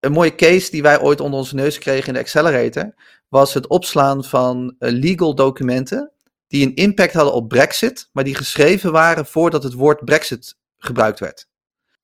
een 0.00 0.12
mooie 0.12 0.34
case 0.34 0.70
die 0.70 0.82
wij 0.82 1.00
ooit 1.00 1.20
onder 1.20 1.38
onze 1.38 1.54
neus 1.54 1.78
kregen 1.78 2.06
in 2.06 2.14
de 2.14 2.20
Accelerator 2.20 2.94
was 3.28 3.54
het 3.54 3.66
opslaan 3.66 4.24
van 4.24 4.74
uh, 4.78 4.90
legal 4.90 5.34
documenten 5.34 6.12
die 6.48 6.66
een 6.66 6.74
impact 6.74 7.12
hadden 7.12 7.34
op 7.34 7.48
Brexit, 7.48 8.08
maar 8.12 8.24
die 8.24 8.34
geschreven 8.34 8.92
waren 8.92 9.26
voordat 9.26 9.62
het 9.62 9.72
woord 9.72 10.04
Brexit 10.04 10.56
gebruikt 10.78 11.20
werd. 11.20 11.46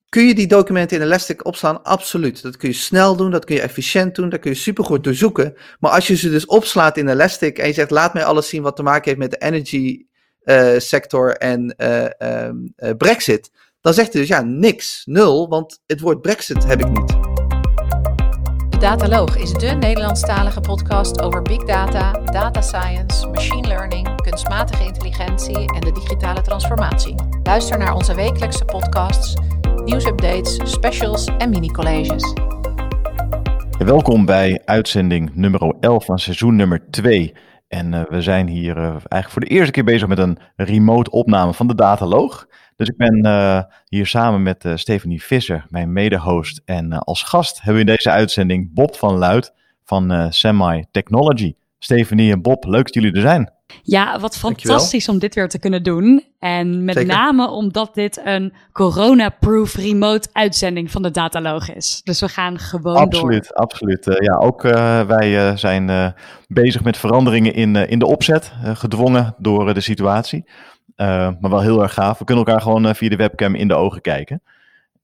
Kun 0.08 0.26
je 0.26 0.34
die 0.34 0.46
documenten 0.46 0.96
in 0.96 1.02
Elastic 1.02 1.46
opslaan? 1.46 1.82
Absoluut. 1.82 2.42
Dat 2.42 2.56
kun 2.56 2.68
je 2.68 2.74
snel 2.74 3.16
doen, 3.16 3.30
dat 3.30 3.44
kun 3.44 3.54
je 3.54 3.60
efficiënt 3.60 4.14
doen, 4.14 4.28
dat 4.28 4.40
kun 4.40 4.50
je 4.50 4.56
supergoed 4.56 5.04
doorzoeken. 5.04 5.56
Maar 5.78 5.90
als 5.90 6.06
je 6.06 6.16
ze 6.16 6.30
dus 6.30 6.46
opslaat 6.46 6.96
in 6.96 7.08
Elastic 7.08 7.58
en 7.58 7.66
je 7.66 7.72
zegt 7.72 7.90
laat 7.90 8.14
mij 8.14 8.24
alles 8.24 8.48
zien 8.48 8.62
wat 8.62 8.76
te 8.76 8.82
maken 8.82 9.04
heeft 9.04 9.18
met 9.18 9.30
de 9.30 9.46
energy 9.46 10.06
uh, 10.44 10.78
sector 10.78 11.36
en 11.36 11.74
uh, 11.78 12.44
um, 12.46 12.74
Brexit, 12.96 13.50
dan 13.80 13.94
zegt 13.94 14.12
hij 14.12 14.20
dus 14.20 14.30
ja 14.30 14.42
niks, 14.42 15.02
nul, 15.04 15.48
want 15.48 15.80
het 15.86 16.00
woord 16.00 16.20
Brexit 16.20 16.64
heb 16.64 16.80
ik 16.80 16.88
niet. 16.88 17.33
Dataloog 18.84 19.36
is 19.36 19.52
de 19.52 19.66
Nederlandstalige 19.66 20.60
podcast 20.60 21.20
over 21.20 21.42
big 21.42 21.64
data, 21.64 22.12
data 22.12 22.60
science, 22.60 23.28
machine 23.28 23.68
learning, 23.68 24.22
kunstmatige 24.22 24.84
intelligentie 24.84 25.74
en 25.74 25.80
de 25.80 25.92
digitale 25.92 26.40
transformatie. 26.40 27.14
Luister 27.42 27.78
naar 27.78 27.94
onze 27.94 28.14
wekelijkse 28.14 28.64
podcasts, 28.64 29.34
nieuwsupdates, 29.84 30.72
specials 30.72 31.26
en 31.38 31.50
mini-colleges. 31.50 32.32
Welkom 33.78 34.24
bij 34.24 34.62
uitzending 34.64 35.34
nummer 35.34 35.74
11 35.80 36.04
van 36.04 36.18
seizoen 36.18 36.56
nummer 36.56 36.82
2. 36.90 37.34
En 37.68 37.92
uh, 37.92 38.02
we 38.08 38.22
zijn 38.22 38.48
hier 38.48 38.76
uh, 38.76 38.84
eigenlijk 38.84 39.28
voor 39.28 39.40
de 39.40 39.48
eerste 39.48 39.72
keer 39.72 39.84
bezig 39.84 40.08
met 40.08 40.18
een 40.18 40.38
remote 40.56 41.10
opname 41.10 41.54
van 41.54 41.66
de 41.66 41.74
Dataloog. 41.74 42.46
Dus 42.76 42.88
ik 42.88 42.96
ben 42.96 43.26
uh, 43.26 43.62
hier 43.88 44.06
samen 44.06 44.42
met 44.42 44.66
Stephanie 44.74 45.22
Visser, 45.22 45.66
mijn 45.68 45.92
mede-host. 45.92 46.62
En 46.64 46.92
als 46.92 47.22
gast 47.22 47.56
hebben 47.56 47.74
we 47.74 47.90
in 47.90 47.96
deze 47.96 48.10
uitzending 48.10 48.74
Bob 48.74 48.96
van 48.96 49.16
Luid 49.16 49.52
van 49.84 50.32
Semi 50.32 50.84
Technology. 50.90 51.54
Stephanie 51.78 52.32
en 52.32 52.42
Bob, 52.42 52.64
leuk 52.64 52.84
dat 52.84 52.94
jullie 52.94 53.12
er 53.12 53.20
zijn. 53.20 53.52
Ja, 53.82 54.20
wat 54.20 54.36
fantastisch 54.36 55.08
om 55.08 55.18
dit 55.18 55.34
weer 55.34 55.48
te 55.48 55.58
kunnen 55.58 55.82
doen. 55.82 56.24
En 56.38 56.84
met 56.84 56.94
Zeker. 56.94 57.14
name 57.14 57.48
omdat 57.48 57.94
dit 57.94 58.20
een 58.24 58.52
corona-proof 58.72 59.74
remote 59.74 60.28
uitzending 60.32 60.90
van 60.90 61.02
de 61.02 61.10
Dataloog 61.10 61.74
is. 61.74 62.00
Dus 62.04 62.20
we 62.20 62.28
gaan 62.28 62.58
gewoon 62.58 62.96
absoluut, 62.96 63.48
door. 63.48 63.56
Absoluut, 63.56 64.06
uh, 64.06 64.14
Ja, 64.18 64.34
ook 64.34 64.64
uh, 64.64 65.00
wij 65.06 65.48
uh, 65.48 65.56
zijn 65.56 66.14
bezig 66.48 66.82
met 66.82 66.96
veranderingen 66.96 67.54
in, 67.54 67.76
in 67.76 67.98
de 67.98 68.06
opzet, 68.06 68.52
gedwongen 68.62 69.34
door 69.38 69.74
de 69.74 69.80
situatie. 69.80 70.44
maar 70.96 71.36
wel 71.40 71.60
heel 71.60 71.82
erg 71.82 71.94
gaaf. 71.94 72.18
We 72.18 72.24
kunnen 72.24 72.44
elkaar 72.44 72.62
gewoon 72.62 72.94
via 72.94 73.08
de 73.08 73.16
webcam 73.16 73.54
in 73.54 73.68
de 73.68 73.74
ogen 73.74 74.00
kijken. 74.00 74.42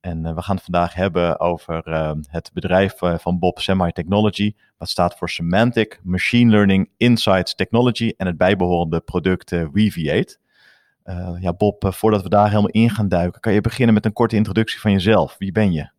En 0.01 0.34
we 0.34 0.43
gaan 0.43 0.55
het 0.55 0.65
vandaag 0.65 0.95
hebben 0.95 1.41
over 1.41 1.91
het 2.31 2.51
bedrijf 2.53 2.95
van 2.98 3.39
Bob 3.39 3.59
Semi 3.59 3.93
Technology. 3.93 4.55
Wat 4.79 4.89
staat 4.89 5.17
voor 5.19 5.29
Semantic 5.31 6.01
Machine 6.03 6.51
Learning 6.51 6.91
Insights 6.97 7.55
Technology 7.55 8.15
en 8.17 8.27
het 8.27 8.37
bijbehorende 8.37 9.01
product 9.01 9.51
Weaviate. 9.51 10.37
Uh, 11.05 11.37
ja, 11.41 11.53
Bob, 11.53 11.95
voordat 11.95 12.23
we 12.23 12.28
daar 12.28 12.48
helemaal 12.48 12.71
in 12.71 12.91
gaan 12.91 13.09
duiken, 13.09 13.41
kan 13.41 13.53
je 13.53 13.61
beginnen 13.61 13.95
met 13.95 14.05
een 14.05 14.12
korte 14.12 14.37
introductie 14.37 14.81
van 14.81 14.93
jezelf. 14.93 15.37
Wie 15.39 15.53
ben 15.53 15.73
je? 15.73 15.91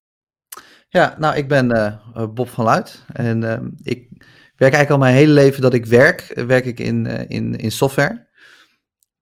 Ja, 0.90 1.16
nou, 1.20 1.36
ik 1.36 1.48
ben 1.48 2.00
Bob 2.34 2.50
van 2.50 2.66
Luit 2.66 3.06
en 3.14 3.44
ehm, 3.44 3.70
ik 3.84 4.08
werk 4.56 4.74
eigenlijk 4.74 4.90
al 4.90 4.98
mijn 4.98 5.16
hele 5.16 5.34
leven 5.34 5.62
dat 5.62 5.74
ik 5.74 5.86
werk, 5.86 6.42
werk 6.48 6.66
ik 6.66 6.80
in, 6.80 7.06
in, 7.28 7.56
in 7.56 7.72
software. 7.72 8.28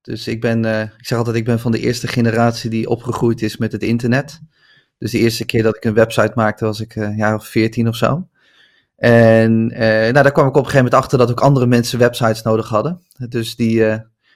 Dus 0.02 0.28
ik 0.28 0.42
ben, 0.42 0.66
ik 0.98 1.06
zeg 1.06 1.18
altijd, 1.18 1.36
ik 1.36 1.46
ben 1.46 1.60
van 1.60 1.72
de 1.72 1.80
eerste 1.80 2.08
generatie 2.08 2.70
die 2.70 2.90
opgegroeid 2.90 3.42
is 3.42 3.58
met 3.58 3.72
het 3.72 3.84
internet. 3.84 4.42
Dus 5.00 5.12
de 5.12 5.18
eerste 5.18 5.46
keer 5.46 5.64
dat 5.64 5.76
ik 5.76 5.86
een 5.86 5.94
website 5.94 6.32
maakte 6.36 6.66
was 6.66 6.80
ik 6.80 6.96
een 6.96 7.16
jaar 7.16 7.36
of 7.36 7.48
veertien 7.48 7.88
of 7.88 7.96
zo. 7.96 8.28
En 8.96 9.68
nou, 9.68 10.14
daar 10.14 10.32
kwam 10.32 10.48
ik 10.48 10.56
op 10.56 10.66
een 10.66 10.70
gegeven 10.70 10.84
moment 10.84 10.94
achter 10.94 11.18
dat 11.18 11.30
ook 11.32 11.40
andere 11.40 11.66
mensen 11.66 12.00
websites 12.00 12.42
nodig 12.42 12.70
hadden. 12.70 13.02
Dus 13.30 13.56
die 13.56 13.82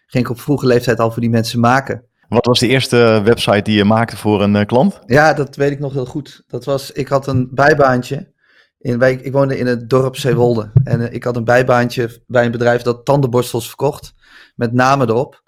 ging 0.08 0.26
ik 0.26 0.30
op 0.30 0.40
vroege 0.40 0.66
leeftijd 0.66 1.00
al 1.00 1.12
voor 1.12 1.22
die 1.22 1.30
mensen 1.30 1.60
maken. 1.60 2.04
Wat 2.34 2.46
was 2.46 2.60
de 2.60 2.68
eerste 2.68 3.22
website 3.24 3.62
die 3.62 3.78
je 3.78 3.84
maakte 3.84 4.18
voor 4.18 4.42
een 4.42 4.56
uh, 4.56 4.66
klant? 4.66 5.00
Ja, 5.06 5.34
dat 5.34 5.56
weet 5.56 5.72
ik 5.72 5.80
nog 5.80 5.94
heel 5.94 6.06
goed. 6.06 6.44
Dat 6.48 6.66
was, 6.66 6.92
ik 6.92 7.08
had 7.08 7.28
een 7.28 7.50
bijbaantje. 7.52 8.32
In, 8.80 9.00
wij, 9.00 9.14
ik 9.14 9.32
woonde 9.32 9.58
in 9.58 9.66
het 9.66 9.90
dorp 9.90 10.16
Zeewolde. 10.16 10.72
En 10.84 11.00
uh, 11.00 11.14
ik 11.14 11.24
had 11.24 11.36
een 11.36 11.44
bijbaantje 11.44 12.24
bij 12.28 12.46
een 12.46 12.52
bedrijf 12.52 12.82
dat 12.82 13.06
tandenborstels 13.06 13.68
verkocht. 13.68 14.14
Met 14.56 14.74
namen 14.74 15.10
erop. 15.10 15.43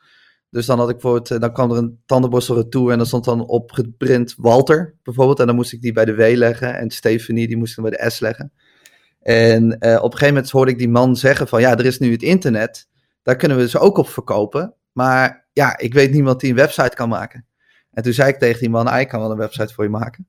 Dus 0.56 0.66
dan 0.66 0.80
had 0.80 0.90
ik 0.90 1.02
voor 1.02 1.16
het, 1.16 1.28
dan 1.28 1.54
kwam 1.54 1.72
er 1.72 1.78
een 1.78 2.00
tandenborstel 2.06 2.56
retour 2.56 2.92
en 2.92 2.98
dan 2.98 3.08
stond 3.08 3.26
dan 3.26 3.48
opgeprint 3.48 4.34
Walter 4.38 4.96
bijvoorbeeld. 5.04 5.40
En 5.40 5.46
dan 5.46 5.56
moest 5.56 5.74
ik 5.74 5.82
die 5.82 5.94
bij 5.94 6.06
de 6.06 6.16
W 6.16 6.36
leggen. 6.36 6.76
En 6.76 6.90
Stephanie, 6.90 7.48
die 7.48 7.58
moest 7.58 7.78
ik 7.78 7.84
bij 7.84 7.98
de 7.98 8.10
S 8.10 8.20
leggen. 8.20 8.52
En 9.22 9.64
uh, 9.64 9.96
op 9.96 10.04
een 10.04 10.12
gegeven 10.12 10.34
moment 10.34 10.52
hoorde 10.52 10.72
ik 10.72 10.78
die 10.78 10.90
man 10.90 11.16
zeggen 11.16 11.48
van 11.48 11.62
ja, 11.62 11.78
er 11.78 11.86
is 11.86 12.00
nu 12.00 12.12
het 12.12 12.22
internet. 12.22 12.88
Daar 13.22 13.36
kunnen 13.36 13.58
we 13.58 13.70
ze 13.70 13.80
ook 13.80 13.98
op 13.98 14.10
verkopen. 14.10 14.74
Maar 14.92 15.48
ja, 15.54 15.78
ik 15.78 15.94
weet 15.94 16.12
niemand 16.12 16.40
die 16.40 16.50
een 16.50 16.56
website 16.56 16.96
kan 16.96 17.10
maken. 17.10 17.46
En 17.92 18.04
toen 18.04 18.14
zei 18.14 18.30
ik 18.30 18.40
tegen 18.40 18.60
die 18.60 18.70
man, 18.70 18.88
ah, 18.88 19.00
ik 19.00 19.08
kan 19.08 19.20
wel 19.20 19.32
een 19.32 19.38
website 19.38 19.74
voor 19.74 19.84
je 19.84 19.90
maken. 19.90 20.28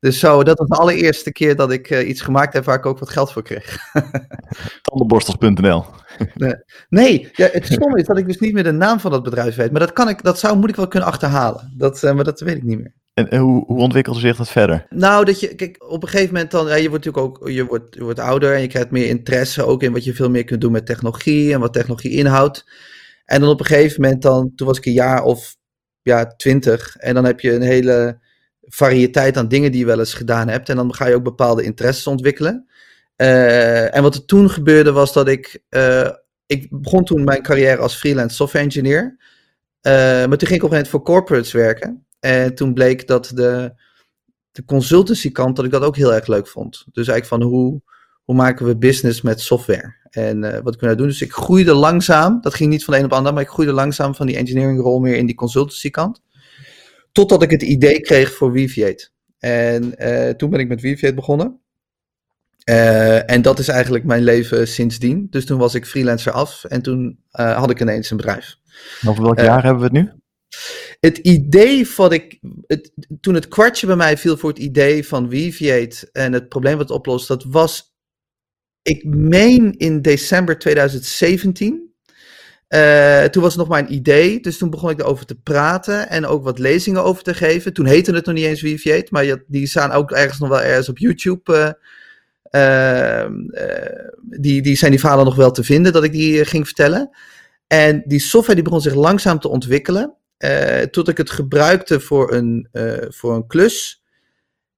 Dus 0.00 0.18
zo, 0.18 0.42
dat 0.42 0.58
was 0.58 0.68
de 0.68 0.76
allereerste 0.76 1.32
keer 1.32 1.56
dat 1.56 1.70
ik 1.70 1.90
uh, 1.90 2.08
iets 2.08 2.20
gemaakt 2.20 2.52
heb 2.52 2.64
waar 2.64 2.78
ik 2.78 2.86
ook 2.86 2.98
wat 2.98 3.08
geld 3.08 3.32
voor 3.32 3.42
kreeg. 3.42 3.76
Tandenborstels.nl 4.82 5.84
Nee, 6.34 6.54
nee 6.88 7.28
ja, 7.32 7.48
het 7.52 7.66
stomme 7.66 7.98
is 8.00 8.06
dat 8.06 8.18
ik 8.18 8.26
dus 8.26 8.38
niet 8.38 8.52
meer 8.52 8.62
de 8.62 8.72
naam 8.72 9.00
van 9.00 9.10
dat 9.10 9.22
bedrijf 9.22 9.56
weet. 9.56 9.70
Maar 9.70 9.80
dat, 9.80 9.92
kan 9.92 10.08
ik, 10.08 10.22
dat 10.22 10.38
zou, 10.38 10.56
moet 10.56 10.68
ik 10.68 10.76
wel 10.76 10.88
kunnen 10.88 11.08
achterhalen. 11.08 11.72
Dat, 11.76 12.02
uh, 12.02 12.12
maar 12.12 12.24
dat 12.24 12.40
weet 12.40 12.56
ik 12.56 12.62
niet 12.62 12.78
meer. 12.78 12.94
En, 13.14 13.30
en 13.30 13.40
hoe, 13.40 13.64
hoe 13.66 13.78
ontwikkelde 13.78 14.20
zich 14.20 14.36
dat 14.36 14.50
verder? 14.50 14.86
Nou, 14.88 15.24
dat 15.24 15.40
je, 15.40 15.54
kijk, 15.54 15.84
op 15.88 16.02
een 16.02 16.08
gegeven 16.08 16.32
moment 16.32 16.50
dan, 16.50 16.66
ja, 16.66 16.74
je 16.74 16.88
wordt 16.88 17.04
natuurlijk 17.04 17.40
ook, 17.42 17.48
je 17.48 17.66
wordt, 17.66 17.94
je 17.94 18.04
wordt 18.04 18.18
ouder 18.18 18.54
en 18.54 18.60
je 18.60 18.66
krijgt 18.66 18.90
meer 18.90 19.08
interesse 19.08 19.64
ook 19.64 19.82
in 19.82 19.92
wat 19.92 20.04
je 20.04 20.14
veel 20.14 20.30
meer 20.30 20.44
kunt 20.44 20.60
doen 20.60 20.72
met 20.72 20.86
technologie 20.86 21.52
en 21.52 21.60
wat 21.60 21.72
technologie 21.72 22.10
inhoudt. 22.10 22.64
En 23.24 23.40
dan 23.40 23.50
op 23.50 23.60
een 23.60 23.66
gegeven 23.66 24.02
moment 24.02 24.22
dan, 24.22 24.52
toen 24.54 24.66
was 24.66 24.78
ik 24.78 24.86
een 24.86 24.92
jaar 24.92 25.22
of 25.22 25.56
ja, 26.02 26.26
twintig 26.26 26.96
en 26.96 27.14
dan 27.14 27.24
heb 27.24 27.40
je 27.40 27.54
een 27.54 27.62
hele 27.62 28.18
variëteit 28.68 29.36
aan 29.36 29.48
dingen 29.48 29.70
die 29.70 29.80
je 29.80 29.86
wel 29.86 29.98
eens 29.98 30.14
gedaan 30.14 30.48
hebt 30.48 30.68
en 30.68 30.76
dan 30.76 30.94
ga 30.94 31.06
je 31.06 31.14
ook 31.14 31.22
bepaalde 31.22 31.62
interesses 31.62 32.06
ontwikkelen. 32.06 32.68
Uh, 33.16 33.96
en 33.96 34.02
wat 34.02 34.14
er 34.14 34.24
toen 34.24 34.50
gebeurde 34.50 34.92
was 34.92 35.12
dat 35.12 35.28
ik, 35.28 35.62
uh, 35.70 36.10
ik 36.46 36.66
begon 36.70 37.04
toen 37.04 37.24
mijn 37.24 37.42
carrière 37.42 37.82
als 37.82 37.96
freelance 37.96 38.34
software 38.34 38.64
engineer. 38.64 39.16
Uh, 39.82 39.92
maar 40.02 40.28
toen 40.28 40.48
ging 40.48 40.60
ik 40.60 40.64
op 40.64 40.70
een 40.70 40.76
gegeven 40.76 40.80
moment 40.80 40.88
voor 40.88 41.02
corporates 41.02 41.52
werken. 41.52 42.06
En 42.20 42.54
toen 42.54 42.74
bleek 42.74 43.06
dat 43.06 43.30
de, 43.34 43.72
de 44.52 44.64
consultancy 44.64 45.32
kant, 45.32 45.56
dat 45.56 45.64
ik 45.64 45.70
dat 45.70 45.82
ook 45.82 45.96
heel 45.96 46.14
erg 46.14 46.26
leuk 46.26 46.48
vond. 46.48 46.84
Dus 46.92 47.08
eigenlijk 47.08 47.26
van 47.26 47.42
hoe, 47.52 47.80
hoe 48.24 48.34
maken 48.34 48.66
we 48.66 48.76
business 48.76 49.22
met 49.22 49.40
software? 49.40 49.94
En 50.10 50.40
wat 50.40 50.76
kunnen 50.76 50.96
we 50.96 51.02
doen? 51.02 51.10
Dus 51.10 51.22
ik 51.22 51.32
groeide 51.32 51.74
langzaam, 51.74 52.40
dat 52.40 52.54
ging 52.54 52.70
niet 52.70 52.84
van 52.84 52.92
de 52.94 52.98
een 52.98 53.04
op 53.04 53.10
de 53.10 53.16
ander, 53.16 53.32
maar 53.32 53.42
ik 53.42 53.48
groeide 53.48 53.72
langzaam 53.72 54.14
van 54.14 54.26
die 54.26 54.36
engineering 54.36 54.80
rol 54.80 55.00
meer 55.00 55.16
in 55.16 55.26
die 55.26 55.34
consultancy 55.34 55.90
kant. 55.90 56.20
Totdat 57.14 57.42
ik 57.42 57.50
het 57.50 57.62
idee 57.62 58.00
kreeg 58.00 58.32
voor 58.32 58.52
Weaviate. 58.52 59.08
En 59.38 59.94
uh, 59.98 60.30
toen 60.30 60.50
ben 60.50 60.60
ik 60.60 60.68
met 60.68 60.80
Weaviate 60.80 61.14
begonnen. 61.14 61.60
Uh, 62.70 63.30
en 63.30 63.42
dat 63.42 63.58
is 63.58 63.68
eigenlijk 63.68 64.04
mijn 64.04 64.22
leven 64.22 64.68
sindsdien. 64.68 65.26
Dus 65.30 65.44
toen 65.44 65.58
was 65.58 65.74
ik 65.74 65.86
freelancer 65.86 66.32
af 66.32 66.64
en 66.64 66.82
toen 66.82 67.18
had 67.30 67.70
ik 67.70 67.80
ineens 67.80 68.10
een 68.10 68.16
bedrijf. 68.16 68.56
Over 69.06 69.22
welk 69.22 69.38
jaar 69.38 69.62
hebben 69.62 69.78
we 69.78 69.98
het 69.98 70.04
nu? 70.06 70.22
het 71.04 71.18
idee 71.18 71.88
van 71.88 72.12
ik. 72.12 72.38
Het, 72.66 72.92
toen 73.20 73.34
het 73.34 73.48
kwartje 73.48 73.86
bij 73.86 73.96
mij 73.96 74.18
viel 74.18 74.36
voor 74.36 74.50
het 74.50 74.58
idee 74.58 75.06
van 75.06 75.28
Weaviate 75.28 76.08
en 76.12 76.32
het 76.32 76.48
probleem 76.48 76.76
wat 76.76 76.88
het 76.88 76.96
oplost, 76.96 77.28
dat 77.28 77.44
was. 77.44 77.92
Ik 78.82 79.04
meen 79.04 79.76
in 79.76 80.02
december 80.02 80.58
2017. 80.58 81.93
Uh, 82.74 83.24
toen 83.24 83.42
was 83.42 83.52
het 83.52 83.60
nog 83.60 83.68
maar 83.68 83.78
een 83.78 83.94
idee, 83.94 84.40
dus 84.40 84.58
toen 84.58 84.70
begon 84.70 84.90
ik 84.90 85.00
erover 85.00 85.26
te 85.26 85.34
praten 85.34 86.08
en 86.08 86.26
ook 86.26 86.44
wat 86.44 86.58
lezingen 86.58 87.04
over 87.04 87.22
te 87.22 87.34
geven. 87.34 87.72
Toen 87.72 87.86
heette 87.86 88.14
het 88.14 88.26
nog 88.26 88.34
niet 88.34 88.44
eens 88.44 88.62
Weaviate, 88.62 89.06
maar 89.10 89.24
je, 89.24 89.44
die 89.46 89.66
staan 89.66 89.90
ook 89.92 90.10
ergens 90.10 90.38
nog 90.38 90.48
wel 90.48 90.62
ergens 90.62 90.88
op 90.88 90.98
YouTube. 90.98 91.76
Uh, 92.50 93.20
uh, 93.20 93.26
die, 94.22 94.62
die 94.62 94.76
zijn 94.76 94.90
die 94.90 95.00
verhalen 95.00 95.24
nog 95.24 95.34
wel 95.34 95.50
te 95.50 95.64
vinden 95.64 95.92
dat 95.92 96.04
ik 96.04 96.12
die 96.12 96.44
ging 96.44 96.66
vertellen. 96.66 97.10
En 97.66 98.02
die 98.06 98.20
software 98.20 98.54
die 98.54 98.64
begon 98.64 98.80
zich 98.80 98.94
langzaam 98.94 99.38
te 99.38 99.48
ontwikkelen. 99.48 100.14
Tot 100.90 101.08
ik 101.08 101.16
het 101.16 101.30
gebruikte 101.30 102.00
voor 102.00 102.32
een, 102.32 102.68
voor 103.08 103.34
een 103.34 103.46
klus. 103.46 104.02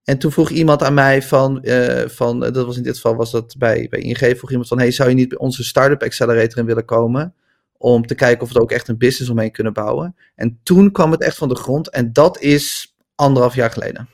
En 0.04 0.18
toen 0.18 0.32
vroeg 0.32 0.50
iemand 0.50 0.82
aan 0.82 0.94
mij 0.94 1.22
van, 1.22 1.64
van 2.06 2.40
dat 2.40 2.66
was 2.66 2.76
in 2.76 2.82
dit 2.82 2.94
geval 2.94 3.16
was 3.16 3.30
dat 3.30 3.54
bij, 3.58 3.86
bij 3.90 4.00
ING, 4.00 4.38
vroeg 4.38 4.50
iemand 4.50 4.68
van, 4.68 4.78
hey, 4.78 4.90
zou 4.90 5.08
je 5.08 5.14
niet 5.14 5.28
bij 5.28 5.38
onze 5.38 5.64
Startup 5.64 6.02
Accelerator 6.02 6.58
in 6.58 6.66
willen 6.66 6.84
komen? 6.84 7.34
Om 7.78 8.06
te 8.06 8.14
kijken 8.14 8.42
of 8.42 8.48
we 8.48 8.54
er 8.54 8.60
ook 8.60 8.70
echt 8.70 8.88
een 8.88 8.98
business 8.98 9.30
omheen 9.30 9.52
kunnen 9.52 9.72
bouwen. 9.72 10.16
En 10.34 10.58
toen 10.62 10.92
kwam 10.92 11.10
het 11.10 11.22
echt 11.22 11.36
van 11.36 11.48
de 11.48 11.54
grond 11.54 11.90
en 11.90 12.12
dat 12.12 12.40
is 12.40 12.94
anderhalf 13.14 13.54
jaar 13.54 13.70
geleden. 13.70 14.08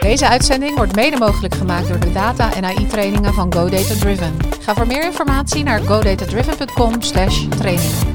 Deze 0.00 0.28
uitzending 0.28 0.76
wordt 0.76 0.94
mede 0.94 1.16
mogelijk 1.16 1.54
gemaakt 1.54 1.88
door 1.88 2.00
de 2.00 2.12
data- 2.12 2.54
en 2.54 2.64
AI-trainingen 2.64 3.34
van 3.34 3.54
GoData 3.54 3.94
Driven. 3.94 4.34
Ga 4.60 4.74
voor 4.74 4.86
meer 4.86 5.04
informatie 5.04 5.64
naar 5.64 5.80
godatadriven.com/trainingen. 5.80 8.14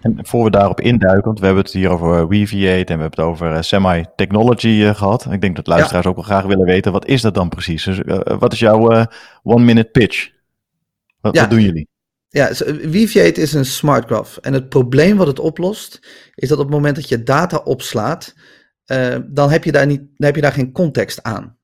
En 0.00 0.18
voor 0.22 0.44
we 0.44 0.50
daarop 0.50 0.80
induiken, 0.80 1.24
want 1.24 1.38
we 1.38 1.46
hebben 1.46 1.64
het 1.64 1.72
hier 1.72 1.90
over 1.90 2.28
Weaviate 2.28 2.92
en 2.92 2.96
we 2.96 3.02
hebben 3.02 3.10
het 3.10 3.20
over 3.20 3.52
uh, 3.52 3.60
semi-technology 3.60 4.92
gehad. 4.94 5.26
Ik 5.30 5.40
denk 5.40 5.56
dat 5.56 5.66
luisteraars 5.66 6.06
ook 6.06 6.14
wel 6.14 6.24
graag 6.24 6.44
willen 6.44 6.66
weten, 6.66 6.92
wat 6.92 7.06
is 7.06 7.22
dat 7.22 7.34
dan 7.34 7.48
precies? 7.48 7.84
Dus 7.84 8.00
wat 8.38 8.52
is 8.52 8.58
jouw 8.58 9.06
one-minute 9.42 9.88
pitch? 9.88 10.30
Wat, 11.20 11.38
wat 11.38 11.50
doen 11.50 11.62
jullie? 11.62 11.88
Ja, 12.28 12.50
Weaviate 12.64 13.40
is 13.40 13.52
een 13.52 13.64
smart 13.64 14.06
graph. 14.06 14.38
En 14.40 14.52
het 14.52 14.68
probleem 14.68 15.16
wat 15.16 15.26
het 15.26 15.38
oplost, 15.38 16.00
is 16.34 16.48
dat 16.48 16.58
op 16.58 16.64
het 16.64 16.74
moment 16.74 16.96
dat 16.96 17.08
je 17.08 17.22
data 17.22 17.56
opslaat, 17.56 18.34
uh, 18.86 19.16
dan, 19.26 19.50
heb 19.50 19.64
je 19.64 19.72
daar 19.72 19.86
niet, 19.86 19.98
dan 19.98 20.26
heb 20.26 20.34
je 20.34 20.40
daar 20.40 20.52
geen 20.52 20.72
context 20.72 21.22
aan. 21.22 21.58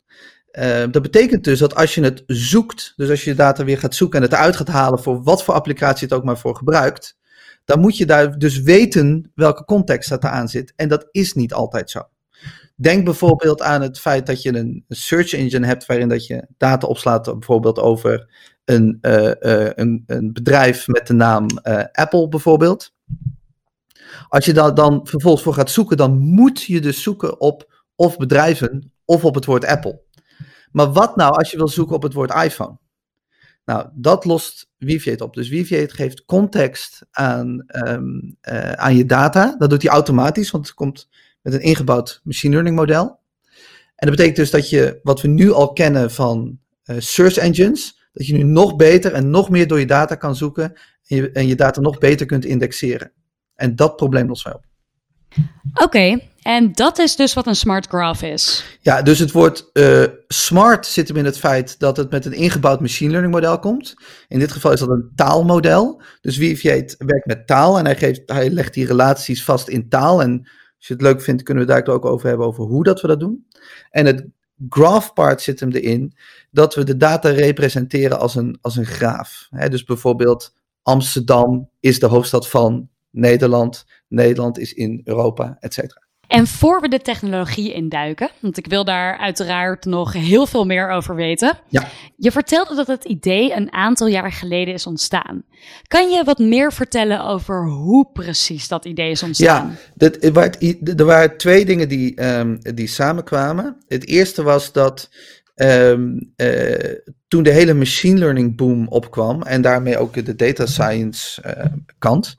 Uh, 0.53 0.85
dat 0.91 1.03
betekent 1.03 1.45
dus 1.45 1.59
dat 1.59 1.75
als 1.75 1.95
je 1.95 2.03
het 2.03 2.23
zoekt, 2.27 2.93
dus 2.97 3.11
als 3.11 3.25
je 3.25 3.31
je 3.31 3.37
data 3.37 3.65
weer 3.65 3.79
gaat 3.79 3.95
zoeken 3.95 4.19
en 4.19 4.25
het 4.25 4.33
eruit 4.33 4.57
gaat 4.57 4.69
halen 4.69 5.03
voor 5.03 5.23
wat 5.23 5.45
voor 5.45 5.55
applicatie 5.55 6.07
het 6.07 6.17
ook 6.17 6.25
maar 6.25 6.39
voor 6.39 6.57
gebruikt, 6.57 7.17
dan 7.65 7.81
moet 7.81 7.97
je 7.97 8.07
daar 8.07 8.39
dus 8.39 8.61
weten 8.61 9.33
welke 9.35 9.65
context 9.65 10.09
dat 10.09 10.23
aan 10.23 10.49
zit. 10.49 10.73
En 10.77 10.89
dat 10.89 11.09
is 11.11 11.33
niet 11.33 11.53
altijd 11.53 11.91
zo. 11.91 12.01
Denk 12.77 13.05
bijvoorbeeld 13.05 13.63
aan 13.63 13.83
het 13.83 14.01
feit 14.01 14.27
dat 14.27 14.43
je 14.43 14.57
een 14.57 14.85
search 14.89 15.33
engine 15.33 15.67
hebt 15.67 15.87
waarin 15.87 16.09
dat 16.09 16.27
je 16.27 16.47
data 16.57 16.87
opslaat, 16.87 17.25
bijvoorbeeld 17.25 17.79
over 17.79 18.29
een, 18.67 18.99
uh, 19.03 19.31
uh, 19.41 19.69
een, 19.75 20.05
een, 20.07 20.33
bedrijf 20.33 20.87
met 20.87 21.07
de 21.07 21.13
naam 21.13 21.47
uh, 21.63 21.83
Apple 21.93 22.29
bijvoorbeeld. 22.29 22.95
Als 24.29 24.45
je 24.45 24.53
daar 24.53 24.75
dan 24.75 25.07
vervolgens 25.07 25.43
voor 25.43 25.55
gaat 25.55 25.71
zoeken, 25.71 25.97
dan 25.97 26.19
moet 26.19 26.63
je 26.63 26.81
dus 26.81 27.03
zoeken 27.03 27.41
op 27.41 27.85
of 27.95 28.17
bedrijven 28.17 28.93
of 29.05 29.25
op 29.25 29.35
het 29.35 29.45
woord 29.45 29.65
Apple. 29.65 30.01
Maar 30.71 30.93
wat 30.93 31.17
nou 31.17 31.35
als 31.35 31.51
je 31.51 31.57
wil 31.57 31.69
zoeken 31.69 31.97
op 31.97 32.03
het 32.03 32.13
woord 32.13 32.35
iPhone? 32.35 32.79
Nou, 33.65 33.89
dat 33.95 34.25
lost 34.25 34.71
Weaviate 34.79 35.25
op. 35.25 35.35
Dus 35.35 35.49
Weaviate 35.49 35.95
geeft 35.95 36.25
context 36.25 37.07
aan, 37.11 37.65
um, 37.87 38.37
aan 38.75 38.97
je 38.97 39.07
data. 39.07 39.55
Dat 39.59 39.71
doet 39.71 39.83
hij 39.83 39.91
automatisch, 39.91 40.51
want 40.51 40.67
het 40.67 40.75
komt 40.75 41.09
met 41.43 41.53
een 41.53 41.61
ingebouwd 41.61 42.21
machine 42.25 42.53
learning 42.53 42.77
model. 42.77 43.19
En 43.97 44.07
dat 44.07 44.11
betekent 44.11 44.37
dus 44.37 44.51
dat 44.51 44.71
je, 44.71 45.01
wat 45.03 45.21
we 45.21 45.29
nu 45.29 45.53
al 45.53 45.73
kennen 45.73 46.11
van 46.11 46.59
search 46.99 47.37
engines, 47.37 47.96
dat 48.17 48.27
je 48.27 48.33
nu 48.33 48.43
nog 48.43 48.77
beter 48.77 49.13
en 49.13 49.31
nog 49.31 49.51
meer 49.51 49.67
door 49.67 49.79
je 49.79 49.87
data 49.87 50.15
kan 50.15 50.37
zoeken 50.37 50.73
en 51.07 51.17
je, 51.17 51.31
en 51.31 51.47
je 51.47 51.55
data 51.55 51.81
nog 51.81 51.99
beter 51.99 52.27
kunt 52.27 52.45
indexeren. 52.45 53.13
En 53.55 53.77
dat 53.77 53.97
probleem 53.97 54.29
lossen 54.29 54.51
wij 54.51 54.59
op. 54.59 54.65
Oké, 55.85 56.19
en 56.43 56.73
dat 56.73 56.99
is 56.99 57.17
dus 57.17 57.35
wat 57.35 57.47
een 57.47 57.57
smart 57.57 57.87
graph 57.87 58.23
is. 58.23 58.65
Ja, 58.81 59.03
dus 59.03 59.19
het 59.19 59.33
woord 59.33 59.71
uh, 59.73 60.05
smart 60.29 60.87
zit 60.87 61.09
hem 61.09 61.17
in 61.17 61.25
het 61.25 61.39
feit 61.39 61.79
dat 61.79 61.97
het 61.97 62.11
met 62.11 62.25
een 62.25 62.33
ingebouwd 62.33 62.81
machine 62.81 63.11
learning 63.11 63.35
model 63.35 63.59
komt. 63.59 63.95
In 64.29 64.39
dit 64.39 64.53
geval 64.53 64.73
is 64.73 64.81
dat 64.81 64.89
een 64.89 65.13
taalmodel. 65.15 66.03
Dus 66.21 66.37
Weaviate 66.37 66.95
werkt 66.99 67.27
met 67.27 67.47
taal 67.47 67.79
en 67.79 67.85
hij, 67.85 67.97
geeft, 67.97 68.23
hij 68.27 68.51
legt 68.51 68.75
die 68.75 68.87
relaties 68.87 69.45
vast 69.45 69.69
in 69.69 69.89
taal. 69.89 70.23
En 70.23 70.41
als 70.77 70.87
je 70.87 70.93
het 70.93 71.03
leuk 71.03 71.21
vindt, 71.21 71.43
kunnen 71.43 71.67
we 71.67 71.73
daar 71.73 71.87
ook 71.87 72.05
over 72.05 72.29
hebben 72.29 72.47
over 72.47 72.65
hoe 72.65 72.85
dat 72.85 73.01
we 73.01 73.07
dat 73.07 73.21
doen. 73.21 73.47
En 73.91 74.07
het 74.07 74.27
graph 74.69 75.13
part 75.13 75.43
zit 75.43 75.61
hem 75.61 75.71
erin 75.71 76.15
dat 76.51 76.75
we 76.75 76.85
de 76.85 76.97
data 76.97 77.31
representeren 77.31 78.19
als 78.19 78.35
een, 78.35 78.59
als 78.61 78.77
een 78.77 78.87
graaf. 78.87 79.49
dus 79.69 79.85
bijvoorbeeld 79.85 80.55
Amsterdam 80.83 81.71
is 81.81 81.99
de 81.99 82.07
hoofdstad 82.07 82.49
van 82.49 82.89
Nederland. 83.11 83.87
Nederland 84.09 84.59
is 84.59 84.73
in 84.73 85.01
Europa, 85.05 85.57
et 85.61 85.75
cetera. 85.75 86.06
En 86.29 86.47
voor 86.47 86.81
we 86.81 86.89
de 86.89 87.01
technologie 87.01 87.73
induiken, 87.73 88.31
want 88.41 88.57
ik 88.57 88.67
wil 88.67 88.85
daar 88.85 89.19
uiteraard 89.19 89.85
nog 89.85 90.13
heel 90.13 90.47
veel 90.47 90.65
meer 90.65 90.91
over 90.91 91.15
weten. 91.15 91.59
Ja. 91.69 91.89
Je 92.17 92.33
vertelde 92.33 92.75
dat 92.75 92.87
het 92.87 93.05
idee 93.05 93.53
een 93.53 93.73
aantal 93.73 94.07
jaar 94.07 94.33
geleden 94.33 94.75
is 94.75 94.87
ontstaan. 94.87 95.43
Kan 95.87 96.11
je 96.11 96.25
wat 96.25 96.39
meer 96.39 96.73
vertellen 96.73 97.25
over 97.25 97.69
hoe 97.69 98.09
precies 98.13 98.69
dat 98.69 98.85
idee 98.85 99.11
is 99.11 99.23
ontstaan? 99.23 99.69
Ja, 99.69 99.77
dat, 99.95 100.25
er 100.99 101.05
waren 101.05 101.37
twee 101.37 101.65
dingen 101.65 101.89
die, 101.89 102.25
um, 102.39 102.59
die 102.75 102.89
samenkwamen. 102.89 103.77
Het 103.89 104.07
eerste 104.07 104.43
was 104.43 104.73
dat 104.73 105.11
um, 105.55 106.33
uh, 106.37 106.95
toen 107.29 107.43
de 107.43 107.51
hele 107.51 107.75
machine 107.75 108.19
learning 108.19 108.57
boom 108.57 108.89
opkwam 108.89 109.43
en 109.43 109.63
daarmee 109.63 109.99
ook 109.99 110.25
de 110.25 110.35
data 110.35 110.67
science 110.67 111.43
uh, 111.47 111.65
kant, 111.99 112.39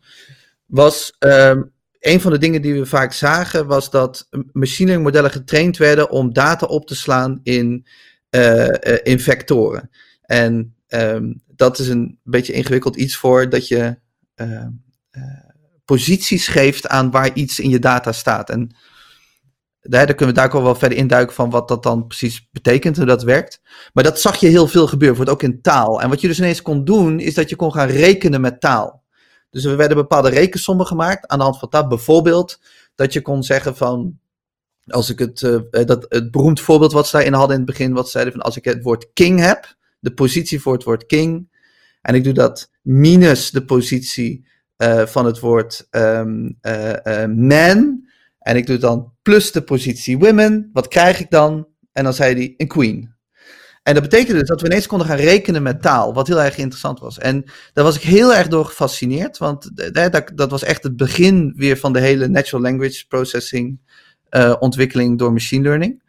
was 0.66 1.16
um, 1.20 1.76
een 2.00 2.22
van 2.22 2.32
de 2.32 2.38
dingen 2.38 2.62
die 2.62 2.74
we 2.74 2.86
vaak 2.86 3.14
zagen, 3.14 3.68
was 3.68 3.90
dat 3.90 4.28
machine 4.52 4.88
learning 4.88 5.04
modellen 5.04 5.32
getraind 5.32 5.78
werden 5.78 6.10
om 6.10 6.34
data 6.34 6.66
op 6.66 6.88
te 6.88 6.96
slaan 6.96 7.40
in, 7.44 7.86
uh, 8.30 8.68
in 9.04 9.20
vectoren. 9.20 9.90
En 10.22 10.76
um, 10.88 11.42
dat 11.56 11.80
is 11.80 11.88
een 11.88 12.20
beetje 12.24 12.54
ingewikkeld 12.54 12.96
iets 12.96 13.18
voor 13.18 13.50
dat 13.50 13.68
je 13.68 13.98
uh, 14.36 14.66
posities 15.86 16.48
geeft 16.48 16.88
aan 16.88 17.12
waar 17.12 17.34
iets 17.34 17.60
in 17.60 17.70
je 17.70 17.80
data 17.80 18.12
staat. 18.12 18.50
En 18.50 18.76
daar, 19.82 20.06
kunnen 20.06 20.36
we 20.36 20.42
daar 20.42 20.54
ook 20.54 20.64
wel 20.64 20.76
verder 20.76 20.98
induiken 20.98 21.36
van 21.36 21.50
wat 21.50 21.68
dat 21.68 21.84
dan 21.84 22.08
precies 22.08 22.50
betekent, 22.52 22.98
hoe 22.98 23.06
dat 23.06 23.24
werkt. 23.24 23.62
Maar 23.94 24.04
dat 24.04 24.20
zag 24.20 24.36
je 24.36 24.48
heel 24.48 24.68
veel 24.68 24.88
gebeuren, 24.88 25.18
wordt 25.18 25.32
ook 25.32 25.44
in 25.44 25.62
taal. 25.62 26.02
En 26.02 26.10
wat 26.10 26.22
je 26.22 26.28
dus 26.28 26.38
ineens 26.38 26.62
kon 26.62 26.86
doen, 26.86 27.20
is 27.20 27.34
dat 27.34 27.50
je 27.50 27.56
kon 27.56 27.72
gaan 27.72 27.88
rekenen 27.88 28.42
met 28.42 28.62
taal. 28.62 29.06
Dus 29.50 29.64
er 29.64 29.78
werden 29.78 29.98
bepaalde 29.98 30.30
rekensommen 30.30 30.86
gemaakt 30.86 31.28
aan 31.28 31.38
de 31.38 31.44
hand 31.44 31.60
van 31.60 31.70
dat. 31.70 31.90
Bijvoorbeeld 31.90 32.60
dat 32.96 33.14
je 33.14 33.22
kon 33.22 33.44
zeggen 33.44 33.76
van, 33.76 34.20
als 34.88 35.10
ik 35.10 35.20
het, 35.20 35.42
uh, 35.42 35.60
dat, 35.86 36.06
het 36.10 36.32
beroemd 36.32 36.62
voorbeeld 36.62 36.92
wat 36.92 37.08
zij 37.08 37.26
in 37.26 37.34
hadden 37.34 37.58
in 37.58 37.62
het 37.62 37.72
begin, 37.72 37.94
wat 37.94 38.10
zeiden 38.10 38.34
van 38.34 38.42
als 38.42 38.58
ik 38.58 38.66
het 38.66 38.84
woord 38.84 39.14
king 39.14 39.40
heb, 39.40 39.76
de 40.00 40.14
positie 40.14 40.62
voor 40.62 40.74
het 40.74 40.84
woord 40.84 41.06
king, 41.06 41.50
en 42.02 42.16
ik 42.16 42.24
doe 42.24 42.34
dat 42.34 42.72
minus 42.82 43.52
de 43.52 43.66
positie 43.66 44.46
uh, 44.78 45.06
van 45.06 45.26
het 45.26 45.40
woord 45.40 45.88
um, 45.92 46.58
uh, 46.62 47.26
man, 47.26 48.08
en 48.40 48.56
ik 48.56 48.66
doe 48.66 48.78
dan 48.78 49.14
plus 49.22 49.52
de 49.52 49.62
positie 49.62 50.18
women, 50.18 50.70
wat 50.74 50.88
krijg 50.88 51.20
ik 51.20 51.30
dan? 51.30 51.68
En 51.92 52.04
dan 52.04 52.14
zei 52.14 52.34
hij 52.34 52.54
een 52.58 52.68
queen. 52.68 53.16
En 53.88 53.94
dat 53.94 54.04
betekende 54.04 54.40
dus 54.40 54.48
dat 54.48 54.62
we 54.62 54.68
ineens 54.68 54.88
konden 54.88 55.08
gaan 55.08 55.18
rekenen 55.18 55.64
met 55.64 55.82
taal, 55.82 56.14
wat 56.14 56.28
heel 56.28 56.42
erg 56.42 56.58
interessant 56.58 57.00
was. 57.00 57.18
En 57.18 57.44
daar 57.74 57.84
was 57.84 57.96
ik 57.96 58.02
heel 58.02 58.34
erg 58.34 58.48
door 58.48 58.66
gefascineerd, 58.66 59.38
want 59.38 59.70
dat, 60.36 60.50
was 60.50 60.64
echt 60.64 60.84
het 60.84 60.98
begin 60.98 61.54
weer 61.56 61.78
van 61.78 61.94
de 61.94 62.00
hele 62.00 62.28
natural 62.28 62.62
language 62.62 63.08
processing 63.08 63.80
uh, 64.32 64.56
ontwikkeling 64.60 65.18
door 65.18 65.34
machine 65.34 65.64
learning. 65.64 66.04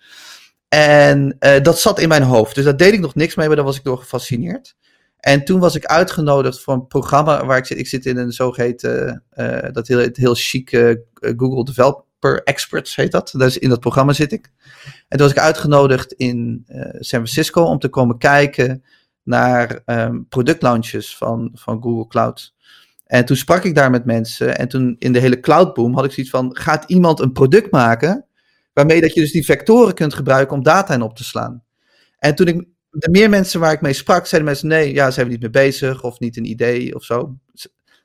En 0.69 1.36
uh, 1.40 1.60
dat 1.62 1.78
zat 1.78 2.00
in 2.00 2.08
mijn 2.08 2.22
hoofd, 2.22 2.54
dus 2.54 2.64
daar 2.64 2.76
deed 2.76 2.92
ik 2.92 3.00
nog 3.00 3.14
niks 3.14 3.34
mee, 3.34 3.46
maar 3.46 3.56
daar 3.56 3.64
was 3.64 3.76
ik 3.76 3.84
door 3.84 3.98
gefascineerd. 3.98 4.76
En 5.19 5.44
toen 5.44 5.60
was 5.60 5.75
ik 5.75 5.84
uitgenodigd 5.84 6.60
voor 6.60 6.75
een 6.75 6.86
programma 6.86 7.46
waar 7.46 7.58
ik 7.58 7.66
zit. 7.66 7.78
Ik 7.78 7.88
zit 7.88 8.06
in 8.06 8.16
een 8.16 8.32
zogeheten, 8.32 9.22
uh, 9.36 9.58
dat 9.72 9.88
heel, 9.88 10.08
heel 10.12 10.34
chic 10.34 10.70
Google 11.20 11.64
Develop, 11.64 12.04
per 12.18 12.42
experts 12.42 12.96
heet 12.96 13.12
dat. 13.12 13.34
Dus 13.36 13.58
in 13.58 13.68
dat 13.68 13.80
programma 13.80 14.12
zit 14.12 14.32
ik. 14.32 14.50
En 15.08 15.18
toen 15.18 15.26
was 15.26 15.30
ik 15.30 15.38
uitgenodigd 15.38 16.12
in 16.12 16.64
uh, 16.68 16.80
San 16.82 17.00
Francisco 17.00 17.62
om 17.62 17.78
te 17.78 17.88
komen 17.88 18.18
kijken 18.18 18.84
naar 19.22 19.82
um, 19.87 20.26
productlaunches 20.28 21.16
van, 21.16 21.50
van 21.54 21.82
Google 21.82 22.06
Cloud. 22.06 22.54
En 23.06 23.25
toen 23.25 23.37
sprak 23.37 23.64
ik 23.64 23.75
daar 23.75 23.90
met 23.90 24.04
mensen. 24.04 24.58
En 24.58 24.68
toen 24.68 24.96
in 24.98 25.12
de 25.12 25.18
hele 25.18 25.40
cloudboom 25.40 25.94
had 25.94 26.04
ik 26.04 26.12
zoiets 26.12 26.32
van: 26.32 26.56
gaat 26.56 26.84
iemand 26.87 27.20
een 27.20 27.32
product 27.32 27.70
maken 27.70 28.26
waarmee 28.72 29.00
dat 29.00 29.14
je 29.14 29.20
dus 29.20 29.32
die 29.32 29.44
vectoren 29.44 29.94
kunt 29.94 30.14
gebruiken 30.14 30.56
om 30.56 30.62
data 30.62 30.94
in 30.94 31.02
op 31.02 31.16
te 31.16 31.25
slaan? 31.25 31.64
En 32.18 32.34
toen 32.34 32.46
ik 32.46 32.66
de 32.90 33.10
meer 33.10 33.28
mensen 33.28 33.60
waar 33.60 33.72
ik 33.72 33.80
mee 33.80 33.92
sprak, 33.92 34.26
zeiden 34.26 34.50
mensen: 34.50 34.68
nee, 34.68 34.94
ja, 34.94 35.10
zijn 35.10 35.26
we 35.26 35.32
niet 35.32 35.40
mee 35.40 35.50
bezig 35.50 36.02
of 36.02 36.18
niet 36.18 36.37
een 36.37 36.50
idee 36.50 36.94
of 36.94 37.04
zo. 37.04 37.37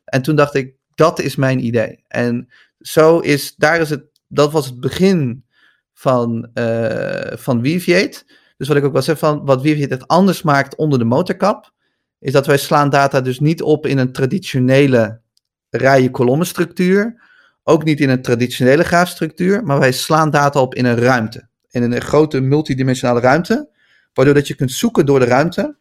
En 0.06 0.22
toen 0.22 0.36
dacht 0.36 0.54
ik: 0.54 0.76
dat 0.96 1.20
is 1.20 1.36
mijn 1.36 1.66
idee. 1.66 2.04
En 2.08 2.50
zo 2.84 3.20
is, 3.20 3.56
daar 3.56 3.80
is 3.80 3.90
het, 3.90 4.04
dat 4.28 4.52
was 4.52 4.66
het 4.66 4.80
begin 4.80 5.46
van, 5.94 6.50
uh, 6.54 7.32
van 7.34 7.62
Weaviate. 7.62 8.24
Dus 8.58 8.68
wat 8.68 8.78
ik 8.78 8.84
ook 8.84 8.94
wel 8.94 9.02
zeg 9.02 9.20
van, 9.20 9.46
wat 9.46 9.62
Weaviate 9.62 9.94
het 9.94 10.08
anders 10.08 10.42
maakt 10.42 10.76
onder 10.76 11.00
de 11.00 11.06
motorkap, 11.06 11.72
is 12.20 12.32
dat 12.32 12.46
wij 12.46 12.58
slaan 12.58 12.90
data 12.90 13.22
dus 13.22 13.40
niet 13.40 13.62
op 13.62 13.86
in 13.86 13.98
een 13.98 14.12
traditionele 14.12 15.22
rijen-kolommenstructuur, 15.70 17.22
ook 17.64 17.84
niet 17.84 18.00
in 18.00 18.10
een 18.10 18.22
traditionele 18.22 18.84
graafstructuur, 18.84 19.64
maar 19.64 19.80
wij 19.80 19.92
slaan 19.92 20.30
data 20.30 20.62
op 20.62 20.76
in 20.76 20.86
een 20.86 20.98
ruimte, 20.98 21.48
in 21.70 21.84
een 21.84 22.02
grote 22.02 22.40
multidimensionale 22.40 23.20
ruimte, 23.20 23.70
waardoor 24.14 24.34
dat 24.34 24.48
je 24.48 24.56
kunt 24.56 24.72
zoeken 24.72 25.06
door 25.06 25.20
de 25.20 25.26
ruimte 25.26 25.78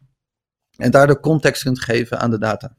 en 0.77 0.91
daardoor 0.91 1.19
context 1.19 1.63
kunt 1.63 1.81
geven 1.81 2.19
aan 2.19 2.31
de 2.31 2.37
data. 2.39 2.75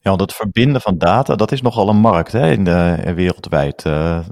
Ja, 0.00 0.10
want 0.10 0.20
het 0.20 0.32
verbinden 0.32 0.80
van 0.80 0.98
data, 0.98 1.36
dat 1.36 1.52
is 1.52 1.62
nogal 1.62 1.88
een 1.88 1.96
markt 1.96 2.32
hè, 2.32 2.50
in 2.50 2.64
de, 2.64 2.96
eh, 3.04 3.14
wereldwijd. 3.14 3.84
Uh, 3.84 4.26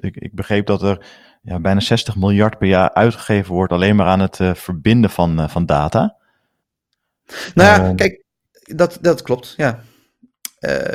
ik, 0.00 0.16
ik, 0.16 0.34
begreep 0.34 0.66
dat 0.66 0.82
er 0.82 1.06
ja, 1.42 1.60
bijna 1.60 1.80
60 1.80 2.16
miljard 2.16 2.58
per 2.58 2.68
jaar 2.68 2.94
uitgegeven 2.94 3.54
wordt 3.54 3.72
alleen 3.72 3.96
maar 3.96 4.06
aan 4.06 4.20
het 4.20 4.38
uh, 4.38 4.54
verbinden 4.54 5.10
van, 5.10 5.40
uh, 5.40 5.48
van 5.48 5.66
data. 5.66 6.16
Nou 7.54 7.68
ja, 7.68 7.88
uh, 7.88 7.94
kijk, 7.94 8.24
dat, 8.52 8.98
dat 9.00 9.22
klopt, 9.22 9.54
ja. 9.56 9.82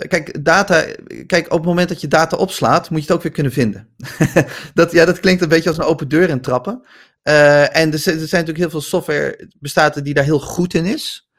kijk, 0.08 0.46
data, 0.46 0.86
kijk, 1.26 1.46
op 1.46 1.58
het 1.58 1.68
moment 1.68 1.90
dat 1.90 2.02
je 2.02 2.08
data 2.08 2.38
opslaat, 2.38 2.90
moet 2.90 3.00
je 3.00 3.06
het 3.06 3.16
ook 3.16 3.24
weer 3.24 3.32
kunnen 3.32 3.52
vinden. 3.52 3.90
dat, 4.74 4.92
ja, 4.92 5.06
dat 5.06 5.20
klinkt 5.20 5.42
een 5.42 5.50
beetje 5.50 5.70
als 5.70 5.78
een 5.78 5.84
open 5.84 6.08
deur 6.08 6.30
in 6.30 6.42
trappen. 6.42 6.86
en 7.22 7.88
er, 7.88 7.92
er, 7.92 8.00
zijn 8.00 8.18
natuurlijk 8.18 8.58
heel 8.58 8.70
veel 8.70 8.82
software 8.82 9.50
bestaat 9.60 10.04
die 10.04 10.14
daar 10.14 10.24
heel 10.24 10.40
goed 10.40 10.74
in 10.74 10.86
is. 10.86 11.30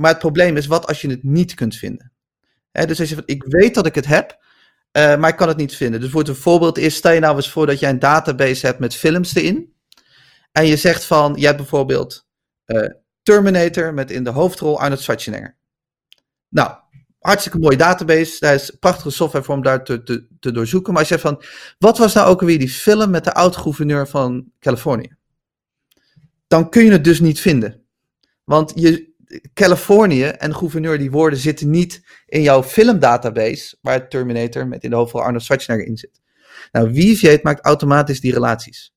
Maar 0.00 0.10
het 0.10 0.18
probleem 0.18 0.56
is, 0.56 0.66
wat 0.66 0.86
als 0.86 1.00
je 1.00 1.10
het 1.10 1.22
niet 1.22 1.54
kunt 1.54 1.76
vinden? 1.76 2.12
Dus 2.72 3.00
als 3.00 3.08
je 3.08 3.14
van, 3.14 3.24
ik 3.26 3.44
weet 3.44 3.74
dat 3.74 3.86
ik 3.86 3.94
het 3.94 4.06
heb, 4.06 4.38
uh, 4.92 5.16
maar 5.16 5.30
ik 5.30 5.36
kan 5.36 5.48
het 5.48 5.56
niet 5.56 5.76
vinden. 5.76 6.00
Dus 6.00 6.10
voor 6.10 6.28
een 6.28 6.36
voorbeeld 6.36 6.78
is, 6.78 6.94
stel 6.94 7.12
je 7.12 7.20
nou 7.20 7.36
eens 7.36 7.50
voor 7.50 7.66
dat 7.66 7.80
jij 7.80 7.90
een 7.90 7.98
database 7.98 8.66
hebt 8.66 8.78
met 8.78 8.94
films 8.94 9.34
erin. 9.34 9.74
En 10.52 10.66
je 10.66 10.76
zegt 10.76 11.04
van, 11.04 11.34
je 11.36 11.44
hebt 11.44 11.56
bijvoorbeeld 11.56 12.26
uh, 12.66 12.86
Terminator 13.22 13.94
met 13.94 14.10
in 14.10 14.24
de 14.24 14.30
hoofdrol 14.30 14.80
Arnold 14.80 15.00
Schwarzenegger. 15.00 15.56
Nou, 16.48 16.74
hartstikke 17.18 17.58
mooie 17.58 17.76
database. 17.76 18.36
Daar 18.38 18.54
is 18.54 18.70
prachtige 18.70 19.10
software 19.10 19.44
voor 19.44 19.54
om 19.54 19.62
daar 19.62 19.84
te, 19.84 20.02
te, 20.02 20.26
te 20.38 20.52
doorzoeken. 20.52 20.92
Maar 20.92 21.00
als 21.00 21.10
je 21.10 21.18
zegt 21.18 21.28
van, 21.28 21.42
wat 21.78 21.98
was 21.98 22.14
nou 22.14 22.28
ook 22.28 22.40
alweer 22.40 22.58
die 22.58 22.70
film 22.70 23.10
met 23.10 23.24
de 23.24 23.34
oud-gouverneur 23.34 24.08
van 24.08 24.52
Californië? 24.60 25.16
Dan 26.46 26.70
kun 26.70 26.84
je 26.84 26.90
het 26.90 27.04
dus 27.04 27.20
niet 27.20 27.40
vinden. 27.40 27.84
Want 28.44 28.72
je, 28.74 29.09
Californië 29.54 30.24
en 30.24 30.54
gouverneur, 30.54 30.98
die 30.98 31.10
woorden 31.10 31.38
zitten 31.38 31.70
niet 31.70 32.02
in 32.26 32.42
jouw 32.42 32.62
filmdatabase, 32.62 33.76
waar 33.80 34.08
Terminator 34.08 34.68
met 34.68 34.84
in 34.84 34.90
de 34.90 34.96
hoofdrol 34.96 35.22
Arnold 35.22 35.42
Schwarzenegger 35.42 35.86
in 35.86 35.96
zit. 35.96 36.20
Nou, 36.72 36.92
Weaviate 36.92 37.40
maakt 37.42 37.64
automatisch 37.64 38.20
die 38.20 38.32
relaties. 38.32 38.92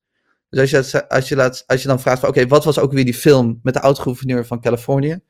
Dus 0.48 0.74
als 0.74 0.90
je, 0.90 1.08
als 1.08 1.28
je, 1.28 1.36
laat, 1.36 1.64
als 1.66 1.82
je 1.82 1.88
dan 1.88 2.00
vraagt 2.00 2.20
van, 2.20 2.28
oké, 2.28 2.46
wat 2.46 2.64
was 2.64 2.78
ook 2.78 2.92
weer 2.92 3.04
die 3.04 3.14
film 3.14 3.60
met 3.62 3.74
de 3.74 3.80
oud-gouverneur 3.80 4.46
van 4.46 4.60
Californië? 4.60 5.20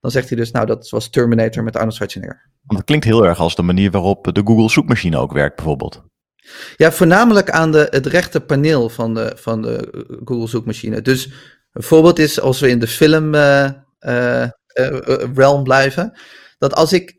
Dan 0.00 0.10
zegt 0.10 0.28
hij 0.28 0.38
dus, 0.38 0.50
nou, 0.50 0.66
dat 0.66 0.90
was 0.90 1.10
Terminator 1.10 1.62
met 1.62 1.76
Arnold 1.76 1.94
Schwarzenegger. 1.94 2.50
Want 2.64 2.78
dat 2.78 2.84
klinkt 2.84 3.04
heel 3.04 3.26
erg 3.26 3.38
als 3.38 3.54
de 3.54 3.62
manier 3.62 3.90
waarop 3.90 4.34
de 4.34 4.42
Google 4.44 4.70
zoekmachine 4.70 5.18
ook 5.18 5.32
werkt, 5.32 5.56
bijvoorbeeld. 5.56 6.02
Ja, 6.76 6.92
voornamelijk 6.92 7.50
aan 7.50 7.72
de, 7.72 7.86
het 7.90 8.06
rechterpaneel 8.06 8.88
van 8.88 9.14
de, 9.14 9.32
van 9.36 9.62
de 9.62 10.04
Google 10.24 10.48
zoekmachine. 10.48 11.02
Dus 11.02 11.32
een 11.72 11.82
voorbeeld 11.82 12.18
is 12.18 12.40
als 12.40 12.60
we 12.60 12.68
in 12.68 12.78
de 12.78 12.86
film 12.86 13.34
uh, 13.34 13.70
realm 15.34 15.62
blijven, 15.62 16.18
dat 16.58 16.74
als 16.74 16.92
ik 16.92 17.18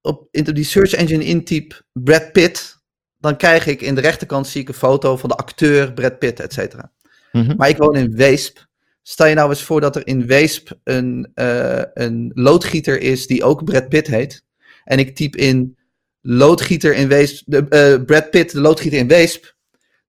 op 0.00 0.28
in 0.30 0.44
die 0.44 0.64
search 0.64 0.92
engine 0.92 1.24
intyp 1.24 1.82
Brad 1.92 2.32
Pitt, 2.32 2.80
dan 3.18 3.36
krijg 3.36 3.66
ik 3.66 3.80
in 3.80 3.94
de 3.94 4.00
rechterkant 4.00 4.46
zie 4.46 4.60
ik 4.60 4.68
een 4.68 4.74
foto 4.74 5.16
van 5.16 5.28
de 5.28 5.36
acteur 5.36 5.92
Brad 5.92 6.18
Pitt, 6.18 6.40
et 6.40 6.52
cetera. 6.52 6.92
Mm 7.32 7.46
-hmm. 7.46 7.56
Maar 7.56 7.68
ik 7.68 7.76
woon 7.76 7.96
in 7.96 8.16
Weesp. 8.16 8.66
Stel 9.02 9.26
je 9.26 9.34
nou 9.34 9.50
eens 9.50 9.62
voor 9.62 9.80
dat 9.80 9.96
er 9.96 10.06
in 10.06 10.26
Weesp 10.26 10.72
een, 10.84 11.30
uh, 11.34 11.82
een 11.94 12.30
loodgieter 12.34 13.00
is 13.00 13.26
die 13.26 13.44
ook 13.44 13.64
Brad 13.64 13.88
Pitt 13.88 14.06
heet. 14.06 14.44
En 14.84 14.98
ik 14.98 15.16
typ 15.16 15.36
in 15.36 15.78
loodgieter 16.20 16.94
in 16.94 17.08
Weesp, 17.08 17.42
de, 17.46 17.66
uh, 17.98 18.04
Brad 18.04 18.30
Pitt, 18.30 18.52
de 18.52 18.60
loodgieter 18.60 18.98
in 18.98 19.08
Weesp. 19.08 19.54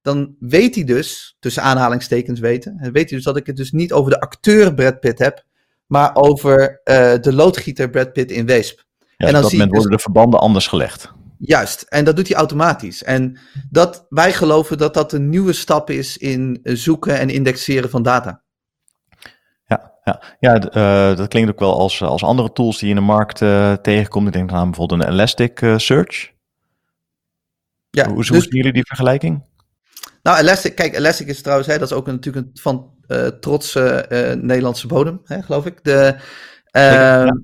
Dan 0.02 0.36
weet 0.40 0.76
hij 0.76 0.84
dus, 0.84 1.36
tussen 1.40 1.64
aanhalingstekens 1.64 2.40
weten, 2.40 2.78
weet 2.82 3.10
hij 3.10 3.18
dus 3.18 3.24
dat 3.24 3.38
ik 3.38 3.46
het 3.46 3.56
dus 3.56 3.72
niet 3.72 3.94
over 3.94 4.12
de 4.12 4.20
acteur 4.20 4.74
Brad 4.74 5.00
Pitt 5.00 5.20
heb, 5.20 5.44
maar 5.94 6.16
over 6.16 6.82
uh, 6.84 7.14
de 7.22 7.34
loodgieter 7.34 7.90
Brad 7.90 8.14
Pitt 8.14 8.32
in 8.32 8.46
Weesp. 8.46 8.84
Ja, 9.00 9.28
en 9.28 9.34
dan 9.34 9.36
op 9.36 9.42
dat 9.42 9.52
moment 9.52 9.70
dus, 9.70 9.80
worden 9.80 9.98
de 9.98 10.04
verbanden 10.04 10.40
anders 10.40 10.68
gelegd. 10.68 11.12
Juist, 11.38 11.82
en 11.82 12.06
dat 12.06 12.16
doet 12.16 12.28
hij 12.28 12.38
automatisch. 12.38 13.04
En 13.04 13.40
dat, 13.70 14.06
wij 14.10 14.34
geloven 14.34 14.78
dat 14.78 14.94
dat 14.94 15.14
een 15.14 15.30
nieuwe 15.30 15.54
stap 15.54 15.90
is 15.90 16.18
in 16.18 16.60
zoeken 16.64 17.20
en 17.20 17.30
indexeren 17.30 17.90
van 17.90 18.04
data. 18.04 18.42
Ja, 19.66 19.94
ja. 20.04 20.22
ja 20.40 20.56
uh, 20.56 21.18
dat 21.18 21.28
klinkt 21.28 21.50
ook 21.50 21.60
wel 21.60 21.80
als, 21.80 22.02
als 22.02 22.24
andere 22.24 22.52
tools 22.52 22.78
die 22.78 22.90
je 22.90 22.94
in 22.96 23.00
de 23.00 23.06
markt 23.06 23.42
uh, 23.42 23.74
tegenkomt. 23.74 24.28
Ik 24.28 24.34
denk 24.34 24.52
aan 24.52 24.70
bijvoorbeeld 24.70 25.02
een 25.02 25.10
Elasticsearch. 25.10 26.32
Ja, 27.90 28.06
hoe, 28.06 28.14
hoe 28.14 28.24
dus, 28.24 28.44
zien 28.44 28.56
jullie 28.56 28.74
die 28.74 28.86
vergelijking? 28.86 29.46
Nou, 30.24 30.38
Elastic, 30.38 30.76
kijk, 30.76 30.96
Elastic 30.96 31.28
is 31.28 31.42
trouwens, 31.42 31.68
hè, 31.68 31.78
dat 31.78 31.92
is 31.92 31.98
ook 31.98 32.08
natuurlijk 32.08 32.46
een 32.46 32.62
van 32.62 32.93
uh, 33.08 33.28
trotse 33.28 34.06
Nederlandse 34.42 34.88
bodem, 34.88 35.22
hè, 35.24 35.42
geloof 35.42 35.66
ik. 35.66 35.84
De, 35.84 36.16
ja. 36.72 37.42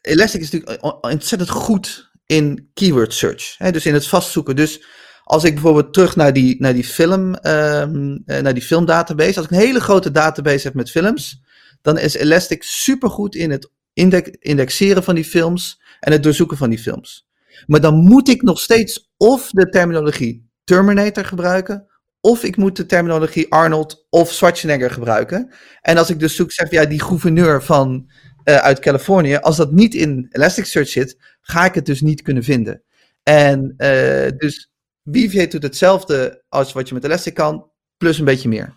Elastic 0.00 0.40
is 0.40 0.50
natuurlijk 0.50 1.04
ontzettend 1.04 1.50
goed 1.50 2.10
in 2.26 2.70
keyword 2.74 3.14
search. 3.14 3.54
Hè, 3.58 3.70
dus 3.70 3.86
in 3.86 3.94
het 3.94 4.06
vastzoeken. 4.06 4.56
Dus 4.56 4.84
als 5.24 5.44
ik 5.44 5.52
bijvoorbeeld 5.54 5.92
terug 5.92 6.16
naar 6.16 6.32
die, 6.32 6.56
naar 6.58 6.74
die 6.74 6.84
film, 6.84 7.36
um, 7.42 8.22
naar 8.24 8.54
die 8.54 8.62
filmdatabase. 8.62 9.36
Als 9.36 9.44
ik 9.44 9.50
een 9.50 9.66
hele 9.66 9.80
grote 9.80 10.10
database 10.10 10.66
heb 10.66 10.74
met 10.74 10.90
films, 10.90 11.42
dan 11.82 11.98
is 11.98 12.14
Elastic 12.14 12.62
supergoed 12.62 13.34
in 13.34 13.50
het 13.50 13.70
index, 13.92 14.30
indexeren 14.30 15.04
van 15.04 15.14
die 15.14 15.24
films 15.24 15.80
en 16.00 16.12
het 16.12 16.22
doorzoeken 16.22 16.56
van 16.56 16.70
die 16.70 16.78
films. 16.78 17.28
Maar 17.66 17.80
dan 17.80 17.94
moet 17.94 18.28
ik 18.28 18.42
nog 18.42 18.60
steeds 18.60 19.12
of 19.16 19.50
de 19.50 19.68
terminologie 19.68 20.52
Terminator 20.64 21.24
gebruiken, 21.24 21.86
of 22.24 22.42
ik 22.42 22.56
moet 22.56 22.76
de 22.76 22.86
terminologie 22.86 23.52
Arnold 23.52 24.06
of 24.10 24.32
Schwarzenegger 24.32 24.90
gebruiken. 24.90 25.52
En 25.80 25.96
als 25.96 26.10
ik 26.10 26.18
dus 26.18 26.36
zoek, 26.36 26.52
zeg 26.52 26.70
ja, 26.70 26.84
die 26.84 27.02
gouverneur 27.02 27.62
van 27.62 28.10
uh, 28.44 28.56
uit 28.56 28.78
Californië, 28.78 29.36
als 29.36 29.56
dat 29.56 29.72
niet 29.72 29.94
in 29.94 30.26
Elasticsearch 30.30 30.88
zit, 30.88 31.18
ga 31.40 31.64
ik 31.64 31.74
het 31.74 31.86
dus 31.86 32.00
niet 32.00 32.22
kunnen 32.22 32.42
vinden. 32.42 32.82
En 33.22 33.74
uh, 33.78 34.28
dus 34.36 34.70
Weaviate 35.02 35.48
doet 35.48 35.62
hetzelfde 35.62 36.42
als 36.48 36.72
wat 36.72 36.88
je 36.88 36.94
met 36.94 37.04
Elastic 37.04 37.34
kan, 37.34 37.70
plus 37.96 38.18
een 38.18 38.24
beetje 38.24 38.48
meer. 38.48 38.74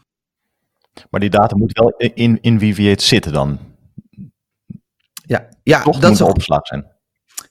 Maar 1.09 1.19
die 1.19 1.29
data 1.29 1.55
moet 1.55 1.77
wel 1.77 1.89
in, 2.13 2.41
in 2.41 2.59
Weaviate 2.59 3.03
zitten 3.03 3.33
dan? 3.33 3.59
Ja, 5.11 5.49
ja 5.63 5.81
Toch 5.81 5.99
dat 5.99 6.09
moet 6.09 6.21
opgeslagen 6.21 6.65
zijn. 6.67 6.95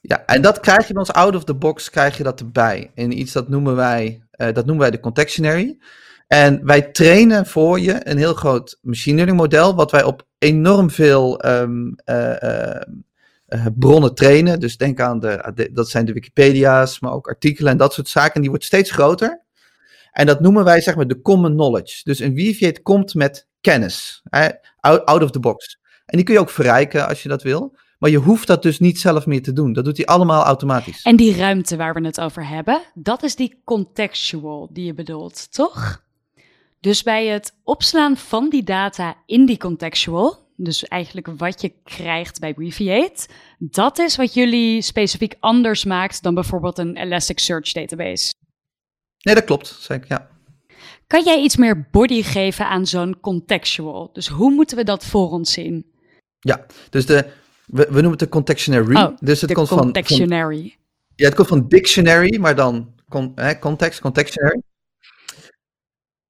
Ja, 0.00 0.24
en 0.26 0.42
dat 0.42 0.60
krijg 0.60 0.86
je 0.86 0.92
bij 0.92 1.02
ons 1.02 1.12
out 1.12 1.34
of 1.34 1.44
the 1.44 1.54
box, 1.54 1.90
krijg 1.90 2.16
je 2.16 2.22
dat 2.22 2.40
erbij. 2.40 2.90
In 2.94 3.18
iets 3.18 3.32
dat 3.32 3.48
noemen 3.48 3.76
wij, 3.76 4.25
uh, 4.36 4.46
dat 4.46 4.66
noemen 4.66 4.78
wij 4.78 4.90
de 4.90 5.00
contextionary. 5.00 5.78
En 6.26 6.64
wij 6.64 6.82
trainen 6.82 7.46
voor 7.46 7.80
je 7.80 8.08
een 8.08 8.16
heel 8.16 8.34
groot 8.34 8.78
machine 8.82 9.16
learning 9.16 9.38
model, 9.38 9.74
wat 9.74 9.90
wij 9.90 10.02
op 10.02 10.26
enorm 10.38 10.90
veel 10.90 11.46
um, 11.46 11.94
uh, 12.04 12.34
uh, 13.48 13.66
bronnen 13.74 14.14
trainen. 14.14 14.60
Dus 14.60 14.76
denk 14.76 15.00
aan 15.00 15.20
de, 15.20 15.70
dat 15.72 15.88
zijn 15.88 16.04
de 16.04 16.12
Wikipedia's, 16.12 17.00
maar 17.00 17.12
ook 17.12 17.28
artikelen 17.28 17.72
en 17.72 17.78
dat 17.78 17.92
soort 17.92 18.08
zaken. 18.08 18.34
En 18.34 18.40
die 18.40 18.50
wordt 18.50 18.64
steeds 18.64 18.90
groter. 18.90 19.44
En 20.12 20.26
dat 20.26 20.40
noemen 20.40 20.64
wij 20.64 20.80
zeg 20.80 20.96
maar 20.96 21.06
de 21.06 21.20
common 21.20 21.52
knowledge. 21.52 22.00
Dus 22.04 22.18
een 22.18 22.34
Weaviate 22.34 22.82
komt 22.82 23.14
met 23.14 23.46
kennis, 23.60 24.22
out 24.80 25.22
of 25.22 25.30
the 25.30 25.40
box. 25.40 25.78
En 26.06 26.16
die 26.16 26.26
kun 26.26 26.34
je 26.34 26.40
ook 26.40 26.50
verrijken 26.50 27.08
als 27.08 27.22
je 27.22 27.28
dat 27.28 27.42
wil. 27.42 27.76
Maar 27.98 28.10
je 28.10 28.18
hoeft 28.18 28.46
dat 28.46 28.62
dus 28.62 28.78
niet 28.78 29.00
zelf 29.00 29.26
meer 29.26 29.42
te 29.42 29.52
doen. 29.52 29.72
Dat 29.72 29.84
doet 29.84 29.96
hij 29.96 30.06
allemaal 30.06 30.44
automatisch. 30.44 31.02
En 31.02 31.16
die 31.16 31.36
ruimte 31.36 31.76
waar 31.76 31.94
we 31.94 32.06
het 32.06 32.20
over 32.20 32.48
hebben, 32.48 32.82
dat 32.94 33.22
is 33.22 33.36
die 33.36 33.60
contextual 33.64 34.68
die 34.72 34.84
je 34.84 34.94
bedoelt, 34.94 35.52
toch? 35.52 36.04
Dus 36.80 37.02
bij 37.02 37.26
het 37.26 37.54
opslaan 37.64 38.16
van 38.16 38.48
die 38.48 38.62
data 38.62 39.16
in 39.26 39.46
die 39.46 39.58
contextual, 39.58 40.46
dus 40.56 40.84
eigenlijk 40.84 41.26
wat 41.36 41.60
je 41.60 41.72
krijgt 41.84 42.40
bij 42.40 42.54
Weaviate, 42.56 43.28
dat 43.58 43.98
is 43.98 44.16
wat 44.16 44.34
jullie 44.34 44.82
specifiek 44.82 45.34
anders 45.40 45.84
maakt 45.84 46.22
dan 46.22 46.34
bijvoorbeeld 46.34 46.78
een 46.78 46.96
Elasticsearch 46.96 47.72
database. 47.72 48.34
Nee, 49.18 49.34
dat 49.34 49.44
klopt, 49.44 49.76
zeker, 49.80 50.06
ja. 50.08 50.28
Kan 51.06 51.24
jij 51.24 51.42
iets 51.42 51.56
meer 51.56 51.88
body 51.90 52.22
geven 52.22 52.68
aan 52.68 52.86
zo'n 52.86 53.20
contextual? 53.20 54.10
Dus 54.12 54.28
hoe 54.28 54.50
moeten 54.50 54.76
we 54.76 54.84
dat 54.84 55.04
voor 55.04 55.30
ons 55.30 55.52
zien? 55.52 55.86
Ja, 56.38 56.66
dus 56.90 57.06
de, 57.06 57.32
we, 57.66 57.82
we 57.84 57.92
noemen 57.92 58.10
het 58.10 58.18
de 58.18 58.28
contextionary. 58.28 58.96
Oh, 58.96 59.16
dus 59.20 59.40
het 59.40 59.52
komt 59.52 59.68
contextionary. 59.68 60.60
Van, 60.60 60.84
ja, 61.14 61.24
het 61.24 61.34
komt 61.34 61.48
van 61.48 61.68
dictionary, 61.68 62.38
maar 62.38 62.54
dan 62.54 62.94
con, 63.08 63.32
hè, 63.34 63.58
context, 63.58 64.00
contextionary. 64.00 64.62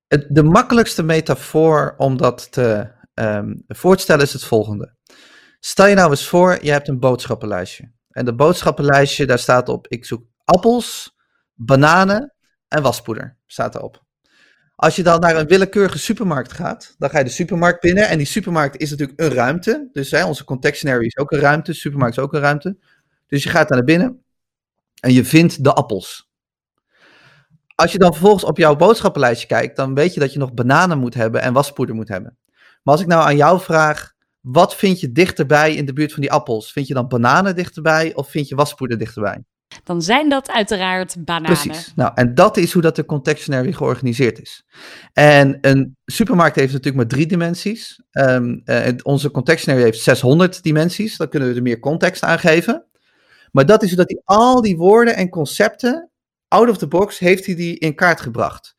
Het, 0.06 0.26
de 0.28 0.42
makkelijkste 0.42 1.02
metafoor 1.02 1.94
om 1.96 2.16
dat 2.16 2.52
te 2.52 2.94
um, 3.14 3.64
voor 3.66 3.96
te 3.96 4.02
stellen 4.02 4.24
is 4.24 4.32
het 4.32 4.44
volgende. 4.44 4.94
Stel 5.60 5.86
je 5.86 5.94
nou 5.94 6.10
eens 6.10 6.28
voor, 6.28 6.58
je 6.62 6.70
hebt 6.70 6.88
een 6.88 6.98
boodschappenlijstje. 6.98 7.92
En 8.10 8.24
de 8.24 8.34
boodschappenlijstje, 8.34 9.26
daar 9.26 9.38
staat 9.38 9.68
op, 9.68 9.86
ik 9.88 10.04
zoek 10.04 10.24
appels, 10.44 11.16
bananen 11.54 12.34
en 12.68 12.82
waspoeder, 12.82 13.38
staat 13.46 13.74
erop. 13.74 14.05
Als 14.76 14.96
je 14.96 15.02
dan 15.02 15.20
naar 15.20 15.36
een 15.36 15.46
willekeurige 15.46 15.98
supermarkt 15.98 16.52
gaat, 16.52 16.94
dan 16.98 17.10
ga 17.10 17.18
je 17.18 17.24
de 17.24 17.30
supermarkt 17.30 17.80
binnen. 17.80 18.08
En 18.08 18.18
die 18.18 18.26
supermarkt 18.26 18.76
is 18.76 18.90
natuurlijk 18.90 19.20
een 19.20 19.30
ruimte. 19.30 19.88
Dus 19.92 20.10
hè, 20.10 20.24
onze 20.24 20.44
contextionary 20.44 21.04
is 21.04 21.16
ook 21.16 21.32
een 21.32 21.38
ruimte, 21.38 21.70
de 21.70 21.76
supermarkt 21.76 22.16
is 22.16 22.22
ook 22.22 22.32
een 22.32 22.40
ruimte. 22.40 22.76
Dus 23.26 23.42
je 23.42 23.48
gaat 23.48 23.68
daar 23.68 23.76
naar 23.76 23.86
binnen 23.86 24.22
en 25.00 25.12
je 25.12 25.24
vindt 25.24 25.64
de 25.64 25.72
appels. 25.72 26.30
Als 27.74 27.92
je 27.92 27.98
dan 27.98 28.12
vervolgens 28.12 28.44
op 28.44 28.58
jouw 28.58 28.76
boodschappenlijstje 28.76 29.46
kijkt, 29.46 29.76
dan 29.76 29.94
weet 29.94 30.14
je 30.14 30.20
dat 30.20 30.32
je 30.32 30.38
nog 30.38 30.54
bananen 30.54 30.98
moet 30.98 31.14
hebben 31.14 31.42
en 31.42 31.52
waspoeder 31.52 31.94
moet 31.94 32.08
hebben. 32.08 32.38
Maar 32.82 32.94
als 32.94 33.02
ik 33.02 33.08
nou 33.08 33.22
aan 33.22 33.36
jou 33.36 33.60
vraag, 33.60 34.12
wat 34.40 34.76
vind 34.76 35.00
je 35.00 35.12
dichterbij 35.12 35.74
in 35.74 35.86
de 35.86 35.92
buurt 35.92 36.12
van 36.12 36.20
die 36.20 36.32
appels? 36.32 36.72
Vind 36.72 36.86
je 36.86 36.94
dan 36.94 37.08
bananen 37.08 37.56
dichterbij 37.56 38.14
of 38.14 38.30
vind 38.30 38.48
je 38.48 38.54
waspoeder 38.54 38.98
dichterbij? 38.98 39.44
Dan 39.84 40.02
zijn 40.02 40.28
dat 40.28 40.50
uiteraard 40.50 41.24
bananen. 41.24 41.58
Precies. 41.58 41.92
Nou, 41.94 42.10
en 42.14 42.34
dat 42.34 42.56
is 42.56 42.72
hoe 42.72 42.82
dat 42.82 42.96
de 42.96 43.04
contextionary 43.04 43.72
georganiseerd 43.72 44.40
is. 44.40 44.64
En 45.12 45.58
een 45.60 45.96
supermarkt 46.04 46.56
heeft 46.56 46.72
natuurlijk 46.72 46.96
maar 46.96 47.06
drie 47.06 47.26
dimensies. 47.26 48.02
Um, 48.12 48.62
uh, 48.64 48.88
onze 49.02 49.30
contextionary 49.30 49.84
heeft 49.84 50.00
600 50.00 50.62
dimensies. 50.62 51.16
Dan 51.16 51.28
kunnen 51.28 51.48
we 51.48 51.54
er 51.54 51.62
meer 51.62 51.78
context 51.78 52.22
aan 52.22 52.38
geven. 52.38 52.86
Maar 53.52 53.66
dat 53.66 53.82
is 53.82 53.94
dat 53.94 54.10
hij 54.10 54.20
al 54.24 54.62
die 54.62 54.76
woorden 54.76 55.16
en 55.16 55.28
concepten 55.28 56.10
out 56.48 56.68
of 56.68 56.78
the 56.78 56.88
box 56.88 57.18
heeft 57.18 57.46
hij 57.46 57.54
die 57.54 57.78
in 57.78 57.94
kaart 57.94 58.20
gebracht. 58.20 58.76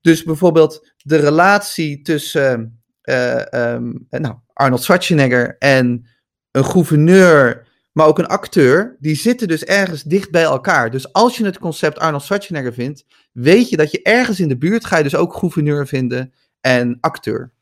Dus 0.00 0.22
bijvoorbeeld 0.22 0.92
de 0.96 1.16
relatie 1.16 2.02
tussen 2.02 2.82
uh, 3.02 3.42
um, 3.52 4.06
nou, 4.10 4.34
Arnold 4.52 4.82
Schwarzenegger 4.82 5.56
en 5.58 6.06
een 6.50 6.64
gouverneur, 6.64 7.66
maar 7.98 8.06
ook 8.06 8.18
een 8.18 8.26
acteur, 8.26 8.96
die 9.00 9.16
zitten 9.16 9.48
dus 9.48 9.64
ergens 9.64 10.02
dicht 10.02 10.30
bij 10.30 10.42
elkaar. 10.42 10.90
Dus 10.90 11.12
als 11.12 11.36
je 11.36 11.44
het 11.44 11.58
concept 11.58 11.98
Arnold 11.98 12.22
Schwarzenegger 12.22 12.72
vindt, 12.72 13.04
weet 13.32 13.68
je 13.68 13.76
dat 13.76 13.90
je 13.90 14.02
ergens 14.02 14.40
in 14.40 14.48
de 14.48 14.58
buurt 14.58 14.84
ga 14.84 14.96
je 14.96 15.02
dus 15.02 15.14
ook 15.14 15.34
gouverneur 15.34 15.86
vinden 15.86 16.32
en 16.60 16.98
acteur. 17.00 17.52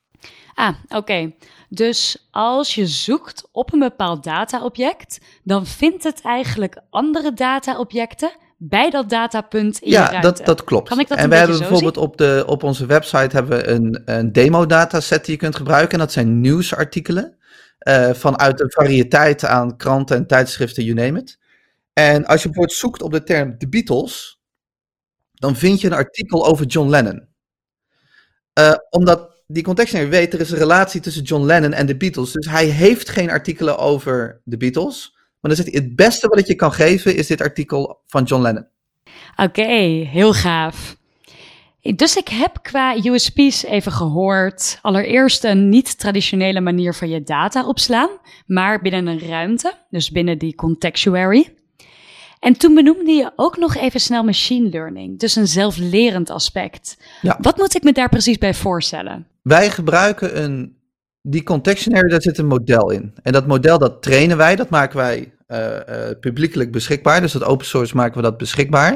Ah, 0.55 0.75
oké. 0.89 1.33
Dus 1.69 2.29
als 2.31 2.75
je 2.75 2.87
zoekt 2.87 3.49
op 3.53 3.73
een 3.73 3.79
bepaald 3.79 4.25
dataobject, 4.25 5.21
dan 5.43 5.67
vindt 5.67 6.05
het 6.05 6.21
eigenlijk 6.21 6.81
andere 6.91 7.33
dataobjecten 7.33 8.31
bij 8.57 8.91
dat 8.91 9.09
datapunt 9.09 9.79
in 9.79 9.91
Ja, 9.91 10.21
dat, 10.21 10.41
dat 10.45 10.65
klopt. 10.65 10.89
Kan 10.89 11.01
ik 11.01 11.09
dat 11.09 11.19
en 11.19 11.29
we 11.29 11.37
hebben 11.37 11.59
bijvoorbeeld 11.59 11.97
op, 11.97 12.17
de, 12.17 12.45
op 12.47 12.63
onze 12.63 12.87
website 12.87 13.37
hebben 13.37 13.59
we 13.59 13.69
een, 13.69 14.03
een 14.05 14.33
demo-dataset 14.33 15.25
die 15.25 15.35
je 15.35 15.41
kunt 15.41 15.57
gebruiken. 15.57 15.93
En 15.93 15.99
dat 15.99 16.13
zijn 16.13 16.41
nieuwsartikelen 16.41 17.37
eh, 17.87 18.15
vanuit 18.15 18.61
een 18.61 18.71
variëteit 18.71 19.45
aan 19.45 19.77
kranten 19.77 20.17
en 20.17 20.27
tijdschriften, 20.27 20.85
you 20.85 20.97
name 20.97 21.19
it. 21.19 21.39
En 21.93 22.25
als 22.27 22.43
je 22.43 22.49
bijvoorbeeld 22.49 22.79
zoekt 22.79 23.03
op 23.03 23.13
de 23.13 23.23
term 23.23 23.59
The 23.59 23.69
Beatles, 23.69 24.41
dan 25.33 25.57
vind 25.57 25.81
je 25.81 25.87
een 25.87 25.93
artikel 25.93 26.47
over 26.47 26.67
John 26.67 26.89
Lennon. 26.89 27.29
Eh, 28.53 28.75
omdat 28.91 29.43
die 29.47 29.63
contextnaire 29.63 30.11
weet, 30.11 30.35
er 30.35 30.41
is 30.41 30.51
een 30.51 30.59
relatie 30.59 31.01
tussen 31.01 31.23
John 31.23 31.45
Lennon 31.45 31.73
en 31.73 31.87
de 31.87 31.97
Beatles. 31.97 32.33
Dus 32.33 32.47
hij 32.47 32.67
heeft 32.67 33.09
geen 33.09 33.31
artikelen 33.31 33.79
over 33.79 34.41
de 34.45 34.57
Beatles. 34.57 35.11
Maar 35.15 35.55
dan 35.55 35.65
zegt 35.65 35.73
hij, 35.73 35.85
het 35.85 35.97
beste 35.97 36.29
wat 36.29 36.39
ik 36.39 36.47
je 36.47 36.55
kan 36.55 36.73
geven 36.73 37.17
is 37.17 37.27
dit 37.27 37.41
artikel 37.41 38.03
van 38.07 38.25
John 38.25 38.43
Lennon. 38.43 38.67
Oké, 39.37 39.63
heel 39.63 40.33
gaaf. 40.33 40.97
Dus 41.95 42.17
ik 42.17 42.29
heb 42.29 42.59
qua 42.63 42.97
USP's 43.05 43.63
even 43.63 43.93
gehoord. 43.93 44.79
Allereerst 44.83 45.45
een 45.45 45.69
niet-traditionele 45.69 46.61
manier 46.61 46.95
van 46.95 47.09
je 47.09 47.23
data 47.23 47.67
opslaan, 47.67 48.09
maar 48.47 48.83
binnen 48.83 49.07
een 49.07 49.29
ruimte, 49.29 49.73
dus 49.91 50.11
binnen 50.11 50.39
die 50.39 50.55
contextuary. 50.55 51.55
En 52.39 52.57
toen 52.57 52.75
benoemde 52.75 53.13
je 53.13 53.33
ook 53.37 53.57
nog 53.57 53.77
even 53.77 54.01
snel 54.01 54.25
machine 54.25 54.69
learning, 54.69 55.19
dus 55.19 55.37
een 55.37 55.47
zelflerend 55.47 56.31
aspect. 56.31 56.99
Ja. 57.23 57.39
Wat 57.41 57.57
moet 57.57 57.75
ik 57.75 57.83
me 57.83 57.93
daar 57.93 58.09
precies 58.09 58.39
bij 58.39 58.55
voorstellen? 58.55 59.27
Wij 59.43 59.71
gebruiken 59.71 60.43
een, 60.43 60.77
die 61.23 61.43
contextionary, 61.43 62.09
daar 62.09 62.23
zit 62.23 62.39
een 62.39 62.47
model 62.47 62.91
in. 62.91 63.15
En 63.23 63.33
dat 63.33 63.47
model, 63.47 63.79
dat 63.79 64.03
trainen 64.03 64.37
wij, 64.37 64.57
dat 64.57 64.71
maken 64.71 64.97
wij 64.97 65.33
publiekelijk 66.21 66.73
beschikbaar. 66.73 67.21
Dus 67.21 67.33
dat 67.33 67.45
open 67.45 67.67
source 67.67 67.97
maken 67.97 68.17
we 68.17 68.23
dat 68.23 68.37
beschikbaar. 68.37 68.93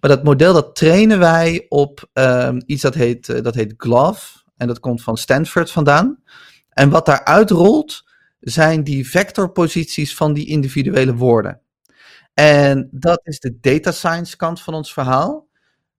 Maar 0.00 0.10
dat 0.10 0.24
model, 0.24 0.52
dat 0.52 0.76
trainen 0.76 1.18
wij 1.18 1.66
op 1.68 2.08
ehm, 2.12 2.60
iets 2.66 2.82
dat 2.82 2.94
heet, 2.94 3.28
eh, 3.28 3.42
dat 3.42 3.54
heet 3.54 3.74
GLOVE. 3.76 4.42
En 4.56 4.66
dat 4.66 4.80
komt 4.80 5.02
van 5.02 5.16
Stanford 5.16 5.70
vandaan. 5.70 6.22
En 6.68 6.90
wat 6.90 7.06
daaruit 7.06 7.50
rolt, 7.50 8.04
zijn 8.40 8.84
die 8.84 9.08
vectorposities 9.08 10.14
van 10.14 10.32
die 10.32 10.46
individuele 10.46 11.14
woorden. 11.14 11.60
En 12.34 12.88
dat 12.90 13.20
is 13.24 13.40
de 13.40 13.58
data 13.60 13.92
science 13.92 14.36
kant 14.36 14.60
van 14.60 14.74
ons 14.74 14.92
verhaal. 14.92 15.48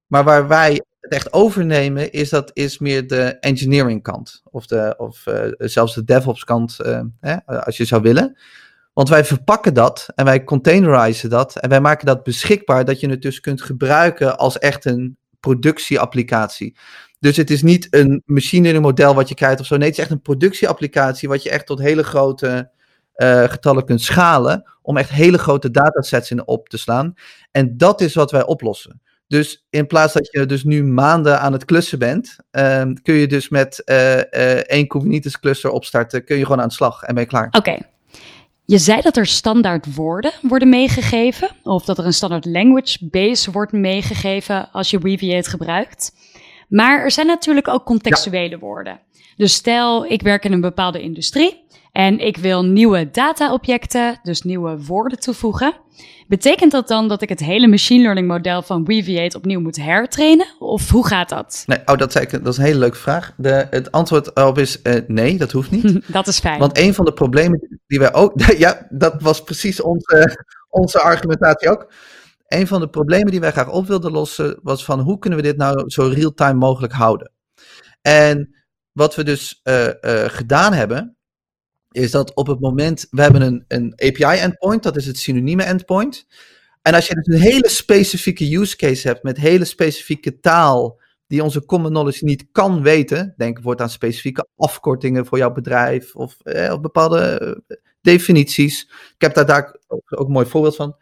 Maar 0.07 0.23
waar 0.23 0.47
wij 0.47 0.81
het 0.99 1.13
echt 1.13 1.33
overnemen, 1.33 2.11
is 2.11 2.29
dat 2.29 2.51
is 2.53 2.77
meer 2.77 3.07
de 3.07 3.39
engineering 3.39 4.03
kant. 4.03 4.41
Of, 4.43 4.65
de, 4.65 4.93
of 4.97 5.27
eh, 5.27 5.51
zelfs 5.57 5.95
de 5.95 6.03
DevOps 6.03 6.43
kant, 6.43 6.79
eh, 6.79 7.01
hè, 7.19 7.45
als 7.45 7.77
je 7.77 7.85
zou 7.85 8.01
willen. 8.01 8.37
Want 8.95 9.09
wij 9.09 9.25
verpakken 9.25 9.73
dat 9.73 10.07
en 10.15 10.25
wij 10.25 10.43
containerizen 10.43 11.29
dat. 11.29 11.55
En 11.55 11.69
wij 11.69 11.81
maken 11.81 12.05
dat 12.05 12.23
beschikbaar 12.23 12.85
dat 12.85 12.99
je 12.99 13.09
het 13.09 13.21
dus 13.21 13.39
kunt 13.39 13.61
gebruiken 13.61 14.37
als 14.37 14.57
echt 14.57 14.85
een 14.85 15.17
productieapplicatie. 15.39 16.77
Dus 17.19 17.37
het 17.37 17.49
is 17.49 17.61
niet 17.61 17.87
een 17.89 18.21
machine 18.25 18.61
learning 18.61 18.85
model 18.85 19.15
wat 19.15 19.29
je 19.29 19.35
krijgt 19.35 19.59
of 19.59 19.65
zo. 19.65 19.77
Nee, 19.77 19.87
het 19.87 19.97
is 19.97 20.03
echt 20.03 20.11
een 20.11 20.21
productieapplicatie 20.21 21.29
wat 21.29 21.43
je 21.43 21.49
echt 21.49 21.65
tot 21.65 21.79
hele 21.79 22.03
grote 22.03 22.71
eh, 23.13 23.43
getallen 23.43 23.85
kunt 23.85 24.01
schalen. 24.01 24.71
Om 24.81 24.97
echt 24.97 25.09
hele 25.09 25.37
grote 25.37 25.71
datasets 25.71 26.31
in 26.31 26.47
op 26.47 26.69
te 26.69 26.77
slaan. 26.77 27.13
En 27.51 27.77
dat 27.77 28.01
is 28.01 28.13
wat 28.13 28.31
wij 28.31 28.45
oplossen. 28.45 29.01
Dus 29.27 29.65
in 29.69 29.87
plaats 29.87 30.13
dat 30.13 30.31
je 30.31 30.45
dus 30.45 30.63
nu 30.63 30.83
maanden 30.83 31.39
aan 31.39 31.53
het 31.53 31.65
klussen 31.65 31.99
bent, 31.99 32.35
ehm, 32.51 32.93
kun 32.93 33.13
je 33.13 33.27
dus 33.27 33.49
met 33.49 33.83
eh, 33.83 34.19
eh, 34.19 34.57
één 34.57 34.87
Kubernetes 34.87 35.39
cluster 35.39 35.69
opstarten, 35.69 36.25
kun 36.25 36.37
je 36.37 36.43
gewoon 36.43 36.61
aan 36.61 36.67
de 36.67 36.73
slag 36.73 37.01
en 37.01 37.13
ben 37.13 37.23
je 37.23 37.29
klaar. 37.29 37.47
Oké. 37.51 37.77
Je 38.67 38.77
zei 38.77 39.01
dat 39.01 39.17
er 39.17 39.25
standaard 39.25 39.95
woorden 39.95 40.31
worden 40.41 40.69
meegegeven, 40.69 41.49
of 41.63 41.85
dat 41.85 41.97
er 41.97 42.05
een 42.05 42.13
standaard 42.13 42.45
language 42.45 42.97
base 43.01 43.51
wordt 43.51 43.71
meegegeven 43.71 44.71
als 44.71 44.89
je 44.89 44.99
Weaviate 44.99 45.49
gebruikt. 45.49 46.11
Maar 46.67 47.03
er 47.03 47.11
zijn 47.11 47.27
natuurlijk 47.27 47.67
ook 47.67 47.85
contextuele 47.85 48.59
woorden. 48.59 48.99
Dus 49.37 49.53
stel, 49.53 50.05
ik 50.05 50.21
werk 50.21 50.45
in 50.45 50.51
een 50.51 50.61
bepaalde 50.61 51.01
industrie 51.01 51.64
en 51.95 52.19
ik 52.19 52.37
wil 52.37 52.65
nieuwe 52.65 53.11
dataobjecten, 53.11 54.19
dus 54.23 54.41
nieuwe 54.41 54.85
woorden 54.85 55.19
toevoegen. 55.19 55.73
Betekent 56.27 56.71
dat 56.71 56.87
dan 56.87 57.07
dat 57.07 57.21
ik 57.21 57.29
het 57.29 57.39
hele 57.39 57.67
machine 57.67 58.01
learning 58.01 58.27
model 58.27 58.61
van 58.61 58.85
Weaviate 58.85 59.37
opnieuw 59.37 59.59
moet 59.59 59.75
hertrainen? 59.75 60.47
Of 60.59 60.89
hoe 60.89 61.07
gaat 61.07 61.29
dat? 61.29 61.63
Nee, 61.65 61.79
oh, 61.85 61.97
dat, 61.97 62.15
ik, 62.15 62.31
dat 62.31 62.47
is 62.47 62.57
een 62.57 62.63
hele 62.63 62.79
leuke 62.79 62.97
vraag. 62.97 63.33
De, 63.37 63.67
het 63.69 63.91
antwoord 63.91 64.33
op 64.33 64.57
is 64.57 64.81
eh, 64.81 65.01
nee, 65.07 65.37
dat 65.37 65.51
hoeft 65.51 65.71
niet. 65.71 66.01
dat 66.13 66.27
is 66.27 66.39
fijn. 66.39 66.59
Want 66.59 66.77
een 66.77 66.93
van 66.93 67.05
de 67.05 67.13
problemen 67.13 67.79
die 67.87 67.99
wij 67.99 68.13
ook. 68.13 68.33
Ja, 68.57 68.87
dat 68.89 69.21
was 69.21 69.43
precies 69.43 69.81
onze, 69.81 70.45
onze 70.69 70.99
argumentatie 70.99 71.69
ook. 71.69 71.91
Een 72.47 72.67
van 72.67 72.79
de 72.79 72.89
problemen 72.89 73.31
die 73.31 73.39
wij 73.39 73.51
graag 73.51 73.71
op 73.71 73.87
wilden 73.87 74.11
lossen 74.11 74.59
was 74.63 74.85
van 74.85 74.99
hoe 74.99 75.19
kunnen 75.19 75.39
we 75.39 75.45
dit 75.45 75.57
nou 75.57 75.89
zo 75.89 76.07
real-time 76.07 76.59
mogelijk 76.59 76.93
houden? 76.93 77.31
En 78.01 78.55
wat 78.91 79.15
we 79.15 79.23
dus 79.23 79.61
uh, 79.63 79.85
uh, 79.85 79.91
gedaan 80.27 80.73
hebben, 80.73 81.14
is 81.95 82.11
dat 82.11 82.33
op 82.33 82.47
het 82.47 82.59
moment, 82.59 83.07
we 83.09 83.21
hebben 83.21 83.41
een, 83.41 83.65
een 83.67 83.93
API-endpoint, 83.95 84.83
dat 84.83 84.95
is 84.95 85.05
het 85.05 85.17
synonieme 85.17 85.63
endpoint. 85.63 86.27
En 86.81 86.93
als 86.93 87.07
je 87.07 87.15
dus 87.15 87.27
een 87.27 87.41
hele 87.41 87.69
specifieke 87.69 88.55
use 88.55 88.75
case 88.75 89.07
hebt 89.07 89.23
met 89.23 89.37
hele 89.37 89.65
specifieke 89.65 90.39
taal, 90.39 90.99
die 91.27 91.43
onze 91.43 91.65
common 91.65 91.91
knowledge 91.91 92.25
niet 92.25 92.45
kan 92.51 92.81
weten, 92.81 93.33
denk 93.37 93.53
bijvoorbeeld 93.53 93.81
aan 93.81 93.89
specifieke 93.89 94.47
afkortingen 94.55 95.25
voor 95.25 95.37
jouw 95.37 95.51
bedrijf 95.51 96.15
of, 96.15 96.37
eh, 96.43 96.79
bepaalde 96.79 97.39
eh, 97.67 97.77
definities. 98.01 98.81
Ik 98.89 99.21
heb 99.21 99.33
daar, 99.33 99.45
daar 99.45 99.75
ook, 99.87 100.01
een 100.09 100.31
mooi 100.31 100.45
voorbeeld 100.45 100.75
van. 100.75 100.95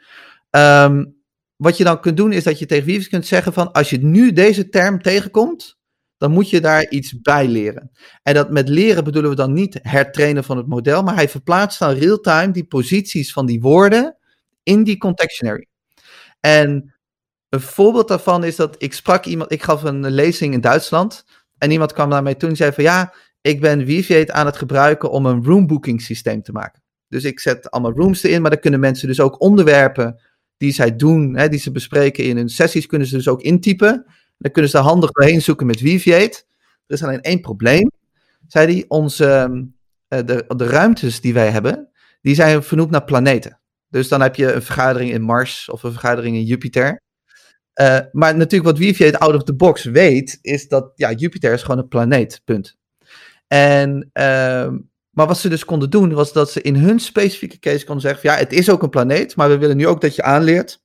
Um, 0.49 1.15
wat 1.55 1.77
je 1.77 1.83
dan 1.83 1.99
kunt 1.99 2.17
doen 2.17 2.31
is 2.31 2.43
dat 2.43 2.59
je 2.59 2.65
tegen 2.65 2.85
Weaviate 2.85 3.09
kunt 3.09 3.27
zeggen 3.27 3.53
van 3.53 3.71
als 3.71 3.89
je 3.89 3.97
nu 3.97 4.33
deze 4.33 4.69
term 4.69 5.01
tegenkomt, 5.01 5.77
dan 6.23 6.31
moet 6.31 6.49
je 6.49 6.61
daar 6.61 6.89
iets 6.89 7.21
bij 7.21 7.47
leren. 7.47 7.91
En 8.21 8.33
dat 8.33 8.51
met 8.51 8.69
leren 8.69 9.03
bedoelen 9.03 9.29
we 9.29 9.35
dan 9.35 9.53
niet 9.53 9.79
hertrainen 9.81 10.43
van 10.43 10.57
het 10.57 10.67
model, 10.67 11.03
maar 11.03 11.15
hij 11.15 11.29
verplaatst 11.29 11.79
dan 11.79 11.93
real-time 11.93 12.51
die 12.51 12.65
posities 12.65 13.33
van 13.33 13.45
die 13.45 13.61
woorden 13.61 14.17
in 14.63 14.83
die 14.83 14.97
contextionary. 14.97 15.67
En 16.39 16.95
een 17.49 17.61
voorbeeld 17.61 18.07
daarvan 18.07 18.43
is 18.43 18.55
dat 18.55 18.75
ik 18.77 18.93
sprak 18.93 19.25
iemand, 19.25 19.51
ik 19.51 19.63
gaf 19.63 19.83
een 19.83 20.11
lezing 20.11 20.53
in 20.53 20.61
Duitsland 20.61 21.25
en 21.57 21.71
iemand 21.71 21.93
kwam 21.93 22.09
naar 22.09 22.23
mij 22.23 22.35
toe 22.35 22.49
en 22.49 22.55
zei 22.55 22.71
van 22.71 22.83
ja, 22.83 23.13
ik 23.41 23.61
ben 23.61 23.85
Weaviate 23.85 24.33
aan 24.33 24.45
het 24.45 24.57
gebruiken 24.57 25.11
om 25.11 25.25
een 25.25 25.43
roombooking 25.43 26.01
systeem 26.01 26.41
te 26.41 26.51
maken. 26.51 26.83
Dus 27.07 27.23
ik 27.23 27.39
zet 27.39 27.71
allemaal 27.71 27.93
rooms 27.93 28.23
erin, 28.23 28.41
maar 28.41 28.51
dan 28.51 28.59
kunnen 28.59 28.79
mensen 28.79 29.07
dus 29.07 29.19
ook 29.19 29.41
onderwerpen 29.41 30.21
die 30.57 30.71
zij 30.71 30.95
doen, 30.95 31.37
hè, 31.37 31.49
die 31.49 31.59
ze 31.59 31.71
bespreken 31.71 32.23
in 32.23 32.37
hun 32.37 32.49
sessies, 32.49 32.85
kunnen 32.85 33.07
ze 33.07 33.15
dus 33.15 33.27
ook 33.27 33.41
intypen. 33.41 34.05
Dan 34.43 34.51
kunnen 34.51 34.71
ze 34.71 34.77
handig 34.77 35.11
doorheen 35.11 35.41
zoeken 35.41 35.65
met 35.65 35.81
Weaviate. 35.81 36.43
Er 36.87 36.95
is 36.95 37.03
alleen 37.03 37.21
één 37.21 37.41
probleem, 37.41 37.91
zei 38.47 38.73
hij. 38.73 38.85
Onze, 38.87 39.67
de, 40.07 40.43
de 40.47 40.65
ruimtes 40.65 41.21
die 41.21 41.33
wij 41.33 41.49
hebben, 41.49 41.89
die 42.21 42.35
zijn 42.35 42.63
vernoemd 42.63 42.91
naar 42.91 43.03
planeten. 43.03 43.59
Dus 43.89 44.07
dan 44.07 44.21
heb 44.21 44.35
je 44.35 44.53
een 44.53 44.61
vergadering 44.61 45.11
in 45.11 45.21
Mars 45.21 45.69
of 45.69 45.83
een 45.83 45.91
vergadering 45.91 46.35
in 46.35 46.43
Jupiter. 46.43 47.01
Uh, 47.81 47.99
maar 48.11 48.35
natuurlijk 48.35 48.63
wat 48.63 48.77
Weaviate 48.77 49.19
out 49.19 49.35
of 49.35 49.43
the 49.43 49.55
box 49.55 49.83
weet, 49.83 50.39
is 50.41 50.67
dat 50.67 50.91
ja, 50.95 51.11
Jupiter 51.11 51.53
is 51.53 51.61
gewoon 51.61 51.77
een 51.77 51.87
planeet, 51.87 52.41
punt. 52.43 52.77
En, 53.47 54.09
uh, 54.13 54.69
maar 55.09 55.27
wat 55.27 55.37
ze 55.37 55.49
dus 55.49 55.65
konden 55.65 55.89
doen, 55.89 56.13
was 56.13 56.33
dat 56.33 56.51
ze 56.51 56.61
in 56.61 56.75
hun 56.75 56.99
specifieke 56.99 57.59
case 57.59 57.85
konden 57.85 58.03
zeggen, 58.03 58.29
ja, 58.29 58.37
het 58.37 58.53
is 58.53 58.69
ook 58.69 58.83
een 58.83 58.89
planeet, 58.89 59.35
maar 59.35 59.49
we 59.49 59.57
willen 59.57 59.77
nu 59.77 59.87
ook 59.87 60.01
dat 60.01 60.15
je 60.15 60.23
aanleert 60.23 60.82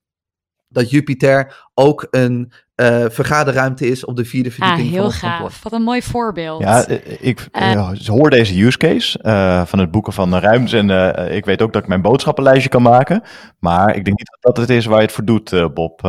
dat 0.69 0.91
Jupiter 0.91 1.69
ook 1.75 2.07
een 2.11 2.53
uh, 2.81 3.05
vergaderruimte 3.09 3.87
is 3.87 4.05
op 4.05 4.17
de 4.17 4.25
vierde 4.25 4.51
verdieping 4.51 4.87
ah, 4.87 4.93
heel 4.93 5.11
gaaf. 5.11 5.63
Wat 5.63 5.73
een 5.73 5.83
mooi 5.83 6.03
voorbeeld. 6.03 6.61
Ja, 6.63 6.87
ik 7.21 7.49
uh, 7.53 7.93
hoor 8.07 8.31
deze 8.31 8.65
use 8.65 8.79
case 8.79 9.19
uh, 9.23 9.67
van 9.67 9.79
het 9.79 9.91
boeken 9.91 10.13
van 10.13 10.35
ruimtes 10.35 10.73
en 10.73 10.89
uh, 10.89 11.37
ik 11.37 11.45
weet 11.45 11.63
ook 11.63 11.73
dat 11.73 11.83
ik 11.83 11.89
mijn 11.89 12.03
boodschappenlijstje 12.03 12.69
kan 12.69 12.83
maken. 12.83 13.23
Maar 13.59 13.89
ik 13.97 14.05
denk 14.05 14.19
niet 14.19 14.39
dat 14.41 14.55
dat 14.55 14.69
het 14.69 14.77
is 14.77 14.87
waar 14.87 14.99
je 14.99 15.05
het 15.05 15.13
voor 15.13 15.25
doet, 15.25 15.75
Bob. 15.75 16.01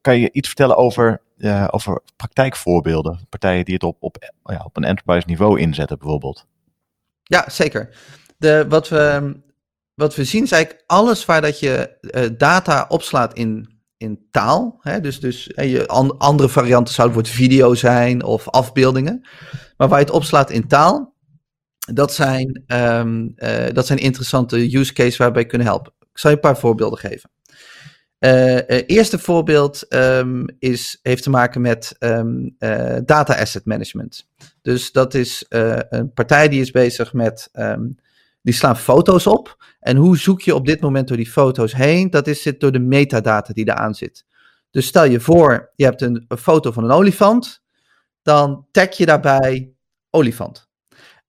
kan 0.00 0.18
je 0.18 0.32
iets 0.32 0.48
vertellen 0.48 0.76
over, 0.76 1.22
over 1.70 2.00
praktijkvoorbeelden? 2.16 3.20
Partijen 3.28 3.64
die 3.64 3.74
het 3.74 3.82
op, 3.82 3.96
op, 4.00 4.32
ja, 4.42 4.62
op 4.64 4.76
een 4.76 4.84
enterprise 4.84 5.26
niveau 5.26 5.60
inzetten 5.60 5.98
bijvoorbeeld. 5.98 6.46
Ja, 7.22 7.44
zeker. 7.48 7.88
De, 8.36 8.66
wat, 8.68 8.88
we, 8.88 9.34
wat 10.00 10.14
we 10.14 10.24
zien 10.24 10.42
is 10.42 10.50
eigenlijk 10.52 10.84
alles 10.86 11.24
waar 11.24 11.40
dat 11.40 11.58
je 11.58 11.98
data 12.36 12.84
opslaat 12.88 13.34
in 13.34 13.80
in 14.00 14.26
taal. 14.30 14.78
Hè? 14.80 15.00
Dus, 15.00 15.20
dus 15.20 15.50
je, 15.54 15.86
andere 16.18 16.48
varianten 16.48 16.94
zouden 16.94 17.16
bijvoorbeeld 17.16 17.50
video 17.50 17.74
zijn 17.74 18.24
of 18.24 18.48
afbeeldingen. 18.48 19.28
Maar 19.76 19.88
waar 19.88 19.98
je 19.98 20.04
het 20.04 20.14
opslaat 20.14 20.50
in 20.50 20.68
taal, 20.68 21.14
Dat 21.92 22.14
zijn, 22.14 22.62
ehm, 22.66 23.28
eh, 23.36 23.72
dat 23.72 23.86
zijn 23.86 23.98
interessante 23.98 24.76
use 24.76 24.92
cases 24.92 25.16
waarbij 25.16 25.46
kunnen 25.46 25.66
helpen. 25.66 25.92
Ik 25.98 26.18
zal 26.18 26.30
je 26.30 26.36
een 26.36 26.42
paar 26.42 26.58
voorbeelden 26.58 26.98
geven. 26.98 27.30
Uh, 28.18 28.58
eerste 28.86 29.18
voorbeeld 29.18 29.94
um, 29.94 30.44
is, 30.58 30.98
heeft 31.02 31.22
te 31.22 31.30
maken 31.30 31.60
met 31.60 31.96
uh, 31.98 32.96
data 33.04 33.34
asset 33.34 33.64
management. 33.64 34.28
Dus 34.62 34.92
dat 34.92 35.14
is 35.14 35.44
een 35.48 36.12
partij 36.12 36.48
die 36.48 36.60
is 36.60 36.70
bezig 36.70 37.12
met, 37.12 37.50
die 38.42 38.54
slaan 38.54 38.76
foto's 38.76 39.26
op. 39.26 39.56
En 39.80 39.96
hoe 39.96 40.18
zoek 40.18 40.40
je 40.40 40.54
op 40.54 40.66
dit 40.66 40.80
moment 40.80 41.08
door 41.08 41.16
die 41.16 41.30
foto's 41.30 41.74
heen? 41.74 42.10
Dat 42.10 42.26
is 42.26 42.42
zit 42.42 42.60
door 42.60 42.72
de 42.72 42.78
metadata 42.78 43.52
die 43.52 43.68
eraan 43.68 43.94
zit. 43.94 44.24
Dus 44.70 44.86
stel 44.86 45.04
je 45.04 45.20
voor, 45.20 45.72
je 45.76 45.84
hebt 45.84 46.02
een, 46.02 46.24
foto 46.38 46.72
van 46.72 46.84
een 46.84 46.90
olifant, 46.90 47.62
dan 48.22 48.66
tag 48.70 48.96
je 48.96 49.06
daarbij 49.06 49.72
olifant. 50.10 50.68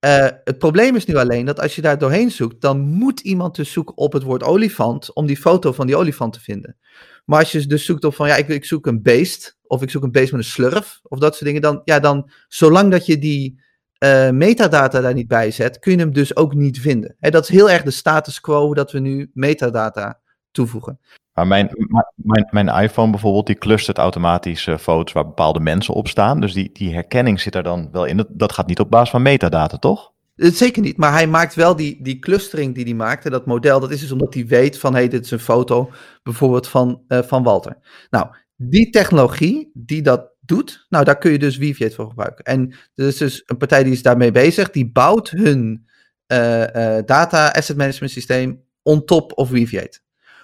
Uh, 0.05 0.27
het 0.43 0.57
probleem 0.57 0.95
is 0.95 1.05
nu 1.05 1.15
alleen 1.15 1.45
dat 1.45 1.59
als 1.59 1.75
je 1.75 1.81
daar 1.81 1.97
doorheen 1.97 2.31
zoekt, 2.31 2.61
dan 2.61 2.79
moet 2.79 3.19
iemand 3.19 3.55
dus 3.55 3.71
zoeken 3.71 3.97
op 3.97 4.13
het 4.13 4.23
woord 4.23 4.43
olifant 4.43 5.13
om 5.13 5.25
die 5.25 5.37
foto 5.37 5.71
van 5.71 5.87
die 5.87 5.95
olifant 5.95 6.33
te 6.33 6.39
vinden. 6.39 6.77
Maar 7.25 7.39
als 7.39 7.51
je 7.51 7.65
dus 7.65 7.85
zoekt 7.85 8.03
op 8.03 8.15
van 8.15 8.27
ja, 8.27 8.35
ik, 8.35 8.47
ik 8.47 8.65
zoek 8.65 8.87
een 8.87 9.01
beest, 9.01 9.57
of 9.63 9.81
ik 9.81 9.89
zoek 9.89 10.03
een 10.03 10.11
beest 10.11 10.31
met 10.31 10.41
een 10.41 10.47
slurf, 10.47 10.99
of 11.03 11.19
dat 11.19 11.33
soort 11.33 11.45
dingen, 11.45 11.61
dan, 11.61 11.81
ja, 11.83 11.99
dan 11.99 12.31
zolang 12.47 12.91
dat 12.91 13.05
je 13.05 13.17
die 13.17 13.61
uh, 14.03 14.29
metadata 14.29 15.01
daar 15.01 15.13
niet 15.13 15.27
bij 15.27 15.51
zet, 15.51 15.79
kun 15.79 15.91
je 15.91 15.97
hem 15.97 16.13
dus 16.13 16.35
ook 16.35 16.53
niet 16.53 16.79
vinden. 16.79 17.15
Hè, 17.19 17.29
dat 17.29 17.43
is 17.43 17.49
heel 17.49 17.69
erg 17.69 17.83
de 17.83 17.91
status 17.91 18.41
quo 18.41 18.73
dat 18.73 18.91
we 18.91 18.99
nu 18.99 19.31
metadata 19.33 20.19
toevoegen. 20.51 20.99
Maar 21.33 21.47
mijn, 21.47 21.69
mijn, 22.15 22.47
mijn 22.49 22.83
iPhone 22.83 23.11
bijvoorbeeld, 23.11 23.45
die 23.45 23.57
clustert 23.57 23.97
automatisch 23.97 24.67
uh, 24.67 24.77
foto's 24.77 25.13
waar 25.13 25.25
bepaalde 25.25 25.59
mensen 25.59 25.93
op 25.93 26.07
staan. 26.07 26.39
Dus 26.39 26.53
die, 26.53 26.69
die 26.73 26.93
herkenning 26.93 27.39
zit 27.39 27.55
er 27.55 27.63
dan 27.63 27.89
wel 27.91 28.05
in. 28.05 28.17
Dat, 28.17 28.27
dat 28.29 28.51
gaat 28.51 28.67
niet 28.67 28.79
op 28.79 28.89
basis 28.89 29.09
van 29.09 29.21
metadata, 29.21 29.77
toch? 29.77 30.11
Zeker 30.35 30.81
niet, 30.81 30.97
maar 30.97 31.11
hij 31.11 31.27
maakt 31.27 31.55
wel 31.55 31.75
die, 31.75 32.03
die 32.03 32.19
clustering 32.19 32.75
die 32.75 32.83
hij 32.83 32.93
maakte, 32.93 33.29
dat 33.29 33.45
model, 33.45 33.79
dat 33.79 33.91
is 33.91 33.99
dus 33.99 34.11
omdat 34.11 34.33
hij 34.33 34.45
weet 34.45 34.79
van, 34.79 34.93
hé, 34.93 34.99
hey, 34.99 35.07
dit 35.07 35.25
is 35.25 35.31
een 35.31 35.39
foto 35.39 35.89
bijvoorbeeld 36.23 36.67
van, 36.67 37.01
uh, 37.07 37.19
van 37.19 37.43
Walter. 37.43 37.77
Nou, 38.09 38.27
die 38.55 38.89
technologie 38.89 39.71
die 39.73 40.01
dat 40.01 40.30
doet, 40.41 40.85
nou, 40.89 41.03
daar 41.03 41.17
kun 41.17 41.31
je 41.31 41.39
dus 41.39 41.57
Weaviate 41.57 41.95
voor 41.95 42.09
gebruiken. 42.09 42.45
En 42.45 42.75
er 42.95 43.07
is 43.07 43.17
dus 43.17 43.43
een 43.45 43.57
partij 43.57 43.83
die 43.83 43.93
is 43.93 44.01
daarmee 44.01 44.31
bezig, 44.31 44.71
die 44.71 44.91
bouwt 44.91 45.29
hun 45.29 45.87
uh, 46.27 46.59
uh, 46.59 46.97
data 47.05 47.47
asset 47.47 47.77
management 47.77 48.11
systeem 48.11 48.63
on 48.81 49.05
top 49.05 49.37
of 49.37 49.49
Weaviate. 49.49 49.99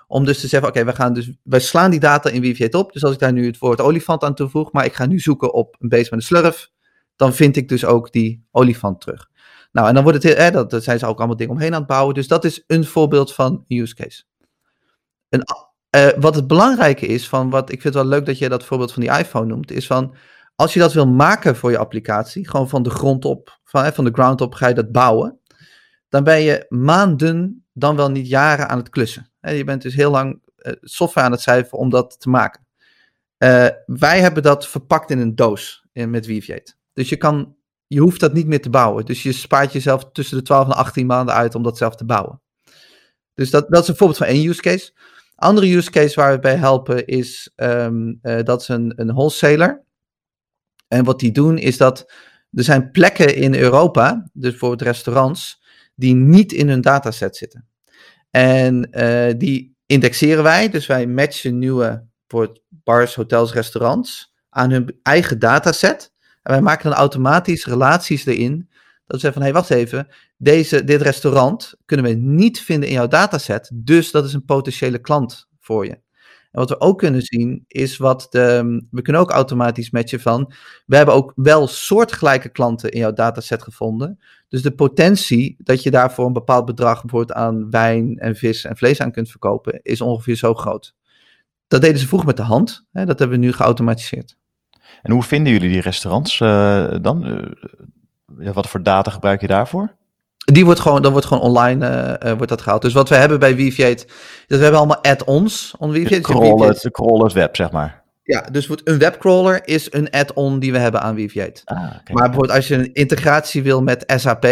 Om 0.08 0.26
dus 0.26 0.40
te 0.40 0.48
zeggen, 0.48 0.70
oké, 0.70 0.86
we 0.86 0.94
gaan 0.94 1.14
dus, 1.14 1.32
wij 1.44 1.60
slaan 1.60 1.92
die 1.92 2.00
data 2.00 2.30
in 2.30 2.42
Weaviate 2.42 2.78
op. 2.78 2.94
Dus 2.94 3.04
als 3.04 3.14
ik 3.14 3.20
daar 3.20 3.34
nu 3.34 3.46
het 3.46 3.58
woord 3.58 3.82
olifant 3.82 4.24
aan 4.24 4.36
toevoeg, 4.36 4.72
maar 4.72 4.86
ik 4.86 4.94
ga 4.94 5.06
nu 5.06 5.20
zoeken 5.20 5.54
op 5.54 5.76
een 5.80 5.90
beest 5.90 6.12
met 6.12 6.20
een 6.20 6.26
slurf, 6.26 6.70
dan 7.16 7.34
vind 7.34 7.56
ik 7.56 7.70
dus 7.70 7.86
ook 7.86 8.12
die 8.12 8.46
olifant 8.52 9.02
terug. 9.02 9.30
Nou, 9.72 9.88
en 9.88 9.94
dan 9.94 10.04
wordt 10.04 10.24
het, 10.24 10.34
eh, 10.34 10.52
dat, 10.52 10.70
dat 10.70 10.84
zijn 10.84 11.00
ze 11.00 11.06
ook 11.06 11.18
allemaal 11.18 11.36
dingen 11.36 11.54
omheen 11.54 11.74
aan 11.74 11.80
het 11.80 11.88
bouwen. 11.88 12.14
Dus 12.14 12.28
dat 12.28 12.46
is 12.46 12.64
een 12.68 12.86
voorbeeld 12.86 13.34
van 13.34 13.64
use 13.68 13.96
case. 13.96 14.24
Een, 15.30 15.44
uh, 15.96 16.08
wat 16.18 16.36
het 16.36 16.48
belangrijke 16.48 17.06
is, 17.06 17.28
van 17.28 17.50
wat 17.50 17.72
ik 17.72 17.82
vind 17.82 17.94
wel 17.94 18.06
leuk 18.06 18.26
dat 18.26 18.38
je 18.38 18.50
dat 18.50 18.64
voorbeeld 18.64 18.94
van 18.94 19.02
die 19.02 19.18
iPhone 19.18 19.46
noemt, 19.46 19.72
is 19.72 19.88
van 19.88 20.16
als 20.56 20.74
je 20.74 20.80
dat 20.80 20.94
wil 20.94 21.08
maken 21.08 21.56
voor 21.56 21.72
je 21.72 21.78
applicatie, 21.78 22.50
gewoon 22.50 22.70
van 22.70 22.84
de 22.84 22.90
grond 22.90 23.26
op, 23.26 23.60
van, 23.64 23.94
van 23.94 24.04
de 24.04 24.14
ground 24.14 24.42
op 24.42 24.54
ga 24.54 24.68
je 24.68 24.74
dat 24.74 24.92
bouwen, 24.92 25.40
dan 26.10 26.24
ben 26.24 26.42
je 26.42 26.66
maanden, 26.70 27.66
dan 27.74 27.96
wel 27.96 28.12
niet 28.12 28.28
jaren 28.28 28.70
aan 28.70 28.78
het 28.78 28.90
klussen. 28.90 29.32
Je 29.42 29.64
bent 29.64 29.82
dus 29.82 29.96
heel 29.96 30.12
lang 30.12 30.42
uh, 30.58 30.74
software 30.82 31.26
aan 31.26 31.32
het 31.32 31.42
schrijven 31.42 31.78
om 31.78 31.90
dat 31.90 32.20
te 32.20 32.30
maken. 32.30 32.66
Uh, 33.44 33.68
wij 33.86 34.20
hebben 34.20 34.44
dat 34.44 34.68
verpakt 34.68 35.12
in 35.12 35.20
een 35.20 35.36
doos 35.36 35.86
met 35.94 36.26
Weaviate. 36.26 36.74
Dus 36.94 37.10
je 37.10 37.18
kan 37.18 37.58
je 37.88 38.00
hoeft 38.00 38.20
dat 38.20 38.34
niet 38.34 38.48
meer 38.48 38.62
te 38.62 38.70
bouwen. 38.70 39.06
Dus 39.06 39.24
je 39.24 39.32
spaart 39.32 39.74
jezelf 39.74 40.12
tussen 40.12 40.38
de 40.38 40.44
12 40.44 40.66
en 40.66 40.76
18 40.76 41.06
maanden 41.06 41.36
uit 41.36 41.56
om 41.56 41.64
dat 41.64 41.78
zelf 41.78 41.96
te 41.96 42.06
bouwen. 42.06 42.42
Dus 43.34 43.50
dat, 43.50 43.70
dat 43.70 43.82
is 43.82 43.88
een 43.88 43.96
voorbeeld 43.96 44.20
van 44.20 44.28
één 44.28 44.48
use 44.48 44.62
case. 44.62 44.92
Andere 45.38 45.76
use 45.76 45.92
case 45.92 46.16
waar 46.16 46.34
we 46.34 46.40
bij 46.40 46.56
helpen 46.56 47.06
is, 47.06 47.52
um, 47.56 48.20
uh, 48.22 48.44
dat 48.44 48.62
is 48.62 48.68
een, 48.68 48.94
een 48.96 49.14
wholesaler. 49.14 49.84
En 50.88 51.04
wat 51.04 51.20
die 51.20 51.32
doen 51.32 51.58
is 51.58 51.78
dat 51.78 52.12
er 52.52 52.64
zijn 52.64 52.92
plekken 52.92 53.36
in 53.36 53.56
Europa, 53.56 54.30
dus 54.34 54.50
bijvoorbeeld 54.50 54.82
restaurants, 54.82 55.62
die 55.96 56.16
niet 56.16 56.52
in 56.52 56.70
hun 56.70 56.82
dataset 56.82 57.36
zitten. 57.36 57.68
En 58.32 58.88
uh, 58.92 59.34
die 59.38 59.76
indexeren 59.86 60.44
wij, 60.44 60.70
dus 60.70 60.86
wij 60.86 61.08
matchen 61.08 61.58
nieuwe 61.58 62.06
voor 62.28 62.58
bars, 62.70 63.16
hotels, 63.16 63.54
restaurants 63.54 64.34
aan 64.50 64.72
hun 64.72 65.00
eigen 65.04 65.40
dataset. 65.40 66.14
En 66.44 66.52
wij 66.52 66.62
maken 66.62 66.90
dan 66.90 67.00
automatisch 67.00 67.66
relaties 67.66 68.26
erin. 68.26 68.70
Dat 69.06 69.16
we 69.16 69.18
zeggen 69.18 69.34
van, 69.34 69.42
hé, 69.42 69.48
hey, 69.48 69.54
wacht 69.54 69.70
even. 69.70 70.08
Deze, 70.38 70.84
dit 70.84 71.02
restaurant 71.02 71.76
kunnen 71.86 72.06
we 72.06 72.12
niet 72.14 72.62
vinden 72.62 72.90
in 72.90 72.96
jouw 72.96 73.08
dataset. 73.08 73.72
Dus 73.74 74.12
dat 74.12 74.26
is 74.26 74.34
een 74.34 74.46
potentiële 74.46 75.00
klant 75.00 75.48
voor 75.60 75.86
je. 75.86 76.00
En 76.52 76.60
wat 76.60 76.70
we 76.70 76.80
ook 76.80 76.98
kunnen 76.98 77.22
zien 77.22 77.64
is 77.68 77.98
wat 77.98 78.28
de, 78.30 78.86
we 78.92 79.02
kunnen 79.02 79.22
ook 79.22 79.32
automatisch 79.32 79.90
matchen 79.90 80.20
van, 80.20 80.54
we 80.86 80.96
hebben 80.96 81.16
ook 81.16 81.32
wel 81.36 81.68
soortgelijke 81.68 82.50
klanten 82.50 82.92
in 82.92 83.00
jouw 83.00 83.14
dataset 83.14 83.64
gevonden. 83.64 84.20
Dus 84.48 84.62
de 84.62 84.72
potentie 84.72 85.56
dat 85.60 85.84
je 85.84 85.92
daarvoor 85.92 86.26
een 86.26 86.34
bepaald 86.34 86.66
bedrag 86.66 87.02
bijvoorbeeld 87.02 87.38
aan 87.38 87.70
wijn 87.70 88.18
en 88.18 88.36
vis 88.36 88.64
en 88.66 88.78
vlees 88.78 89.02
aan 89.02 89.12
kunt 89.12 89.30
verkopen, 89.30 89.80
is 89.82 90.02
ongeveer 90.02 90.36
zo 90.36 90.54
groot. 90.54 90.96
Dat 91.68 91.82
deden 91.82 92.00
ze 92.00 92.08
vroeger 92.08 92.28
met 92.28 92.38
de 92.38 92.44
hand. 92.44 92.86
Hè, 92.92 93.06
dat 93.06 93.20
hebben 93.20 93.40
we 93.40 93.46
nu 93.46 93.54
geautomatiseerd. 93.54 94.38
En 95.02 95.12
hoe 95.12 95.24
vinden 95.24 95.54
jullie 95.54 95.70
die 95.70 95.82
restaurants 95.82 96.40
uh, 96.40 96.96
dan? 97.02 97.48
Ja, 98.40 98.54
wat 98.54 98.68
voor 98.68 98.84
data 98.84 99.12
gebruik 99.12 99.42
je 99.42 99.48
daarvoor? 99.48 99.96
Die 100.52 100.66
wordt 100.66 100.80
gewoon, 100.80 101.02
dan 101.02 101.12
wordt 101.12 101.28
gewoon 101.28 101.44
online 101.44 102.20
uh, 102.24 102.32
wordt 102.32 102.50
dat 102.50 102.62
gehaald. 102.62 102.82
Dus 102.82 102.94
wat 102.94 103.10
we 103.10 103.16
hebben 103.16 103.40
bij 103.40 103.56
Weaviate, 103.56 104.06
dus 104.06 104.58
we 104.58 104.64
hebben 104.64 104.78
allemaal 104.80 105.04
add-ons 105.04 105.76
on 105.78 105.92
Weaviate. 105.92 106.16
De 106.16 106.22
crawler, 106.22 106.80
de 106.82 106.92
crawler 106.92 107.34
web, 107.34 107.56
zeg 107.56 107.72
maar. 107.72 108.04
Ja, 108.24 108.42
dus 108.42 108.70
een 108.84 108.98
webcrawler 108.98 109.68
is 109.68 109.94
een 109.94 110.10
add-on 110.10 110.60
die 110.60 110.72
we 110.72 110.78
hebben 110.78 111.02
aan 111.02 111.16
Weaviate. 111.16 111.62
Ah, 111.66 111.78
okay. 111.78 111.92
Maar 111.92 112.24
bijvoorbeeld 112.24 112.52
als 112.56 112.68
je 112.68 112.76
een 112.76 112.94
integratie 112.94 113.64
wil 113.64 113.82
met 113.82 114.04
SAP, 114.16 114.44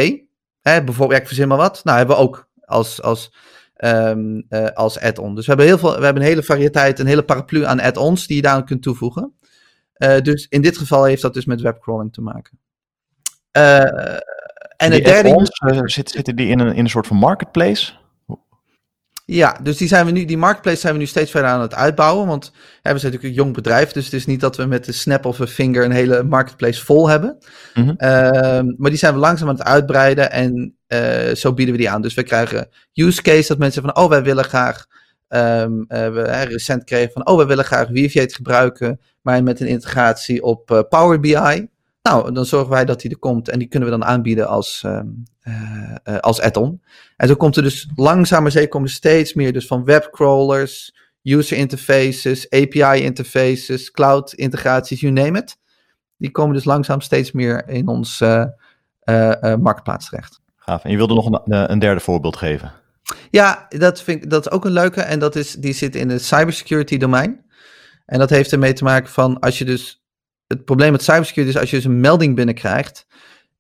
hè, 0.62 0.84
bijvoorbeeld, 0.84 1.20
ik 1.20 1.28
verzin 1.28 1.48
maar 1.48 1.58
wat, 1.58 1.82
nou 1.84 1.98
hebben 1.98 2.16
we 2.16 2.22
ook 2.22 2.48
als, 2.66 3.02
als, 3.02 3.36
um, 3.78 4.46
uh, 4.50 4.68
als 4.74 5.00
add-on. 5.00 5.36
Dus 5.36 5.46
we 5.46 5.52
hebben, 5.52 5.66
heel 5.66 5.78
veel, 5.78 5.98
we 5.98 6.04
hebben 6.04 6.24
een 6.24 6.30
hele 6.30 6.44
variëteit, 6.44 7.00
een 7.00 7.08
hele 7.08 7.24
paraplu 7.24 7.66
aan 7.66 7.82
add-ons 7.82 8.28
die 8.28 8.36
je 8.36 8.42
daar 8.42 8.64
kunt 8.64 8.82
toevoegen. 8.82 9.34
Dus 10.22 10.48
in 10.50 10.62
dit 10.62 10.78
geval 10.78 11.04
heeft 11.04 11.22
dat 11.22 11.34
dus 11.34 11.46
met 11.46 11.62
webcrawling 11.62 12.14
te 12.14 12.22
maken. 12.22 12.60
En 14.78 14.92
het 14.92 15.04
derde. 15.04 15.50
Uh, 15.66 15.80
zit, 15.84 16.10
zitten 16.10 16.36
die 16.36 16.48
in 16.48 16.60
een, 16.60 16.76
in 16.76 16.84
een 16.84 16.90
soort 16.90 17.08
van 17.08 17.18
marketplace? 17.18 17.92
Ja, 19.26 19.60
dus 19.64 19.78
die, 19.78 19.88
zijn 19.88 20.06
we 20.06 20.12
nu, 20.12 20.26
die 20.26 20.38
marketplace 20.38 20.80
zijn 20.80 20.94
we 20.94 21.00
nu 21.00 21.06
steeds 21.06 21.32
verder 21.32 21.50
aan 21.50 21.62
het 21.62 21.74
uitbouwen. 21.74 22.28
Want 22.28 22.52
ja, 22.54 22.94
we 22.94 23.00
zijn 23.00 23.12
natuurlijk 23.12 23.24
een 23.24 23.44
jong 23.44 23.54
bedrijf. 23.54 23.92
Dus 23.92 24.04
het 24.04 24.14
is 24.14 24.26
niet 24.26 24.40
dat 24.40 24.58
we 24.58 24.66
met 24.66 24.86
de 24.86 24.92
snap 24.92 25.26
of 25.26 25.40
een 25.40 25.48
finger 25.48 25.84
een 25.84 25.92
hele 25.92 26.24
marketplace 26.24 26.86
vol 26.86 27.10
hebben. 27.10 27.38
Mm 27.74 27.84
-hmm. 27.84 28.76
maar 28.78 28.90
die 28.90 29.00
zijn 29.00 29.14
we 29.14 29.20
langzaam 29.20 29.50
aan 29.50 29.56
het 29.56 29.64
uitbreiden. 29.64 30.32
En 30.32 30.78
zo 31.36 31.54
bieden 31.54 31.76
we 31.76 31.82
die 31.82 31.90
aan. 31.90 32.02
Dus 32.02 32.14
we 32.14 32.24
krijgen 32.24 32.70
use 32.94 33.22
case 33.22 33.48
dat 33.48 33.58
mensen 33.58 33.82
van: 33.82 33.96
oh, 33.96 34.10
wij 34.10 34.24
willen 34.24 34.44
graag. 34.44 34.86
Um, 35.28 35.86
we 35.88 36.46
recent 36.50 36.84
kregen 36.84 37.12
van: 37.12 37.28
oh, 37.28 37.38
wij 37.38 37.46
willen 37.46 37.66
graag 37.66 37.88
Weaviate 37.88 38.36
gebruiken 38.36 39.00
maar 39.26 39.44
met 39.44 39.60
een 39.60 39.68
integratie 39.68 40.44
op 40.44 40.72
uh, 40.72 40.80
Power 40.90 41.20
BI. 41.20 41.68
Nou, 42.10 42.32
dan 42.32 42.46
zorgen 42.46 42.70
wij 42.70 42.86
dat 42.86 43.02
die 43.02 43.12
er 43.12 43.18
komt 43.18 43.50
en 43.50 43.60
die 43.60 43.68
kunnen 43.68 43.90
we 43.90 43.98
dan 43.98 44.08
aanbieden 44.08 44.48
als, 44.48 44.84
uh, 44.86 45.00
uh, 45.44 46.18
als 46.20 46.42
add-on. 46.42 46.82
En 47.18 47.28
zo 47.28 47.36
komt 47.36 47.56
er 47.56 47.64
dus 47.64 47.90
langzaam 47.96 48.42
maar 48.42 48.52
zeker 48.52 48.70
komen 48.70 48.90
steeds 48.90 49.34
meer 49.34 49.54
dus 49.54 49.68
van 49.68 49.84
webcrawlers, 49.84 50.96
user 51.24 51.58
interfaces, 51.58 52.50
API 52.50 53.04
interfaces, 53.04 53.92
cloud 53.92 54.34
integraties, 54.34 55.00
you 55.00 55.14
name 55.14 55.40
it. 55.40 55.58
Die 56.18 56.32
komen 56.32 56.54
dus 56.54 56.66
langzaam 56.66 57.02
steeds 57.02 57.32
meer 57.32 57.70
in 57.70 57.88
ons 57.88 58.24
marktplaats 59.60 60.10
terecht. 60.10 60.42
Gaaf. 60.56 60.84
En 60.84 60.92
je 60.92 60.98
wilde 60.98 61.14
nog 61.14 61.26
een, 61.26 61.72
een 61.72 61.80
derde 61.80 62.00
voorbeeld 62.00 62.36
geven. 62.36 62.72
Ja, 63.30 63.66
dat, 63.70 64.02
vind 64.02 64.24
ik, 64.24 64.30
dat 64.30 64.46
is 64.46 64.52
ook 64.52 64.66
een 64.66 64.72
leuke 64.72 65.02
en 65.02 65.20
dat 65.20 65.36
is, 65.36 65.54
die 65.54 65.74
zit 65.74 65.96
in 65.96 66.10
het 66.10 66.24
cybersecurity 66.24 66.98
domein. 66.98 67.46
En 68.06 68.20
dat 68.20 68.30
heeft 68.30 68.52
ermee 68.52 68.74
te 68.74 68.84
maken 68.84 69.10
van 69.10 69.40
als 69.40 69.58
je 69.58 69.66
dus. 69.66 70.04
Het 70.48 70.66
probleem 70.66 70.92
met 70.92 71.04
cybersecurity 71.04 71.56
is 71.56 71.62
als 71.62 71.70
je 71.70 71.76
dus 71.76 71.86
een 71.86 72.00
melding 72.00 72.36
binnenkrijgt. 72.36 73.08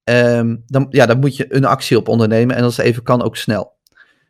Um, 0.03 0.63
dan, 0.65 0.87
ja, 0.89 1.05
dan 1.05 1.19
moet 1.19 1.37
je 1.37 1.55
een 1.55 1.65
actie 1.65 1.97
op 1.97 2.07
ondernemen. 2.07 2.55
En 2.55 2.63
als 2.63 2.77
het 2.77 2.85
even 2.85 3.03
kan, 3.03 3.23
ook 3.23 3.35
snel. 3.35 3.73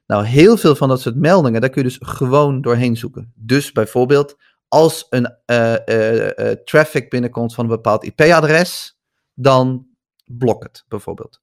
Nou, 0.08 0.26
heel 0.26 0.58
veel 0.58 0.76
van 0.76 0.90
dat 0.90 1.02
soort 1.02 1.16
meldingen, 1.16 1.62
daar 1.62 1.70
kun 1.70 1.84
je 1.84 1.88
dus 1.88 2.00
gewoon 2.02 2.62
doorheen 2.62 2.98
zoeken. 2.98 3.32
Dus 3.36 3.72
bijvoorbeeld, 3.72 4.38
als 4.68 5.06
een 5.10 5.36
uh, 5.46 5.76
uh, 5.86 6.26
uh, 6.26 6.52
traffic 6.66 7.10
binnenkomt 7.10 7.54
van 7.54 7.64
een 7.64 7.70
bepaald 7.70 8.04
IP-adres, 8.04 9.00
dan 9.34 9.88
blok 10.26 10.64
het 10.64 10.86
bijvoorbeeld. 10.88 11.42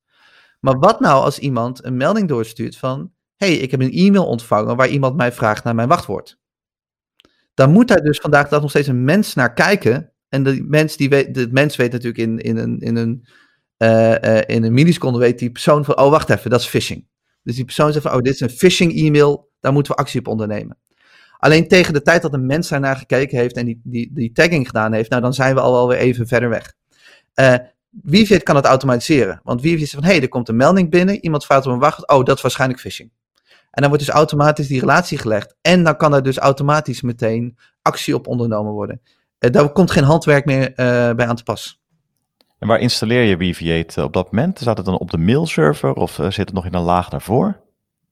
Maar 0.61 0.79
wat 0.79 1.01
nou 1.01 1.25
als 1.25 1.39
iemand 1.39 1.85
een 1.85 1.97
melding 1.97 2.29
doorstuurt 2.29 2.77
van: 2.77 3.13
hey, 3.37 3.55
ik 3.55 3.71
heb 3.71 3.81
een 3.81 3.93
e-mail 3.93 4.27
ontvangen 4.27 4.77
waar 4.77 4.89
iemand 4.89 5.17
mij 5.17 5.33
vraagt 5.33 5.65
naar 5.65 5.75
mijn 5.75 5.89
wachtwoord 5.89 6.41
dan 7.55 7.73
moet 7.73 7.89
daar 7.89 8.03
dus 8.03 8.19
vandaag 8.19 8.49
dag 8.49 8.61
nog 8.61 8.71
steeds 8.71 8.89
een 8.89 9.05
mens 9.05 9.35
naar 9.35 9.53
kijken. 9.53 10.12
En 10.33 10.43
de 10.43 10.65
mens, 10.69 10.97
die 10.97 11.09
weet, 11.09 11.35
de 11.35 11.49
mens 11.51 11.77
weet 11.77 11.93
natuurlijk 11.93 12.23
in, 12.23 12.39
in 12.39 12.57
een, 12.57 12.79
in 12.79 12.97
een 12.97 13.25
eh, 13.77 14.39
eh, 14.39 14.43
in 14.47 14.63
een 14.63 14.73
milliseconde 14.73 15.19
weet 15.19 15.39
die 15.39 15.51
persoon 15.51 15.85
van, 15.85 15.99
oh 15.99 16.11
wacht 16.11 16.31
even, 16.31 16.51
dat 16.51 16.61
is 16.61 16.67
phishing. 16.67 17.07
Dus 17.43 17.55
die 17.55 17.65
persoon 17.65 17.93
zegt 17.93 18.05
van, 18.05 18.15
oh 18.15 18.23
dit 18.23 18.35
is 18.35 18.41
een 18.41 18.51
phishing 18.51 18.97
e-mail, 18.97 19.51
daar 19.61 19.73
moeten 19.73 19.93
we 19.93 19.99
actie 19.99 20.21
op 20.21 20.27
ondernemen. 20.27 20.79
Alleen 21.39 21.69
tegen 21.69 21.93
de 21.93 22.03
tijd 22.03 22.23
dat 22.23 22.33
een 22.33 22.47
mens 22.47 22.69
daarnaar 22.69 22.97
gekeken 22.97 23.39
heeft 23.39 23.57
en 23.57 23.67
die, 23.67 23.81
die, 23.85 24.11
die 24.15 24.33
tagging 24.33 24.67
gedaan 24.67 24.93
heeft, 24.93 25.11
nou 25.11 25.23
dan 25.23 25.35
zijn 25.35 25.55
we 25.55 25.61
al 25.61 25.73
wel 25.73 25.89
weer 25.89 25.99
even 25.99 26.27
verder 26.27 26.49
weg. 26.49 26.75
Uh, 27.35 27.55
Weaviate 27.89 28.43
kan 28.43 28.57
het 28.57 28.65
automatiseren. 28.65 29.41
Want 29.43 29.61
Weaviate 29.61 29.87
zegt 29.87 30.03
van, 30.03 30.05
hé, 30.05 30.13
hey, 30.13 30.23
er 30.23 30.29
komt 30.29 30.49
een 30.49 30.57
melding 30.57 30.91
binnen, 30.91 31.25
iemand 31.25 31.45
vraagt 31.45 31.67
om 31.67 31.73
een 31.73 31.79
wacht, 31.79 32.09
oh, 32.09 32.25
dat 32.25 32.37
is 32.37 32.43
waarschijnlijk 32.43 32.81
phishing. 32.81 33.11
En 33.71 33.81
dan 33.81 33.89
wordt 33.89 34.05
dus 34.05 34.15
automatisch 34.15 34.67
die 34.67 34.81
relatie 34.81 35.19
gelegd. 35.19 35.57
En 35.61 35.85
dan 35.85 35.97
kan 35.97 36.15
er 36.15 36.23
dus 36.23 36.39
automatisch 36.39 37.01
meteen 37.01 37.59
actie 37.83 38.15
op 38.15 38.27
ondernomen 38.27 38.73
worden. 38.73 39.01
Uh, 39.45 39.51
daar 39.51 39.73
komt 39.73 39.91
geen 39.91 40.05
handwerk 40.05 40.45
meer 40.45 40.69
uh, 40.69 40.75
bij 41.13 41.27
aan 41.27 41.37
te 41.37 41.43
pas. 41.43 41.81
En 42.59 42.69
waar 42.69 42.79
installeer 42.79 43.23
je 43.23 43.37
Weaviate 43.37 44.05
op 44.05 44.13
dat 44.13 44.33
moment? 44.33 44.59
Staat 44.59 44.77
het 44.77 44.87
dan 44.87 44.99
op 44.99 45.11
de 45.11 45.19
mailserver 45.19 45.93
of 45.93 46.13
zit 46.13 46.37
het 46.37 46.53
nog 46.53 46.67
in 46.67 46.75
een 46.75 46.83
laag 46.83 47.09
daarvoor? 47.09 47.61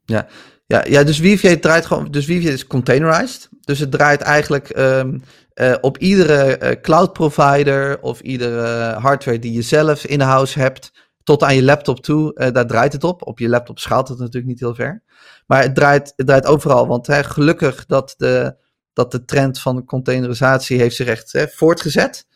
Ja, 0.04 0.26
ja, 0.66 0.84
ja, 0.84 1.04
dus 1.04 1.18
Weaviate 1.18 1.58
draait 1.58 1.86
gewoon. 1.86 2.10
Dus 2.10 2.26
Weaviate 2.26 2.54
is 2.54 2.66
containerized. 2.66 3.48
Dus 3.60 3.78
het 3.78 3.90
draait 3.90 4.20
eigenlijk 4.20 4.78
um, 4.78 5.22
uh, 5.54 5.74
op 5.80 5.98
iedere 5.98 6.60
uh, 6.62 6.80
cloud 6.80 7.12
provider 7.12 8.00
of 8.00 8.20
iedere 8.20 8.92
hardware 8.92 9.38
die 9.38 9.52
je 9.52 9.62
zelf 9.62 10.06
in-house 10.06 10.58
hebt, 10.58 10.92
tot 11.22 11.42
aan 11.42 11.54
je 11.54 11.62
laptop 11.62 12.00
toe, 12.00 12.50
daar 12.52 12.66
draait 12.66 12.92
het 12.92 13.04
op. 13.04 13.26
Op 13.26 13.38
je 13.38 13.48
laptop 13.48 13.78
schaalt 13.78 14.08
het 14.08 14.18
natuurlijk 14.18 14.46
niet 14.46 14.60
heel 14.60 14.74
ver. 14.74 15.02
Maar 15.46 15.62
het 15.62 15.74
draait, 15.74 16.12
het 16.16 16.26
draait 16.26 16.46
overal. 16.46 16.86
Want 16.86 17.06
hè, 17.06 17.24
gelukkig 17.24 17.86
dat 17.86 18.14
de, 18.16 18.56
dat 18.92 19.10
de 19.10 19.24
trend 19.24 19.60
van 19.60 19.84
containerisatie 19.84 20.78
heeft 20.78 20.96
zich 20.96 21.06
echt 21.06 21.32
hè, 21.32 21.48
voortgezet. 21.48 22.26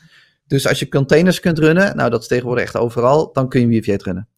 Dus 0.47 0.67
als 0.69 0.79
je 0.79 0.89
containers 0.89 1.41
kunt 1.41 1.59
runnen, 1.59 1.97
nou 1.97 2.11
dat 2.11 2.21
is 2.21 2.29
tegenwoordig 2.29 2.65
echt 2.65 2.77
overal, 2.77 3.33
dan 3.33 3.49
kun 3.49 3.61
je 3.61 3.67
Weaviate 3.67 4.05
runnen. 4.05 4.29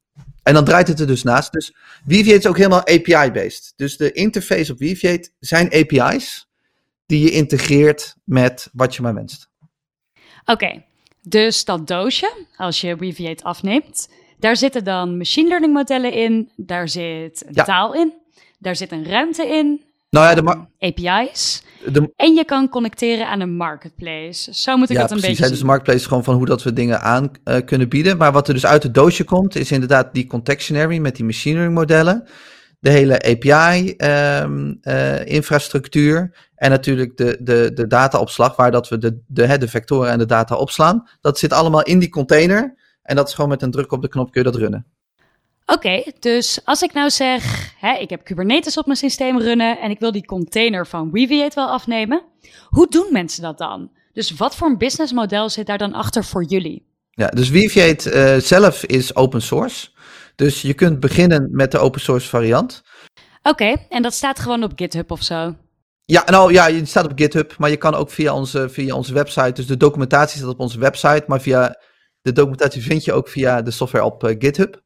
En 0.42 0.54
dan 0.54 0.64
draait 0.64 0.88
het 0.88 1.00
er 1.00 1.06
dus 1.06 1.22
naast. 1.22 1.52
Dus 1.52 1.74
Weaviate 2.04 2.38
is 2.38 2.46
ook 2.46 2.56
helemaal 2.56 2.86
API-based. 2.86 3.72
Dus 3.76 3.96
de 3.96 4.12
interface 4.12 4.72
op 4.72 4.78
Weaviate 4.78 5.30
zijn 5.40 5.66
API's 5.72 6.48
die 7.06 7.24
je 7.24 7.30
integreert 7.30 8.16
met 8.24 8.68
wat 8.72 8.94
je 8.94 9.02
maar 9.02 9.14
wenst. 9.14 9.48
Oké, 10.40 10.52
okay, 10.52 10.86
dus 11.22 11.64
dat 11.64 11.86
doosje, 11.86 12.44
als 12.56 12.80
je 12.80 12.96
Weaviate 12.96 13.44
afneemt, 13.44 14.08
daar 14.38 14.56
zitten 14.56 14.84
dan 14.84 15.16
machine 15.16 15.48
learning 15.48 15.72
modellen 15.72 16.12
in, 16.12 16.50
daar 16.56 16.88
zit 16.88 17.44
een 17.46 17.54
ja. 17.54 17.64
taal 17.64 17.94
in, 17.94 18.12
daar 18.58 18.76
zit 18.76 18.92
een 18.92 19.04
ruimte 19.04 19.46
in, 19.46 19.84
nou 20.10 20.26
ja, 20.26 20.34
de 20.34 20.66
API's. 20.78 21.62
De... 21.92 22.12
En 22.16 22.34
je 22.34 22.44
kan 22.44 22.68
connecteren 22.68 23.28
aan 23.28 23.40
een 23.40 23.56
marketplace. 23.56 24.54
Zo 24.54 24.76
moet 24.76 24.90
ik 24.90 24.96
ja, 24.96 25.02
dat 25.02 25.10
een 25.10 25.16
precies. 25.16 25.36
beetje 25.36 25.50
Dus 25.50 25.60
de 25.60 25.66
marketplace 25.66 26.00
is 26.00 26.06
gewoon 26.06 26.24
van 26.24 26.34
hoe 26.34 26.46
dat 26.46 26.62
we 26.62 26.72
dingen 26.72 27.00
aan 27.00 27.30
uh, 27.44 27.56
kunnen 27.64 27.88
bieden. 27.88 28.16
Maar 28.16 28.32
wat 28.32 28.48
er 28.48 28.54
dus 28.54 28.66
uit 28.66 28.82
het 28.82 28.94
doosje 28.94 29.24
komt, 29.24 29.56
is 29.56 29.72
inderdaad 29.72 30.14
die 30.14 30.26
contextionary 30.26 30.98
met 30.98 31.16
die 31.16 31.24
machine 31.24 31.54
learning 31.54 31.78
modellen. 31.78 32.28
De 32.80 32.90
hele 32.90 33.22
API-infrastructuur. 33.22 36.16
Um, 36.16 36.22
uh, 36.22 36.28
en 36.54 36.70
natuurlijk 36.70 37.16
de, 37.16 37.38
de, 37.40 37.70
de 37.74 37.86
dataopslag, 37.86 38.56
waar 38.56 38.70
dat 38.70 38.88
we 38.88 38.98
de, 38.98 39.20
de, 39.26 39.58
de 39.58 39.68
vectoren 39.68 40.10
en 40.10 40.18
de 40.18 40.26
data 40.26 40.56
opslaan. 40.56 41.08
Dat 41.20 41.38
zit 41.38 41.52
allemaal 41.52 41.82
in 41.82 41.98
die 41.98 42.08
container. 42.08 42.74
En 43.02 43.16
dat 43.16 43.28
is 43.28 43.34
gewoon 43.34 43.50
met 43.50 43.62
een 43.62 43.70
druk 43.70 43.92
op 43.92 44.02
de 44.02 44.08
knop 44.08 44.30
kun 44.30 44.42
je 44.42 44.50
dat 44.50 44.60
runnen. 44.60 44.86
Oké, 45.66 45.86
okay, 45.86 46.12
dus 46.20 46.58
als 46.64 46.82
ik 46.82 46.92
nou 46.92 47.10
zeg, 47.10 47.72
hè, 47.78 47.94
ik 47.94 48.10
heb 48.10 48.24
Kubernetes 48.24 48.78
op 48.78 48.86
mijn 48.86 48.98
systeem 48.98 49.40
runnen 49.40 49.78
en 49.78 49.90
ik 49.90 49.98
wil 49.98 50.12
die 50.12 50.26
container 50.26 50.86
van 50.86 51.10
Weaviate 51.10 51.54
wel 51.54 51.68
afnemen, 51.68 52.22
hoe 52.68 52.86
doen 52.88 53.06
mensen 53.10 53.42
dat 53.42 53.58
dan? 53.58 53.90
Dus 54.12 54.30
wat 54.30 54.56
voor 54.56 54.68
een 54.68 54.78
businessmodel 54.78 55.48
zit 55.50 55.66
daar 55.66 55.78
dan 55.78 55.92
achter 55.92 56.24
voor 56.24 56.44
jullie? 56.44 56.86
Ja, 57.10 57.26
dus 57.26 57.48
Weaviate 57.48 58.12
uh, 58.12 58.40
zelf 58.40 58.84
is 58.84 59.14
open 59.14 59.42
source. 59.42 59.88
Dus 60.34 60.62
je 60.62 60.74
kunt 60.74 61.00
beginnen 61.00 61.48
met 61.50 61.70
de 61.70 61.78
open 61.78 62.00
source 62.00 62.28
variant. 62.28 62.82
Oké, 63.42 63.48
okay, 63.48 63.86
en 63.88 64.02
dat 64.02 64.14
staat 64.14 64.38
gewoon 64.38 64.62
op 64.62 64.72
GitHub 64.76 65.10
of 65.10 65.22
zo? 65.22 65.54
Ja, 66.04 66.22
nou 66.26 66.52
ja, 66.52 66.70
het 66.70 66.88
staat 66.88 67.04
op 67.04 67.18
GitHub, 67.18 67.54
maar 67.58 67.70
je 67.70 67.76
kan 67.76 67.94
ook 67.94 68.10
via 68.10 68.34
onze, 68.34 68.68
via 68.68 68.94
onze 68.94 69.14
website, 69.14 69.52
dus 69.52 69.66
de 69.66 69.76
documentatie 69.76 70.38
staat 70.38 70.50
op 70.50 70.60
onze 70.60 70.78
website, 70.78 71.24
maar 71.26 71.40
via 71.40 71.82
de 72.22 72.32
documentatie 72.32 72.82
vind 72.82 73.04
je 73.04 73.12
ook 73.12 73.28
via 73.28 73.62
de 73.62 73.70
software 73.70 74.04
op 74.04 74.24
uh, 74.24 74.34
GitHub. 74.38 74.84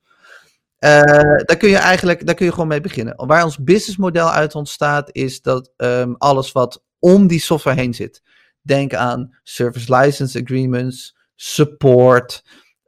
Uh, 0.84 0.90
daar 1.44 1.56
kun 1.56 1.68
je 1.68 1.76
eigenlijk 1.76 2.26
daar 2.26 2.34
kun 2.34 2.46
je 2.46 2.52
gewoon 2.52 2.68
mee 2.68 2.80
beginnen. 2.80 3.26
Waar 3.26 3.44
ons 3.44 3.62
businessmodel 3.62 4.30
uit 4.30 4.54
ontstaat, 4.54 5.08
is 5.12 5.42
dat 5.42 5.70
um, 5.76 6.14
alles 6.18 6.52
wat 6.52 6.82
om 6.98 7.26
die 7.26 7.40
software 7.40 7.80
heen 7.80 7.94
zit. 7.94 8.22
Denk 8.62 8.94
aan 8.94 9.38
service 9.42 9.94
license 9.96 10.40
agreements, 10.42 11.16
support, 11.34 12.44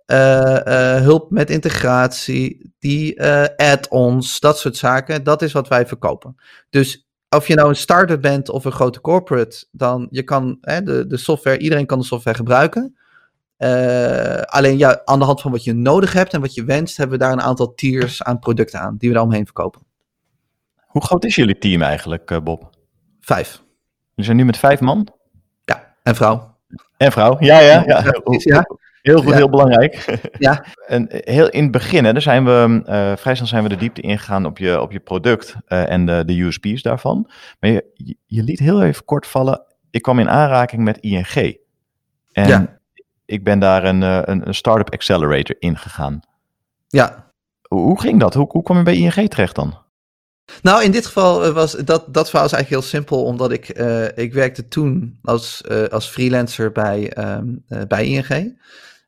uh, 0.06 0.58
uh, 0.64 0.96
hulp 0.96 1.30
met 1.30 1.50
integratie, 1.50 2.72
die 2.78 3.22
add-ons, 3.56 4.40
dat 4.40 4.58
soort 4.58 4.76
zaken. 4.76 5.24
Dat 5.24 5.42
is 5.42 5.52
wat 5.52 5.68
wij 5.68 5.86
verkopen. 5.86 6.36
Dus 6.70 7.06
of 7.28 7.46
je 7.46 7.54
nou 7.54 7.68
een 7.68 7.76
startup 7.76 8.22
bent 8.22 8.48
of 8.48 8.64
een 8.64 8.72
grote 8.72 9.00
corporate, 9.00 9.66
dan 9.70 10.06
je 10.10 10.22
kan 10.22 10.58
hè, 10.60 10.82
de, 10.82 11.06
de 11.06 11.16
software, 11.16 11.58
iedereen 11.58 11.86
kan 11.86 11.98
de 11.98 12.04
software 12.04 12.36
gebruiken. 12.36 12.96
Uh, 13.62 14.40
alleen 14.40 14.78
ja, 14.78 15.02
aan 15.04 15.18
de 15.18 15.24
hand 15.24 15.40
van 15.40 15.50
wat 15.50 15.64
je 15.64 15.72
nodig 15.72 16.12
hebt 16.12 16.32
en 16.32 16.40
wat 16.40 16.54
je 16.54 16.64
wenst, 16.64 16.96
hebben 16.96 17.18
we 17.18 17.24
daar 17.24 17.32
een 17.32 17.40
aantal 17.40 17.74
tiers 17.74 18.22
aan 18.22 18.38
producten 18.38 18.80
aan 18.80 18.96
die 18.98 19.08
we 19.08 19.14
daar 19.14 19.24
omheen 19.24 19.44
verkopen. 19.44 19.82
Hoe 20.86 21.04
groot 21.04 21.24
is 21.24 21.34
jullie 21.34 21.58
team 21.58 21.82
eigenlijk, 21.82 22.30
uh, 22.30 22.38
Bob? 22.38 22.70
Vijf. 23.20 23.62
We 24.14 24.22
zijn 24.22 24.36
nu 24.36 24.44
met 24.44 24.56
vijf 24.56 24.80
man? 24.80 25.08
Ja, 25.64 25.94
en 26.02 26.14
vrouw. 26.14 26.56
En 26.96 27.12
vrouw, 27.12 27.36
ja, 27.40 27.60
ja. 27.60 27.82
ja. 27.86 28.02
ja. 28.26 28.66
Heel 29.02 29.20
goed, 29.20 29.28
ja. 29.28 29.36
heel 29.36 29.50
belangrijk. 29.50 30.20
Ja. 30.38 30.64
en 30.86 31.06
heel 31.08 31.48
in 31.48 31.62
het 31.62 31.72
begin, 31.72 32.04
hè, 32.04 32.12
daar 32.12 32.22
zijn 32.22 32.44
we, 32.44 32.82
uh, 32.88 33.16
vrij 33.16 33.34
snel 33.34 33.46
zijn 33.46 33.62
we 33.62 33.68
de 33.68 33.76
diepte 33.76 34.00
ingegaan 34.00 34.46
op 34.46 34.58
je, 34.58 34.80
op 34.80 34.92
je 34.92 35.00
product 35.00 35.56
uh, 35.68 35.90
en 35.90 36.06
de, 36.06 36.22
de 36.26 36.40
USP's 36.40 36.82
daarvan. 36.82 37.30
Maar 37.60 37.70
je, 37.70 38.16
je 38.26 38.42
liet 38.42 38.58
heel 38.58 38.82
even 38.82 39.04
kort 39.04 39.26
vallen, 39.26 39.64
ik 39.90 40.02
kwam 40.02 40.18
in 40.18 40.30
aanraking 40.30 40.82
met 40.82 40.98
ING. 40.98 41.56
En 42.32 42.48
ja 42.48 42.80
ik 43.32 43.44
ben 43.44 43.58
daar 43.58 43.84
een, 43.84 44.02
eh, 44.02 44.20
een, 44.24 44.46
een 44.46 44.54
Startup 44.54 44.92
Accelerator 44.92 45.56
ingegaan. 45.58 46.20
Ja. 46.88 47.30
Hoe, 47.68 48.00
ging 48.00 48.20
dat? 48.20 48.34
Hoe, 48.34 48.46
hoe 48.48 48.62
kwam 48.62 48.76
je 48.76 48.82
bij 48.82 48.96
ING 48.96 49.30
terecht 49.30 49.54
dan? 49.54 49.78
Nou, 50.62 50.84
in 50.84 50.90
dit 50.90 51.06
geval 51.06 51.46
uh, 51.46 51.52
was 51.52 51.72
dat, 51.72 52.14
dat 52.14 52.30
verhaal 52.30 52.46
is 52.46 52.52
eigenlijk 52.52 52.68
heel 52.68 52.90
simpel, 52.90 53.24
omdat 53.24 53.52
ik, 53.52 53.78
uh, 53.78 54.04
ik 54.14 54.32
werkte 54.32 54.68
toen 54.68 55.18
als, 55.22 55.62
uh, 55.68 55.84
als 55.84 56.06
freelancer 56.06 56.72
bij, 56.72 57.16
um, 57.18 57.64
bij 57.88 58.06
ING. 58.06 58.60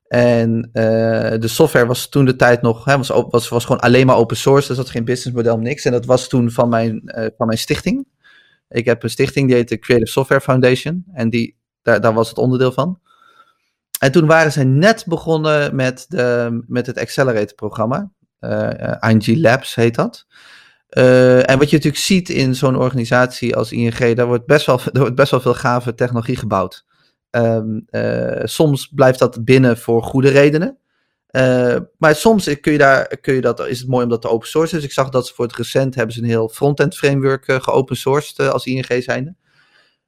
En 0.09 0.71
de 0.73 1.49
software 1.49 1.87
was 1.87 2.09
toen 2.09 2.25
de 2.25 2.37
tijd 2.37 2.63
nog, 2.63 2.85
hè, 2.85 2.97
was, 2.97 3.09
was, 3.09 3.49
was 3.49 3.65
gewoon 3.65 3.81
alleen 3.81 4.07
maar 4.07 4.17
open 4.17 4.37
source, 4.37 4.69
dus 4.69 4.77
dat 4.77 4.91
geen 4.91 5.05
businessmodel, 5.05 5.59
niks. 5.59 5.85
En 5.85 5.93
dat 5.93 6.05
was 6.05 6.29
toen 6.29 6.51
van 6.51 6.69
mijn, 6.69 7.03
van 7.37 7.47
mijn 7.47 7.59
stichting. 7.59 8.07
Ik 8.69 8.85
heb 8.85 9.03
een 9.03 9.11
stichting 9.11 9.47
die 9.47 9.57
heet 9.57 9.69
de 9.69 9.79
Creative 9.79 10.11
Software 10.11 10.41
Foundation 10.41 11.05
en 11.13 11.31
die, 11.31 11.57
daar, 11.83 12.01
daar 12.01 12.15
was 12.15 12.29
het 12.29 12.39
onderdeel 12.39 12.73
van. 12.73 13.01
En 13.99 14.13
toen 14.13 14.27
waren 14.27 14.53
ze 14.53 14.63
net 14.63 15.05
begonnen 15.07 15.75
met, 15.75 16.07
de, 16.09 16.63
met 16.67 16.87
het 16.87 16.99
Accelerator-programma. 16.99 18.11
Uh, 18.41 19.03
eh, 19.03 19.11
ING 19.11 19.27
Labs 19.27 19.75
heet 19.75 19.95
dat. 19.95 20.27
Uh, 20.91 21.51
en 21.51 21.59
wat 21.59 21.71
je 21.71 21.77
natuurlijk 21.77 22.03
ziet 22.03 22.29
in 22.29 22.55
zo'n 22.55 22.77
organisatie 22.77 23.57
als 23.57 23.73
ING, 23.73 24.15
daar 24.15 24.27
wordt 24.27 24.47
best 24.47 24.67
wel, 24.67 24.81
er 24.93 25.01
wordt 25.01 25.15
best 25.15 25.31
wel 25.31 25.41
veel 25.41 25.55
gave 25.55 25.95
technologie 25.95 26.37
gebouwd. 26.37 26.85
Uh, 27.31 27.61
soms 28.45 28.89
blijft 28.95 29.19
dat 29.19 29.45
binnen 29.45 29.79
voor 29.79 30.03
goede 30.03 30.29
redenen. 30.29 30.79
Maar 31.99 32.15
soms 32.15 32.61
kun 32.61 32.73
je 32.73 32.79
daar, 32.79 33.19
kun 33.21 33.35
je 33.35 33.41
dat, 33.41 33.67
is 33.67 33.79
het 33.79 33.89
mooi 33.89 34.05
om 34.05 34.11
dat 34.11 34.23
te 34.23 34.29
open 34.29 34.49
source. 34.49 34.75
Dus 34.75 34.85
ik 34.85 34.93
zag 34.93 35.09
dat 35.09 35.27
ze 35.27 35.35
voor 35.35 35.45
het 35.45 35.57
recent 35.57 35.95
hebben 35.95 36.15
ze 36.15 36.21
een 36.21 36.29
heel 36.29 36.49
front-end 36.49 36.97
framework 36.97 37.45
geopen 37.63 37.97
sourced 37.97 38.39
als 38.39 38.67
ING 38.67 39.03
zijnde. 39.03 39.35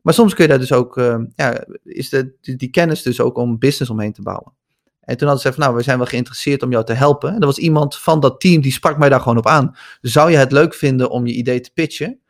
Maar 0.06 0.14
soms 0.14 0.34
kun 0.34 0.44
je 0.44 0.50
daar 0.50 0.58
dus 0.58 0.72
ook, 0.72 0.96
uh, 0.96 1.16
ja, 1.34 1.64
is 1.84 2.08
de, 2.08 2.32
die, 2.40 2.56
die, 2.56 2.70
kennis 2.70 3.02
dus 3.02 3.20
ook 3.20 3.36
om 3.36 3.58
business 3.58 3.90
omheen 3.90 4.12
te 4.12 4.22
bouwen. 4.22 4.52
En 5.00 5.16
toen 5.16 5.28
hadden 5.28 5.46
ze 5.46 5.52
van, 5.52 5.62
nou, 5.62 5.76
we 5.76 5.82
zijn 5.82 5.98
wel 5.98 6.06
geïnteresseerd 6.06 6.62
om 6.62 6.70
jou 6.70 6.84
te 6.84 6.92
helpen. 6.92 7.34
En 7.34 7.40
er 7.40 7.46
was 7.46 7.58
iemand 7.58 7.98
van 7.98 8.20
dat 8.20 8.40
team 8.40 8.60
die 8.60 8.72
sprak 8.72 8.98
mij 8.98 9.08
daar 9.08 9.20
gewoon 9.20 9.38
op 9.38 9.46
aan. 9.46 9.76
Zou 10.00 10.30
je 10.30 10.36
het 10.36 10.52
leuk 10.52 10.74
vinden 10.74 11.10
om 11.10 11.26
je 11.26 11.32
idee 11.32 11.60
te 11.60 11.70
pitchen? 11.74 12.20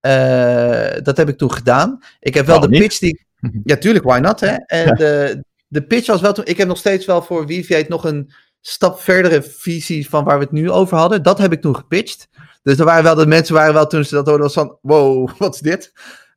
Uh, 0.00 1.02
dat 1.02 1.16
heb 1.16 1.28
ik 1.28 1.38
toen 1.38 1.52
gedaan. 1.52 1.98
Ik 2.20 2.34
heb 2.34 2.46
wel 2.46 2.60
de 2.60 2.68
pitch 2.68 2.98
die. 2.98 3.28
Ja, 3.64 3.76
tuurlijk, 3.76 4.04
why 4.04 4.18
not? 4.18 4.40
Hè? 4.40 4.54
En 4.54 4.86
ja. 4.86 4.92
de, 4.92 5.44
de 5.66 5.82
pitch 5.82 6.06
was 6.06 6.20
wel 6.20 6.32
toen. 6.32 6.44
Ik 6.44 6.56
heb 6.56 6.68
nog 6.68 6.78
steeds 6.78 7.06
wel 7.06 7.22
voor 7.22 7.46
Weaviate 7.46 7.90
nog 7.90 8.04
een 8.04 8.32
stap 8.60 9.00
verdere 9.00 9.42
visie 9.42 10.08
van 10.08 10.24
waar 10.24 10.38
we 10.38 10.44
het 10.44 10.52
nu 10.52 10.70
over 10.70 10.96
hadden. 10.96 11.22
Dat 11.22 11.38
heb 11.38 11.52
ik 11.52 11.60
toen 11.60 11.76
gepitcht. 11.76 12.28
Dus 12.62 12.78
er 12.78 12.84
waren 12.84 13.04
wel 13.04 13.14
de 13.14 13.26
mensen 13.26 13.54
waren 13.54 13.74
wel 13.74 13.86
toen 13.86 14.04
ze 14.04 14.14
dat 14.14 14.26
hoorden 14.26 14.44
was 14.44 14.54
van 14.54 14.78
wow, 14.82 15.30
wat 15.38 15.54
is 15.54 15.60
dit? 15.60 15.92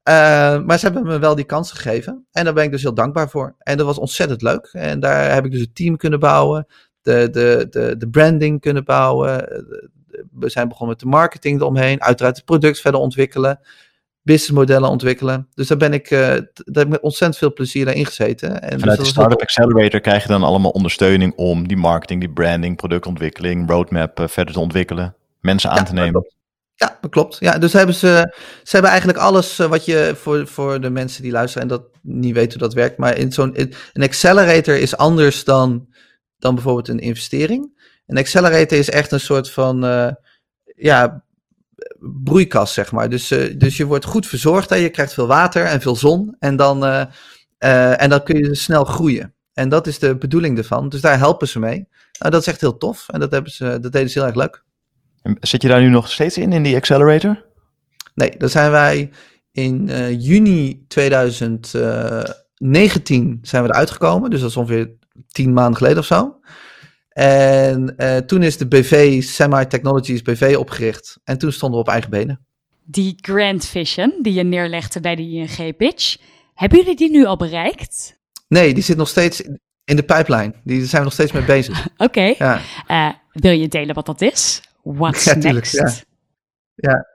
Uh, 0.10 0.14
maar 0.64 0.80
ze 0.80 0.86
hebben 0.86 1.06
me 1.06 1.20
wel 1.20 1.36
die 1.36 1.46
kans 1.46 1.72
gegeven. 1.72 2.26
En 2.32 2.44
daar 2.44 2.54
ben 2.54 2.64
ik 2.64 2.72
dus 2.72 2.82
heel 2.82 2.94
dankbaar 2.94 3.30
voor. 3.30 3.56
En 3.60 3.78
dat 3.78 3.86
was 3.86 3.98
ontzettend 3.98 4.42
leuk. 4.42 4.70
En 4.72 5.00
daar 5.00 5.34
heb 5.34 5.46
ik 5.46 5.52
dus 5.52 5.62
het 5.62 5.76
team 5.76 5.98
kunnen 5.98 6.20
bouwen. 6.20 6.68
De, 7.02 7.30
de, 7.32 7.68
de, 7.70 7.98
de 7.98 8.10
branding 8.10 8.62
kunnen 8.62 8.84
bouwen. 8.84 9.38
We 10.32 10.50
zijn 10.50 10.68
begonnen 10.68 10.96
met 10.96 11.00
de 11.00 11.10
marketing 11.18 11.60
eromheen. 11.60 12.02
Uiteraard 12.02 12.36
het 12.36 12.46
product 12.46 12.80
verder 12.80 13.00
ontwikkelen. 13.00 13.60
businessmodellen 14.22 14.90
ontwikkelen. 14.90 15.48
Dus 15.54 15.68
daar 15.68 15.78
ben 15.78 15.94
ik, 15.94 16.12
uh, 16.12 16.20
daar 16.20 16.46
heb 16.66 16.84
ik 16.84 16.88
met 16.88 17.02
ontzettend 17.02 17.40
veel 17.40 17.54
plezier 17.54 17.96
in 17.96 18.06
gezeten. 18.06 18.62
En 18.62 18.80
Vanuit 18.80 18.98
dus 18.98 19.08
de 19.08 19.14
Startup 19.14 19.42
Accelerator 19.42 20.00
krijg 20.00 20.22
je 20.22 20.28
dan 20.28 20.44
allemaal 20.44 20.72
ondersteuning 20.72 21.34
om 21.36 21.68
die 21.68 21.78
marketing, 21.78 22.20
die 22.20 22.34
branding, 22.34 22.76
productontwikkeling, 22.76 23.70
roadmap 23.70 24.20
uh, 24.20 24.28
verder 24.28 24.54
te 24.54 24.60
ontwikkelen, 24.60 25.16
mensen 25.40 25.70
aan 25.70 25.86
te 25.86 25.94
nemen. 25.94 26.28
Ja, 26.76 26.98
dat 27.02 27.12
klopt. 27.12 27.38
Ja, 27.40 27.58
dus 27.58 27.74
hebben 27.74 27.96
ze, 27.96 28.34
ze 28.64 28.72
hebben 28.72 28.90
eigenlijk 28.90 29.20
alles 29.20 29.60
uh, 29.60 29.68
wat 29.68 29.86
je 29.86 30.14
voor, 30.16 30.48
voor 30.48 30.82
de 30.82 30.90
mensen 30.90 31.24
die 31.24 31.32
luisteren 31.32 31.62
en 31.62 31.68
dat 31.68 31.84
niet 32.02 32.34
weten 32.34 32.60
hoe 32.60 32.68
dat 32.68 32.74
werkt, 32.74 32.98
maar 32.98 33.18
in 33.18 33.32
zo'n 33.32 33.60
een 33.94 34.04
accelerator 34.04 34.76
is 34.78 34.98
anders 34.98 35.44
dan, 35.44 35.88
dan 36.38 36.56
bijvoorbeeld 36.56 36.88
een 36.88 37.00
investering. 37.00 37.82
Een 38.06 38.18
accelerator 38.18 38.78
is 38.78 38.90
echt 38.90 39.12
een 39.12 39.20
soort 39.20 39.50
van 39.52 39.82
ja, 40.76 41.24
broeikas, 42.00 42.74
zeg 42.74 42.92
maar. 42.92 43.10
Dus, 43.10 43.32
uh, 43.32 43.60
dus 43.60 43.78
je 43.78 43.86
wordt 43.86 44.06
goed 44.06 44.28
verzorgd 44.28 44.72
en 44.72 44.80
je 44.80 44.90
krijgt 44.90 45.14
veel 45.14 45.28
water 45.28 45.66
en 45.66 45.82
veel 45.82 45.96
zon. 45.96 46.36
En 46.40 46.56
dan, 46.56 46.86
en 47.58 48.10
dan 48.10 48.24
kun 48.24 48.38
je 48.38 48.56
snel 48.56 48.84
groeien. 48.84 49.34
En 49.54 49.70
dat 49.70 49.88
is 49.88 50.00
de 50.00 50.18
bedoeling 50.18 50.58
ervan. 50.58 50.90
Dus 50.90 51.02
daar 51.02 51.18
helpen 51.18 51.48
ze 51.48 51.60
mee. 51.60 51.88
Nou, 52.20 52.32
dat 52.32 52.42
is 52.42 52.48
echt 52.48 52.62
heel 52.62 52.78
tof. 52.78 53.10
En 53.10 53.20
dat, 53.20 53.32
hebben 53.32 53.52
ze, 53.52 53.80
dat 53.82 53.92
deden 53.92 54.10
ze 54.10 54.20
heel 54.20 54.28
erg 54.28 54.38
leuk. 54.38 54.64
Zit 55.40 55.62
je 55.62 55.68
daar 55.68 55.82
nu 55.82 55.90
nog 55.90 56.12
steeds 56.12 56.38
in, 56.38 56.54
in 56.54 56.64
die 56.64 56.76
accelerator? 56.76 57.46
Nee, 58.16 58.38
daar 58.38 58.50
zijn 58.50 58.72
wij 58.72 59.12
in 59.52 59.86
juni 60.20 60.86
2019 60.88 63.40
zijn 63.42 63.64
we 63.64 63.70
eruit 63.70 63.92
gekomen. 63.92 64.30
Dus 64.30 64.40
dat 64.40 64.50
is 64.50 64.58
ongeveer 64.58 64.92
tien 65.28 65.54
maanden 65.54 65.78
geleden 65.78 65.98
of 65.98 66.06
zo. 66.06 66.40
En 67.10 67.94
uh, 67.98 68.18
toen 68.18 68.44
is 68.44 68.58
de 68.58 68.68
BV, 68.68 69.24
Semi 69.24 69.68
Technologies 69.68 70.22
BV, 70.22 70.56
opgericht. 70.58 71.20
En 71.24 71.38
toen 71.38 71.52
stonden 71.52 71.80
we 71.80 71.86
op 71.86 71.92
eigen 71.92 72.10
benen. 72.10 72.46
Die 72.84 73.18
Grand 73.22 73.66
Vision 73.66 74.20
die 74.22 74.34
je 74.34 74.44
neerlegde 74.44 75.00
bij 75.00 75.16
de 75.16 75.22
ING-pitch, 75.22 76.18
hebben 76.54 76.80
jullie 76.80 76.96
die 76.96 77.12
nu 77.12 77.26
al 77.26 77.38
bereikt? 77.38 78.20
Nee, 78.48 78.74
die 78.74 78.84
zit 78.84 78.98
nog 78.98 79.08
steeds 79.08 79.42
in 79.86 79.96
de 79.96 80.04
pipeline. 80.04 80.54
Die 80.64 80.86
zijn 80.86 81.02
we 81.02 81.08
nog 81.08 81.14
steeds 81.14 81.32
mee 81.32 81.46
bezig. 81.46 81.88
Oké. 81.98 82.04
Okay. 82.04 82.36
Ja. 82.38 82.62
Uh, 82.88 83.14
wil 83.32 83.52
je 83.52 83.68
delen 83.68 83.96
wat 83.96 84.06
dat 84.06 84.22
is? 84.22 84.62
What's 84.84 85.24
ja, 85.24 85.36
next? 85.36 85.74
Ja. 85.74 85.94
ja. 86.76 87.08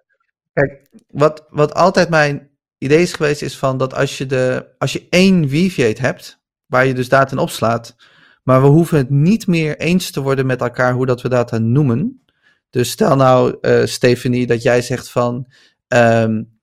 Kijk, 0.52 0.88
wat, 1.08 1.46
wat 1.48 1.74
altijd 1.74 2.08
mijn 2.08 2.50
idee 2.78 3.02
is 3.02 3.12
geweest, 3.12 3.42
is 3.42 3.58
van 3.58 3.78
dat 3.78 3.94
als 3.94 4.18
je, 4.18 4.26
de, 4.26 4.68
als 4.78 4.92
je 4.92 5.06
één 5.10 5.48
Weaviate 5.48 6.00
hebt, 6.00 6.40
waar 6.66 6.86
je 6.86 6.94
dus 6.94 7.08
data 7.08 7.32
in 7.32 7.38
opslaat, 7.38 7.96
maar 8.42 8.62
we 8.62 8.68
hoeven 8.68 8.98
het 8.98 9.10
niet 9.10 9.46
meer 9.46 9.76
eens 9.76 10.10
te 10.10 10.20
worden 10.20 10.46
met 10.46 10.60
elkaar 10.60 10.92
hoe 10.92 11.06
dat 11.06 11.22
we 11.22 11.28
data 11.28 11.58
noemen. 11.58 12.22
Dus 12.70 12.90
stel 12.90 13.16
nou, 13.16 13.56
uh, 13.60 13.84
Stephanie, 13.84 14.46
dat 14.46 14.62
jij 14.62 14.82
zegt 14.82 15.10
van. 15.10 15.46
Um, 15.88 16.57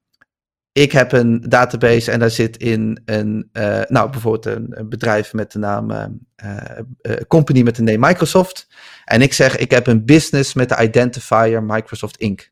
ik 0.76 0.92
heb 0.92 1.12
een 1.12 1.42
database 1.42 2.12
en 2.12 2.20
daar 2.20 2.30
zit 2.30 2.58
in 2.58 3.02
een, 3.06 3.50
uh, 3.54 3.82
nou 3.88 4.10
bijvoorbeeld 4.10 4.46
een, 4.46 4.90
bedrijf 4.90 5.34
met 5.34 5.52
de 5.52 5.60
naam, 5.60 5.92
uh, 5.92 7.16
company 7.28 7.62
met 7.62 7.76
de 7.76 7.82
naam 7.82 8.00
Microsoft. 8.00 8.68
En 9.06 9.22
ik 9.22 9.34
zeg, 9.34 9.58
ik 9.58 9.72
heb 9.72 9.88
een 9.88 10.06
business 10.06 10.54
met 10.54 10.70
de 10.70 10.84
identifier 10.84 11.64
Microsoft 11.64 12.18
Inc. 12.18 12.52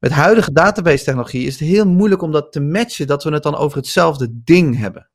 Met 0.00 0.10
huidige 0.10 0.52
database 0.52 1.04
technologie 1.04 1.46
is 1.46 1.58
het 1.58 1.68
heel 1.68 1.86
moeilijk 1.86 2.22
om 2.22 2.32
dat 2.32 2.52
te 2.52 2.60
matchen, 2.60 3.06
dat 3.06 3.24
we 3.24 3.32
het 3.32 3.42
dan 3.42 3.56
over 3.56 3.76
hetzelfde 3.76 4.28
ding 4.30 4.78
hebben. 4.78 5.10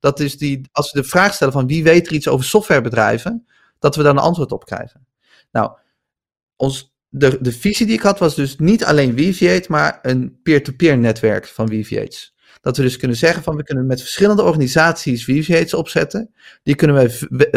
Dat 0.00 0.20
is 0.20 0.38
die, 0.38 0.68
als 0.72 0.92
we 0.92 1.00
de 1.00 1.08
vraag 1.08 1.34
stellen 1.34 1.52
van 1.52 1.66
wie 1.66 1.82
weet 1.82 2.06
er 2.06 2.12
iets 2.12 2.28
over 2.28 2.44
softwarebedrijven, 2.44 3.46
dat 3.78 3.96
we 3.96 4.02
daar 4.02 4.12
een 4.12 4.18
antwoord 4.18 4.52
op 4.52 4.64
krijgen. 4.64 5.06
Nou, 5.50 5.72
ons, 6.56 6.91
de, 7.14 7.38
de 7.40 7.52
visie 7.52 7.86
die 7.86 7.94
ik 7.94 8.02
had 8.02 8.18
was 8.18 8.34
dus 8.34 8.56
niet 8.56 8.84
alleen 8.84 9.16
Weaviate, 9.16 9.70
maar 9.70 9.98
een 10.02 10.38
peer-to-peer 10.42 10.98
netwerk 10.98 11.46
van 11.46 11.66
Weaviates. 11.66 12.34
Dat 12.60 12.76
we 12.76 12.82
dus 12.82 12.96
kunnen 12.96 13.16
zeggen 13.16 13.42
van 13.42 13.56
we 13.56 13.62
kunnen 13.62 13.86
met 13.86 14.00
verschillende 14.00 14.42
organisaties 14.42 15.26
Weaviates 15.26 15.74
opzetten. 15.74 16.34
Die 16.62 16.74
kunnen 16.74 16.96
wij 16.96 17.10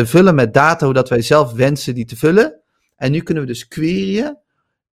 vullen 0.05 0.35
met 0.35 0.53
data 0.53 0.85
hoe 0.85 0.93
dat 0.93 1.09
wij 1.09 1.21
zelf 1.21 1.51
wensen 1.51 1.95
die 1.95 2.05
te 2.05 2.15
vullen. 2.15 2.61
En 2.95 3.11
nu 3.11 3.19
kunnen 3.19 3.43
we 3.43 3.49
dus 3.49 3.67
queryen, 3.67 4.39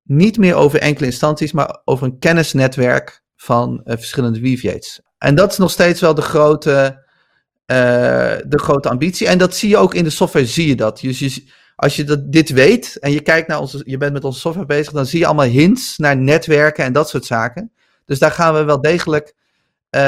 niet 0.03 0.39
meer 0.39 0.55
over 0.55 0.79
enkele 0.79 1.07
instanties, 1.07 1.53
maar 1.53 1.81
over 1.85 2.07
een 2.07 2.19
kennisnetwerk 2.19 3.23
van 3.37 3.81
uh, 3.85 3.95
verschillende 3.97 4.41
Weaviates. 4.41 5.01
En 5.19 5.35
dat 5.35 5.53
is 5.53 5.59
nog 5.59 5.71
steeds 5.71 6.01
wel 6.01 6.15
de 6.15 6.23
grote 6.23 7.01
uh, 7.67 7.77
de 8.47 8.59
grote 8.59 8.89
ambitie. 8.89 9.27
En 9.27 9.39
dat 9.39 9.57
zie 9.57 9.69
je 9.69 9.77
ook 9.77 9.95
in 9.95 10.05
de 10.05 10.11
software, 10.11 10.47
zie 10.47 10.67
je 10.67 10.77
dat. 10.77 11.01
Dus 11.01 11.19
je, 11.19 11.45
als 11.83 11.97
je 11.97 12.05
dat, 12.05 12.33
dit 12.33 12.51
weet 12.51 12.97
en 12.97 13.13
je 13.13 13.21
kijkt 13.21 13.49
naar 13.49 13.61
onze, 13.61 13.83
je 13.85 13.97
bent 13.97 14.13
met 14.13 14.25
onze 14.25 14.41
software 14.41 14.67
bezig, 14.67 14.93
dan 14.93 15.07
zie 15.07 15.19
je 15.19 15.27
allemaal 15.27 15.47
hints 15.47 15.99
naar 15.99 16.17
netwerken 16.17 16.85
en 16.85 16.93
dat 16.93 17.09
soort 17.09 17.25
zaken. 17.25 17.73
Dus 18.05 18.19
daar 18.19 18.31
gaan 18.31 18.55
we 18.55 18.63
wel 18.63 18.81
degelijk 18.81 19.35
uh, 19.91 20.01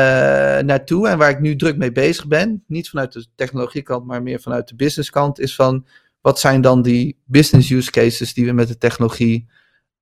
naartoe. 0.58 1.08
En 1.08 1.18
waar 1.18 1.30
ik 1.30 1.40
nu 1.40 1.56
druk 1.56 1.76
mee 1.76 1.92
bezig 1.92 2.26
ben, 2.26 2.64
niet 2.66 2.88
vanuit 2.88 3.12
de 3.12 3.26
technologiekant, 3.34 4.06
maar 4.06 4.22
meer 4.22 4.40
vanuit 4.40 4.68
de 4.68 4.74
businesskant, 4.74 5.40
is 5.40 5.54
van 5.54 5.86
wat 6.20 6.40
zijn 6.40 6.60
dan 6.60 6.82
die 6.82 7.18
business 7.24 7.70
use 7.70 7.90
cases 7.90 8.34
die 8.34 8.46
we 8.46 8.52
met 8.52 8.68
de 8.68 8.78
technologie 8.78 9.48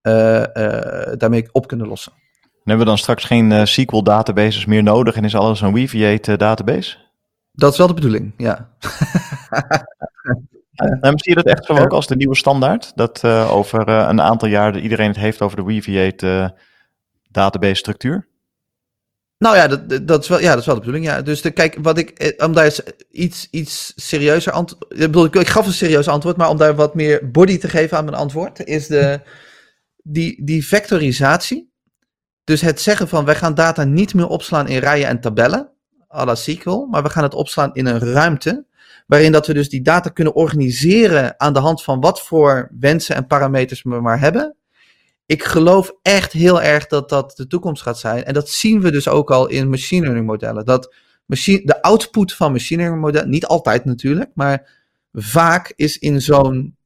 uh, 0.03 0.45
daarmee 1.17 1.49
op 1.53 1.67
kunnen 1.67 1.87
lossen. 1.87 2.13
En 2.43 2.51
hebben 2.65 2.85
we 2.85 2.91
dan 2.91 2.99
straks 2.99 3.25
geen 3.25 3.67
SQL 3.67 4.03
databases 4.03 4.65
meer 4.65 4.83
nodig 4.83 5.17
en 5.17 5.25
is 5.25 5.35
alles 5.35 5.61
een 5.61 5.75
Weaviate 5.75 6.37
database? 6.37 6.97
Dat 7.53 7.73
is 7.73 7.79
wel 7.79 7.87
de 7.87 7.95
bedoeling, 7.95 8.33
ja. 8.37 8.69
En 11.01 11.19
zie 11.19 11.35
je 11.37 11.43
dat 11.43 11.55
echt 11.55 11.65
zo 11.65 11.73
ook 11.73 11.93
als 11.93 12.07
de 12.07 12.17
nieuwe 12.17 12.37
standaard? 12.37 12.93
Dat 12.95 13.23
uh, 13.25 13.53
over 13.53 13.89
uh, 13.89 14.07
een 14.09 14.21
aantal 14.21 14.49
jaar 14.49 14.79
iedereen 14.79 15.09
het 15.09 15.17
heeft 15.17 15.43
over 15.43 15.57
de 15.57 15.65
Weaviate 15.65 16.27
uh, 16.27 16.49
database 17.31 17.75
structuur? 17.75 18.29
Nou 19.39 19.57
ja 19.57 19.67
dat, 19.67 20.07
dat, 20.07 20.23
is 20.23 20.29
wel, 20.29 20.41
ja, 20.41 20.51
dat 20.51 20.59
is 20.59 20.67
wel 20.67 20.75
de 20.75 20.81
bedoeling. 20.81 21.07
Ja. 21.07 21.23
Dus 21.23 21.43
de, 21.43 21.51
kijk, 21.51 21.79
wat 21.81 21.99
ik, 21.99 22.35
om 22.45 22.53
daar 22.53 22.75
iets, 23.11 23.49
iets 23.51 23.93
serieuzer 23.97 24.53
antwoord. 24.53 24.93
Ik, 24.93 24.99
bedoel, 24.99 25.25
ik 25.25 25.49
gaf 25.49 25.67
een 25.67 25.73
serieus 25.73 26.09
antwoord, 26.09 26.37
maar 26.37 26.49
om 26.49 26.57
daar 26.57 26.75
wat 26.75 26.95
meer 26.95 27.31
body 27.31 27.59
te 27.59 27.69
geven 27.69 27.97
aan 27.97 28.05
mijn 28.05 28.17
antwoord, 28.17 28.65
is 28.65 28.87
de, 28.87 29.21
die, 30.03 30.45
die 30.45 30.67
vectorisatie. 30.67 31.73
Dus 32.45 32.61
het 32.61 32.81
zeggen 32.81 33.09
van 33.09 33.25
wij 33.25 33.35
gaan 33.35 33.55
data 33.55 33.85
niet 33.85 34.15
meer 34.15 34.29
opslaan 34.29 34.69
in 34.69 34.79
rijen 34.79 35.09
en 35.09 35.21
tabellen 35.21 35.71
à 36.15 36.25
la 36.25 36.35
SQL, 36.35 36.87
maar 36.91 37.03
we 37.03 37.11
gaan 37.11 37.23
het 37.23 37.35
opslaan 37.35 37.75
in 37.75 37.87
een 37.87 37.99
ruimte 37.99 38.67
waarin 39.07 39.33
dat 39.33 39.47
we 39.47 39.55
dus 39.55 39.69
die 39.69 39.83
data 39.83 40.11
kunnen 40.11 40.35
organiseren 40.35 41.41
aan 41.41 41.53
de 41.53 41.59
hand 41.59 41.83
van 41.83 42.01
wat 42.01 42.23
voor 42.23 42.71
wensen 42.79 43.17
en 43.17 43.27
parameters 43.27 43.83
we 43.83 44.01
maar 44.01 44.21
hebben. 44.21 44.57
Ik 45.27 45.45
geloof 45.45 45.93
echt 46.03 46.33
heel 46.33 46.63
erg 46.63 46.87
dat 46.87 47.09
dat 47.09 47.37
de 47.37 47.47
toekomst 47.47 47.83
gaat 47.83 47.99
zijn. 47.99 48.25
En 48.25 48.35
dat 48.35 48.49
zien 48.49 48.81
we 48.81 48.91
dus 48.91 49.09
ook 49.09 49.31
al 49.31 49.49
in 49.49 49.71
machine 49.71 50.03
learning 50.03 50.27
modellen. 50.27 50.65
Dat 50.65 50.95
machine, 51.27 51.65
de 51.65 51.83
output 51.83 52.33
van 52.33 52.53
machine 52.53 52.81
learning 52.81 53.05
modellen, 53.05 53.31
niet 53.31 53.47
altijd 53.47 53.85
natuurlijk, 53.85 54.31
maar 54.35 54.81
vaak 55.13 55.73
is 55.77 55.99
in 55.99 56.21
zo'n 56.21 56.77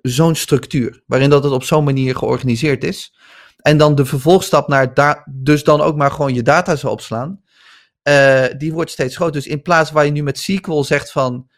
zo'n 0.00 0.34
structuur. 0.34 1.02
Waarin 1.06 1.30
dat 1.30 1.44
het 1.44 1.52
op 1.52 1.62
zo'n 1.62 1.84
manier 1.84 2.16
georganiseerd 2.16 2.84
is. 2.84 3.14
En 3.56 3.78
dan 3.78 3.94
de 3.94 4.04
vervolgstap 4.04 4.68
naar 4.68 5.24
dus 5.30 5.64
dan 5.64 5.80
ook 5.80 5.96
maar 5.96 6.10
gewoon 6.10 6.34
je 6.34 6.42
data 6.42 6.76
zou 6.76 6.92
opslaan. 6.92 7.40
Uh, 8.08 8.44
die 8.56 8.72
wordt 8.72 8.90
steeds 8.90 9.16
groter. 9.16 9.34
Dus 9.34 9.46
in 9.46 9.62
plaats 9.62 9.90
waar 9.90 10.04
je 10.04 10.10
nu 10.10 10.22
met 10.22 10.38
SQL 10.38 10.82
zegt 10.82 11.12
van, 11.12 11.50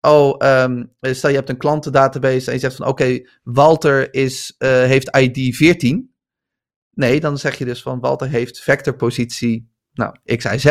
oh, 0.00 0.62
um, 0.62 0.92
stel 1.00 1.30
je 1.30 1.36
hebt 1.36 1.48
een 1.48 1.56
klantendatabase 1.56 2.46
en 2.46 2.52
je 2.52 2.58
zegt 2.58 2.76
van, 2.76 2.86
oké, 2.86 3.20
Walter 3.42 4.14
is, 4.14 4.54
uh, 4.58 4.68
heeft 4.68 5.16
ID 5.16 5.56
14. 5.56 6.14
Nee, 6.90 7.20
dan 7.20 7.38
zeg 7.38 7.58
je 7.58 7.64
dus 7.64 7.82
van, 7.82 8.00
Walter 8.00 8.28
heeft 8.28 8.60
vectorpositie, 8.60 9.70
nou, 9.92 10.16
x, 10.36 10.44
y, 10.44 10.58
z. 10.58 10.64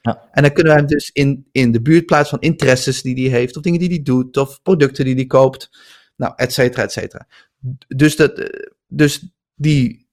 Ja. 0.00 0.28
En 0.30 0.42
dan 0.42 0.52
kunnen 0.52 0.72
we 0.72 0.78
hem 0.78 0.88
dus 0.88 1.10
in, 1.10 1.48
in 1.52 1.72
de 1.72 1.82
buurt 1.82 2.06
plaatsen 2.06 2.38
van 2.38 2.48
interesses 2.48 3.02
die 3.02 3.30
hij 3.30 3.38
heeft, 3.38 3.56
of 3.56 3.62
dingen 3.62 3.78
die 3.80 3.88
hij 3.88 4.02
doet, 4.02 4.36
of 4.36 4.62
producten 4.62 5.04
die 5.04 5.14
hij 5.14 5.26
koopt, 5.26 5.70
nou, 6.16 6.32
et 6.36 6.52
cetera, 6.52 6.82
et 6.82 6.92
cetera. 6.92 7.26
Dus, 7.86 8.16
dat, 8.16 8.38
eh, 8.38 8.68
dus 8.86 9.34
die 9.54 10.08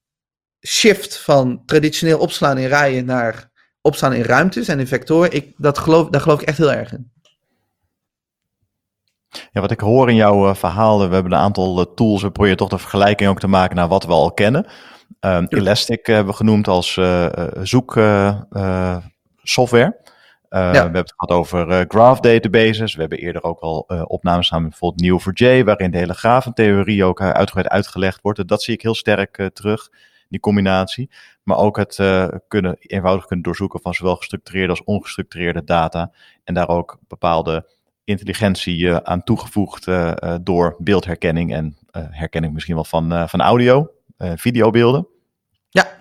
shift 0.68 1.18
van 1.18 1.66
traditioneel 1.66 2.20
opslaan 2.20 2.58
in 2.58 2.68
rijen 2.68 3.06
naar 3.06 3.51
opstaan 3.82 4.14
in 4.14 4.24
ruimtes 4.24 4.68
en 4.68 4.80
in 4.80 4.88
vectoren, 4.88 5.32
ik, 5.32 5.54
dat 5.58 5.78
geloof, 5.78 6.10
daar 6.10 6.22
geloof 6.22 6.42
ik 6.42 6.48
echt 6.48 6.58
heel 6.58 6.74
erg 6.74 6.94
in. 6.94 7.12
Ja, 9.52 9.62
wat 9.62 9.72
ik 9.72 9.80
hoor 9.80 10.10
in 10.10 10.16
jouw 10.16 10.48
uh, 10.48 10.56
verhaal, 10.56 11.08
we 11.08 11.14
hebben 11.14 11.32
een 11.32 11.38
aantal 11.38 11.80
uh, 11.80 11.86
tools, 11.96 12.22
we 12.22 12.32
proberen 12.32 12.58
toch 12.58 12.70
de 12.70 12.78
vergelijking 12.78 13.30
ook 13.30 13.40
te 13.40 13.48
maken 13.48 13.76
naar 13.76 13.88
wat 13.88 14.06
we 14.06 14.12
al 14.12 14.32
kennen. 14.32 14.68
Um, 15.20 15.46
Elastic 15.48 16.06
hebben 16.06 16.26
we 16.26 16.34
genoemd 16.34 16.68
als 16.68 16.96
uh, 16.96 17.30
zoeksoftware. 17.62 20.00
Ja. 20.50 20.72
We 20.72 20.78
hebben 20.78 21.02
het 21.02 21.14
gehad 21.16 21.40
over 21.40 21.86
graph 21.88 22.20
databases. 22.20 22.94
We 22.94 23.02
hebben 23.02 23.20
eerder 23.20 23.44
ook 23.44 23.60
al 23.60 23.80
opnames 24.08 24.48
samen 24.48 24.64
met 24.64 24.80
bijvoorbeeld 24.80 25.22
Neo4j, 25.22 25.64
waarin 25.66 25.92
de 25.92 25.98
hele 25.98 26.14
graventheorie 26.14 27.04
ook 27.04 27.22
uitgebreid 27.22 27.68
uitgelegd 27.68 28.22
wordt. 28.22 28.48
Dat 28.48 28.64
zie 28.64 28.74
ik 28.74 28.82
heel 28.82 28.96
sterk 28.96 29.50
terug 29.54 29.90
die 30.30 30.40
combinatie. 30.40 31.10
Maar 31.44 31.58
ook 31.58 31.78
het 31.78 31.98
uh, 31.98 32.28
kunnen, 32.48 32.76
eenvoudig 32.80 33.26
kunnen 33.26 33.46
doorzoeken 33.46 33.82
van 33.82 33.94
zowel 33.94 34.16
gestructureerde 34.16 34.70
als 34.70 34.84
ongestructureerde 34.84 35.64
data. 35.64 36.12
En 36.44 36.54
daar 36.54 36.68
ook 36.68 37.00
bepaalde 37.08 37.70
intelligentie 38.04 38.78
uh, 38.78 38.96
aan 38.96 39.24
toegevoegd 39.24 39.88
uh, 39.88 40.36
door 40.42 40.76
beeldherkenning 40.78 41.54
en 41.54 41.78
herkenning 41.92 42.54
misschien 42.54 42.76
wel 42.76 42.84
van, 42.84 43.30
van 43.30 43.42
audio, 43.42 43.92
videobeelden. 44.18 45.08
Ja. 45.70 45.98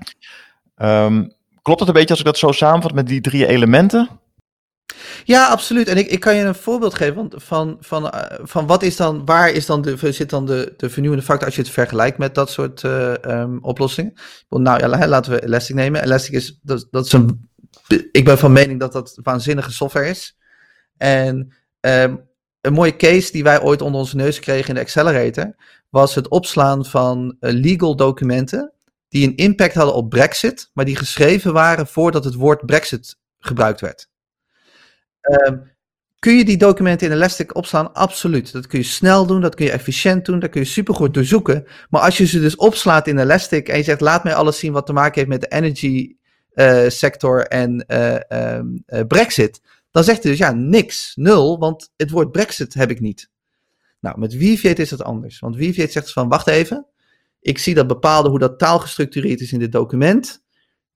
Um, 1.04 1.32
klopt 1.62 1.80
het 1.80 1.88
een 1.88 1.94
beetje 1.94 2.10
als 2.10 2.18
ik 2.18 2.24
dat 2.24 2.38
zo 2.38 2.52
samenvat 2.52 2.92
met 2.92 3.06
die 3.06 3.20
drie 3.20 3.46
elementen? 3.46 4.08
Ja, 5.24 5.48
absoluut. 5.48 5.88
En 5.88 5.96
ik, 5.96 6.06
ik 6.06 6.20
kan 6.20 6.34
je 6.34 6.44
een 6.44 6.54
voorbeeld 6.54 6.94
geven 6.94 7.14
van, 7.14 7.32
van, 7.38 7.76
van, 7.80 8.04
uh, 8.04 8.22
van 8.42 8.66
wat 8.66 8.82
is 8.82 8.96
dan, 8.96 9.24
waar 9.24 9.50
is 9.50 9.66
dan 9.66 9.82
de, 9.82 10.12
zit 10.12 10.30
dan 10.30 10.46
de, 10.46 10.74
de 10.76 10.90
vernieuwende 10.90 11.24
factor 11.24 11.46
als 11.46 11.56
je 11.56 11.62
het 11.62 11.70
vergelijkt 11.70 12.18
met 12.18 12.34
dat 12.34 12.50
soort 12.50 12.82
uh, 12.82 13.12
um, 13.12 13.58
oplossingen? 13.62 14.12
Nou 14.48 14.78
ja, 14.78 15.06
laten 15.08 15.32
we 15.32 15.44
Elastic 15.44 15.74
nemen. 15.74 16.02
Elastic 16.02 16.34
is, 16.34 16.58
dat, 16.62 16.86
dat 16.90 17.06
is 17.06 17.12
een, 17.12 17.50
ik 18.12 18.24
ben 18.24 18.38
van 18.38 18.52
mening 18.52 18.80
dat 18.80 18.92
dat 18.92 19.18
waanzinnige 19.22 19.72
software 19.72 20.08
is. 20.08 20.36
En 20.96 21.54
um, 21.80 22.28
een 22.60 22.72
mooie 22.72 22.96
case 22.96 23.32
die 23.32 23.42
wij 23.42 23.62
ooit 23.62 23.82
onder 23.82 24.00
onze 24.00 24.16
neus 24.16 24.40
kregen 24.40 24.68
in 24.68 24.74
de 24.74 24.80
Accelerator 24.80 25.54
was 25.90 26.14
het 26.14 26.28
opslaan 26.28 26.84
van 26.84 27.36
uh, 27.40 27.52
legal 27.52 27.96
documenten 27.96 28.72
die 29.08 29.26
een 29.26 29.36
impact 29.36 29.74
hadden 29.74 29.94
op 29.94 30.10
Brexit, 30.10 30.70
maar 30.72 30.84
die 30.84 30.96
geschreven 30.96 31.52
waren 31.52 31.86
voordat 31.86 32.24
het 32.24 32.34
woord 32.34 32.66
Brexit 32.66 33.18
gebruikt 33.38 33.80
werd. 33.80 34.09
Um, 35.20 35.70
kun 36.18 36.36
je 36.36 36.44
die 36.44 36.56
documenten 36.56 37.06
in 37.06 37.12
Elastic 37.12 37.56
opslaan? 37.56 37.94
Absoluut. 37.94 38.52
Dat 38.52 38.66
kun 38.66 38.78
je 38.78 38.84
snel 38.84 39.26
doen, 39.26 39.40
dat 39.40 39.54
kun 39.54 39.64
je 39.64 39.72
efficiënt 39.72 40.24
doen, 40.24 40.38
dat 40.38 40.50
kun 40.50 40.60
je 40.60 40.66
supergoed 40.66 41.14
doorzoeken. 41.14 41.66
Maar 41.88 42.00
als 42.00 42.16
je 42.16 42.26
ze 42.26 42.40
dus 42.40 42.56
opslaat 42.56 43.06
in 43.06 43.18
Elastic 43.18 43.68
en 43.68 43.76
je 43.76 43.82
zegt 43.82 44.00
laat 44.00 44.24
mij 44.24 44.34
alles 44.34 44.58
zien 44.58 44.72
wat 44.72 44.86
te 44.86 44.92
maken 44.92 45.14
heeft 45.14 45.28
met 45.28 45.40
de 45.40 45.56
energy 45.56 46.16
uh, 46.54 46.88
sector 46.88 47.46
en 47.46 47.84
uh, 47.88 48.54
um, 48.56 48.84
Brexit, 49.08 49.60
dan 49.90 50.04
zegt 50.04 50.22
hij 50.22 50.30
dus 50.30 50.40
ja, 50.40 50.52
niks, 50.52 51.12
nul, 51.14 51.58
want 51.58 51.92
het 51.96 52.10
woord 52.10 52.32
Brexit 52.32 52.74
heb 52.74 52.90
ik 52.90 53.00
niet. 53.00 53.30
Nou, 54.00 54.18
met 54.18 54.36
Weaviate 54.36 54.82
is 54.82 54.88
dat 54.88 55.02
anders. 55.02 55.38
Want 55.38 55.56
Weaviate 55.56 55.92
zegt 55.92 56.04
dus 56.04 56.14
van, 56.14 56.28
wacht 56.28 56.46
even, 56.46 56.86
ik 57.40 57.58
zie 57.58 57.74
dat 57.74 57.86
bepaalde 57.86 58.28
hoe 58.28 58.38
dat 58.38 58.58
taal 58.58 58.78
gestructureerd 58.78 59.40
is 59.40 59.52
in 59.52 59.58
dit 59.58 59.72
document. 59.72 60.42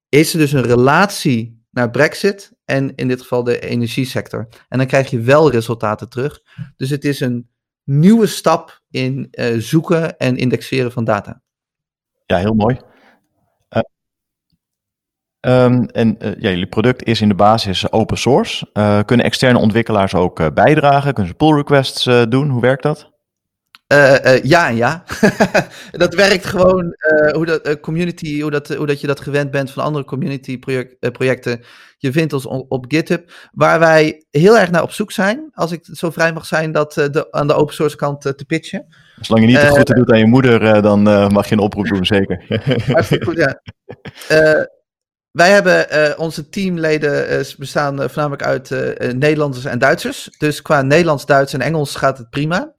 Is 0.09 0.33
er 0.33 0.39
dus 0.39 0.53
een 0.53 0.62
relatie 0.62 1.64
naar 1.75 1.91
Brexit 1.91 2.53
en 2.64 2.95
in 2.95 3.09
dit 3.09 3.20
geval 3.20 3.45
de 3.45 3.59
energiesector. 3.61 4.49
En 4.68 4.79
dan 4.79 4.87
krijg 4.87 5.11
je 5.11 5.20
wel 5.20 5.51
resultaten 5.51 6.09
terug. 6.09 6.41
Dus 6.77 6.91
het 6.91 7.05
is 7.05 7.20
een 7.20 7.49
nieuwe 7.85 8.27
stap 8.27 8.83
in 8.91 9.29
uh, 9.31 9.59
zoeken 9.59 10.18
en 10.18 10.37
indexeren 10.37 10.93
van 10.93 11.05
data. 11.05 11.43
Ja, 12.27 12.37
heel 12.37 12.55
mooi. 12.55 12.81
Um, 15.47 15.87
en 15.87 16.16
uh, 16.18 16.35
ja, 16.41 16.51
jullie 16.51 16.66
product 16.66 17.03
is 17.03 17.20
in 17.20 17.29
de 17.29 17.35
basis 17.35 17.93
open 17.93 18.18
source. 18.18 18.70
Kunnen 19.05 19.27
externe 19.27 19.59
ontwikkelaars 19.59 20.14
ook 20.14 20.55
bijdragen? 20.55 21.12
Kunnen 21.12 21.33
ze 21.33 21.37
pull 21.37 21.55
requests 21.57 22.05
doen? 22.29 22.49
Hoe 22.49 22.61
werkt 22.61 22.83
dat? 22.83 23.14
Ja 24.43 24.68
en 24.68 24.76
ja. 24.76 25.05
dat 25.93 26.14
werkt 26.14 26.45
gewoon 26.45 26.97
hoe, 27.32 27.47
dat, 27.47 27.80
community, 27.80 28.41
hoe, 28.41 28.51
dat, 28.51 28.68
hoe 28.68 28.87
dat 28.87 29.01
je 29.01 29.07
dat 29.07 29.20
gewend 29.20 29.51
bent 29.51 29.70
van 29.70 29.82
andere 29.82 30.05
community 30.05 30.59
project, 30.59 31.12
projecten. 31.12 31.61
Je 31.99 32.12
vindt 32.12 32.32
ons 32.32 32.47
op, 32.47 32.85
GitHub, 32.89 33.32
waar 33.53 33.78
wij 33.78 34.24
heel 34.30 34.59
erg 34.59 34.70
naar 34.70 34.82
op 34.82 34.91
zoek 34.91 35.12
zijn. 35.12 35.51
Als 35.53 35.72
ik 35.72 35.89
zo 35.93 36.11
vrij 36.11 36.32
mag 36.32 36.47
zijn, 36.47 36.72
dat 36.72 36.93
de, 36.93 37.26
aan 37.30 37.47
de 37.47 37.55
open 37.55 37.74
source 37.74 37.97
kant 37.97 38.20
te 38.20 38.45
pitchen. 38.47 38.87
Zolang 39.20 39.45
je 39.45 39.51
niet 39.53 39.61
te 39.61 39.68
goed 39.68 39.87
doet 39.87 40.11
aan 40.11 40.18
je 40.18 40.26
moeder, 40.26 40.82
dan 40.82 41.03
mag 41.32 41.49
je 41.49 41.55
een 41.55 41.61
oproep 41.61 41.87
doen, 41.87 42.07
zeker. 42.07 42.45
Hartstikke 42.93 43.24
goed, 43.24 43.37
ja. 43.37 43.61
Wij 45.35 45.51
hebben 45.51 45.87
uh, 45.93 46.18
onze 46.18 46.49
teamleden 46.49 47.32
uh, 47.32 47.45
bestaan 47.59 48.01
uh, 48.01 48.09
voornamelijk 48.09 48.43
uit 48.43 48.70
Nederlanders 49.14 49.64
en 49.64 49.78
Duitsers. 49.78 50.30
Dus 50.39 50.62
qua 50.62 50.82
Nederlands, 50.82 51.26
Duits 51.26 51.53
en 51.53 51.61
Engels 51.61 51.97
gaat 51.97 52.18
het 52.18 52.30
prima. 52.30 52.74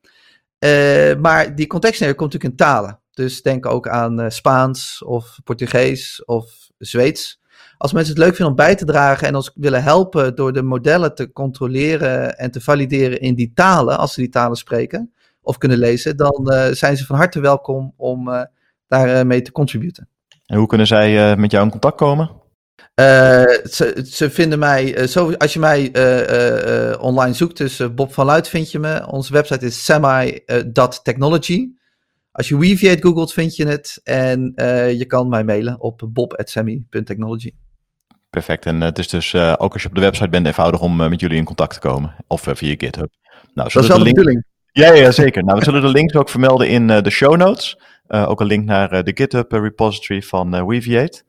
Maar 1.22 1.56
die 1.56 1.68
contextneuring 1.68 2.20
komt 2.20 2.34
natuurlijk 2.34 2.62
in 2.62 2.68
talen. 2.68 2.99
Dus 3.14 3.41
denk 3.41 3.66
ook 3.66 3.88
aan 3.88 4.32
Spaans 4.32 5.03
of 5.03 5.39
Portugees 5.43 6.26
of 6.26 6.70
Zweeds. 6.78 7.43
Als 7.78 7.93
mensen 7.93 8.14
het 8.14 8.24
leuk 8.24 8.36
vinden 8.36 8.47
om 8.47 8.56
bij 8.56 8.76
te 8.76 8.86
dragen 8.86 9.28
en 9.28 9.36
ons 9.36 9.51
willen 9.56 9.84
helpen 9.84 10.36
door 10.36 10.53
de 10.53 10.62
modellen 10.62 11.16
te 11.16 11.32
controleren 11.32 12.38
en 12.38 12.51
te 12.51 12.62
valideren 12.62 13.20
in 13.20 13.36
die 13.36 13.51
talen, 13.53 13.97
als 13.97 14.14
ze 14.14 14.20
die 14.20 14.30
talen 14.30 14.58
spreken 14.58 15.14
of 15.41 15.58
kunnen 15.58 15.78
lezen, 15.78 16.18
dan 16.18 16.51
zijn 16.72 16.97
ze 16.97 17.06
van 17.06 17.16
harte 17.16 17.39
welkom 17.39 17.93
om 17.97 18.47
daarmee 18.88 19.41
te 19.41 19.51
contributen. 19.51 20.10
En 20.45 20.58
hoe 20.58 20.68
kunnen 20.68 20.88
zij 20.88 21.36
met 21.38 21.51
jou 21.51 21.64
in 21.64 21.72
contact 21.72 21.97
komen? 21.97 22.32
Uh, 23.02 23.43
ze, 23.70 24.06
ze, 24.06 24.30
vinden 24.30 24.60
mij, 24.60 25.00
uh, 25.00 25.08
zo, 25.08 25.34
als 25.34 25.54
je 25.54 25.60
mij 25.60 25.89
uh, 25.96 27.02
online 27.02 27.34
zoekt, 27.34 27.58
dus 27.58 27.93
Bob 27.93 28.14
van 28.14 28.26
Luit 28.26 28.48
vind 28.48 28.72
je 28.72 28.80
me. 28.80 29.08
Onze 29.08 29.34
website 29.34 29.66
is 29.66 29.86
semi.technology. 29.86 31.68
Als 32.32 32.48
je 32.48 32.58
Weaviate 32.58 33.02
googelt, 33.02 33.34
vind 33.34 33.56
je 33.56 33.68
het. 33.68 34.02
En 34.04 34.54
je 34.98 35.06
kan 35.08 35.30
mij 35.30 35.43
mailen 35.43 35.80
op 35.80 36.08
bob.semi.technology. 36.10 37.52
Perfect. 38.30 38.66
En 38.66 38.82
het 38.82 39.00
is 39.00 39.08
dus 39.08 39.36
ook 39.36 39.74
als 39.74 39.82
je 39.82 39.88
op 39.88 39.96
de 39.96 40.02
website 40.02 40.30
bent 40.30 40.46
eenvoudig 40.46 40.82
om 40.82 40.96
met 40.96 41.20
jullie 41.20 41.38
in 41.38 41.43
contact 41.43 41.74
te 41.74 41.80
komen. 41.80 42.16
Of 42.28 42.41
via 42.41 42.76
GitHub. 42.78 43.10
Nou, 43.54 43.70
dat 43.74 43.84
is 43.84 43.88
wel 43.88 43.98
de, 43.98 44.04
link... 44.04 44.16
bedoeling. 44.16 44.46
Ja, 44.72 44.93
ja, 44.93 45.12
zeker. 45.12 45.43
nou, 45.43 45.60
we 45.60 45.64
zullen 45.64 45.82
de 45.82 45.88
links 45.88 46.16
ook 46.16 46.30
vermelden 46.30 46.70
in 46.70 46.88
de 46.88 47.10
show 47.10 47.36
notes. 47.36 47.78
ook 48.08 48.39
een 48.39 48.48
link 48.48 48.66
naar 48.66 49.04
de 49.04 49.12
GitHub 49.16 49.52
repository 49.52 50.22
van 50.22 50.68
Weaviate. 50.68 51.24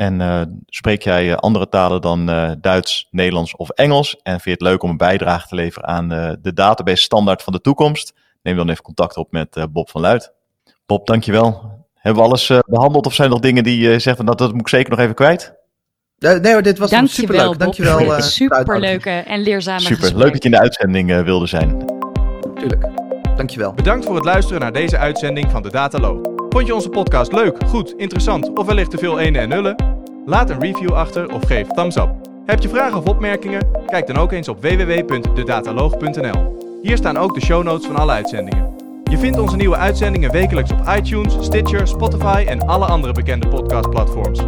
En 0.00 0.20
uh, 0.20 0.42
spreek 0.66 1.02
jij 1.02 1.28
uh, 1.28 1.34
andere 1.34 1.68
talen 1.68 2.00
dan 2.00 2.30
uh, 2.30 2.50
Duits, 2.60 3.08
Nederlands 3.10 3.56
of 3.56 3.70
Engels? 3.70 4.16
En 4.22 4.32
vind 4.32 4.44
je 4.44 4.50
het 4.50 4.60
leuk 4.60 4.82
om 4.82 4.90
een 4.90 4.96
bijdrage 4.96 5.48
te 5.48 5.54
leveren 5.54 5.88
aan 5.88 6.08
de 6.42 6.52
database 6.54 7.02
standaard 7.02 7.42
van 7.42 7.52
de 7.52 7.60
toekomst? 7.60 8.12
Neem 8.42 8.56
dan 8.56 8.68
even 8.68 8.82
contact 8.82 9.16
op 9.16 9.32
met 9.32 9.66
Bob 9.70 9.90
van 9.90 10.00
Luid. 10.00 10.32
Bob, 10.86 11.06
dankjewel. 11.06 11.78
Hebben 11.94 12.22
we 12.22 12.28
alles 12.28 12.52
behandeld 12.66 13.06
of 13.06 13.14
zijn 13.14 13.28
er 13.28 13.34
nog 13.34 13.42
dingen 13.42 13.64
die 13.64 13.80
je 13.80 13.98
zegt, 13.98 14.26
dat, 14.26 14.38
dat 14.38 14.52
moet 14.52 14.60
ik 14.60 14.68
zeker 14.68 14.90
nog 14.90 14.98
even 14.98 15.14
kwijt? 15.14 15.54
Nee 16.18 16.62
dit 16.62 16.78
was 16.78 16.90
superleuk. 17.04 17.58
Dankjewel. 17.58 18.04
Bob. 18.04 18.20
Superleuke 18.20 19.10
en 19.10 19.40
leerzame 19.42 19.80
Super, 19.80 19.96
gesprek. 19.96 20.22
leuk 20.22 20.32
dat 20.32 20.42
je 20.42 20.48
in 20.48 20.54
de 20.54 20.60
uitzending 20.60 21.22
wilde 21.22 21.46
zijn. 21.46 21.84
Tuurlijk. 22.54 22.86
Dankjewel. 23.36 23.72
Bedankt 23.72 24.06
voor 24.06 24.14
het 24.14 24.24
luisteren 24.24 24.60
naar 24.60 24.72
deze 24.72 24.98
uitzending 24.98 25.50
van 25.50 25.62
de 25.62 25.70
Datalo. 25.70 26.39
Vond 26.50 26.66
je 26.66 26.74
onze 26.74 26.88
podcast 26.88 27.32
leuk, 27.32 27.56
goed, 27.66 27.94
interessant 27.96 28.52
of 28.58 28.66
wellicht 28.66 28.90
te 28.90 28.98
veel 28.98 29.18
ene 29.18 29.38
en 29.38 29.48
nullen? 29.48 29.76
Laat 30.26 30.50
een 30.50 30.60
review 30.60 30.92
achter 30.92 31.32
of 31.34 31.46
geef 31.46 31.66
thumbs 31.68 31.96
up. 31.96 32.10
Heb 32.46 32.60
je 32.60 32.68
vragen 32.68 32.98
of 32.98 33.04
opmerkingen? 33.04 33.66
Kijk 33.86 34.06
dan 34.06 34.16
ook 34.16 34.32
eens 34.32 34.48
op 34.48 34.62
www.dedataloog.nl. 34.62 36.58
Hier 36.82 36.96
staan 36.96 37.16
ook 37.16 37.34
de 37.34 37.40
show 37.40 37.64
notes 37.64 37.86
van 37.86 37.96
alle 37.96 38.12
uitzendingen. 38.12 38.76
Je 39.04 39.18
vindt 39.18 39.38
onze 39.38 39.56
nieuwe 39.56 39.76
uitzendingen 39.76 40.30
wekelijks 40.32 40.72
op 40.72 40.80
iTunes, 40.96 41.36
Stitcher, 41.40 41.86
Spotify 41.86 42.44
en 42.48 42.66
alle 42.66 42.84
andere 42.84 43.12
bekende 43.12 43.48
podcastplatforms. 43.48 44.40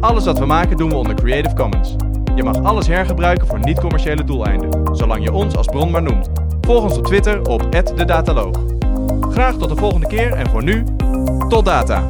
Alles 0.00 0.24
wat 0.24 0.38
we 0.38 0.46
maken 0.46 0.76
doen 0.76 0.88
we 0.88 0.96
onder 0.96 1.14
Creative 1.14 1.54
Commons. 1.54 1.96
Je 2.34 2.42
mag 2.42 2.62
alles 2.62 2.86
hergebruiken 2.86 3.46
voor 3.46 3.58
niet-commerciële 3.58 4.24
doeleinden, 4.24 4.96
zolang 4.96 5.24
je 5.24 5.32
ons 5.32 5.56
als 5.56 5.66
bron 5.66 5.90
maar 5.90 6.02
noemt. 6.02 6.28
Volg 6.60 6.82
ons 6.82 6.98
op 6.98 7.06
Twitter 7.06 7.48
op 7.48 7.72
@dedataloog. 7.72 8.56
Graag 9.30 9.56
tot 9.56 9.68
de 9.68 9.76
volgende 9.76 10.06
keer 10.06 10.32
en 10.32 10.48
voor 10.48 10.62
nu, 10.62 10.84
tot 11.48 11.64
data! 11.64 12.04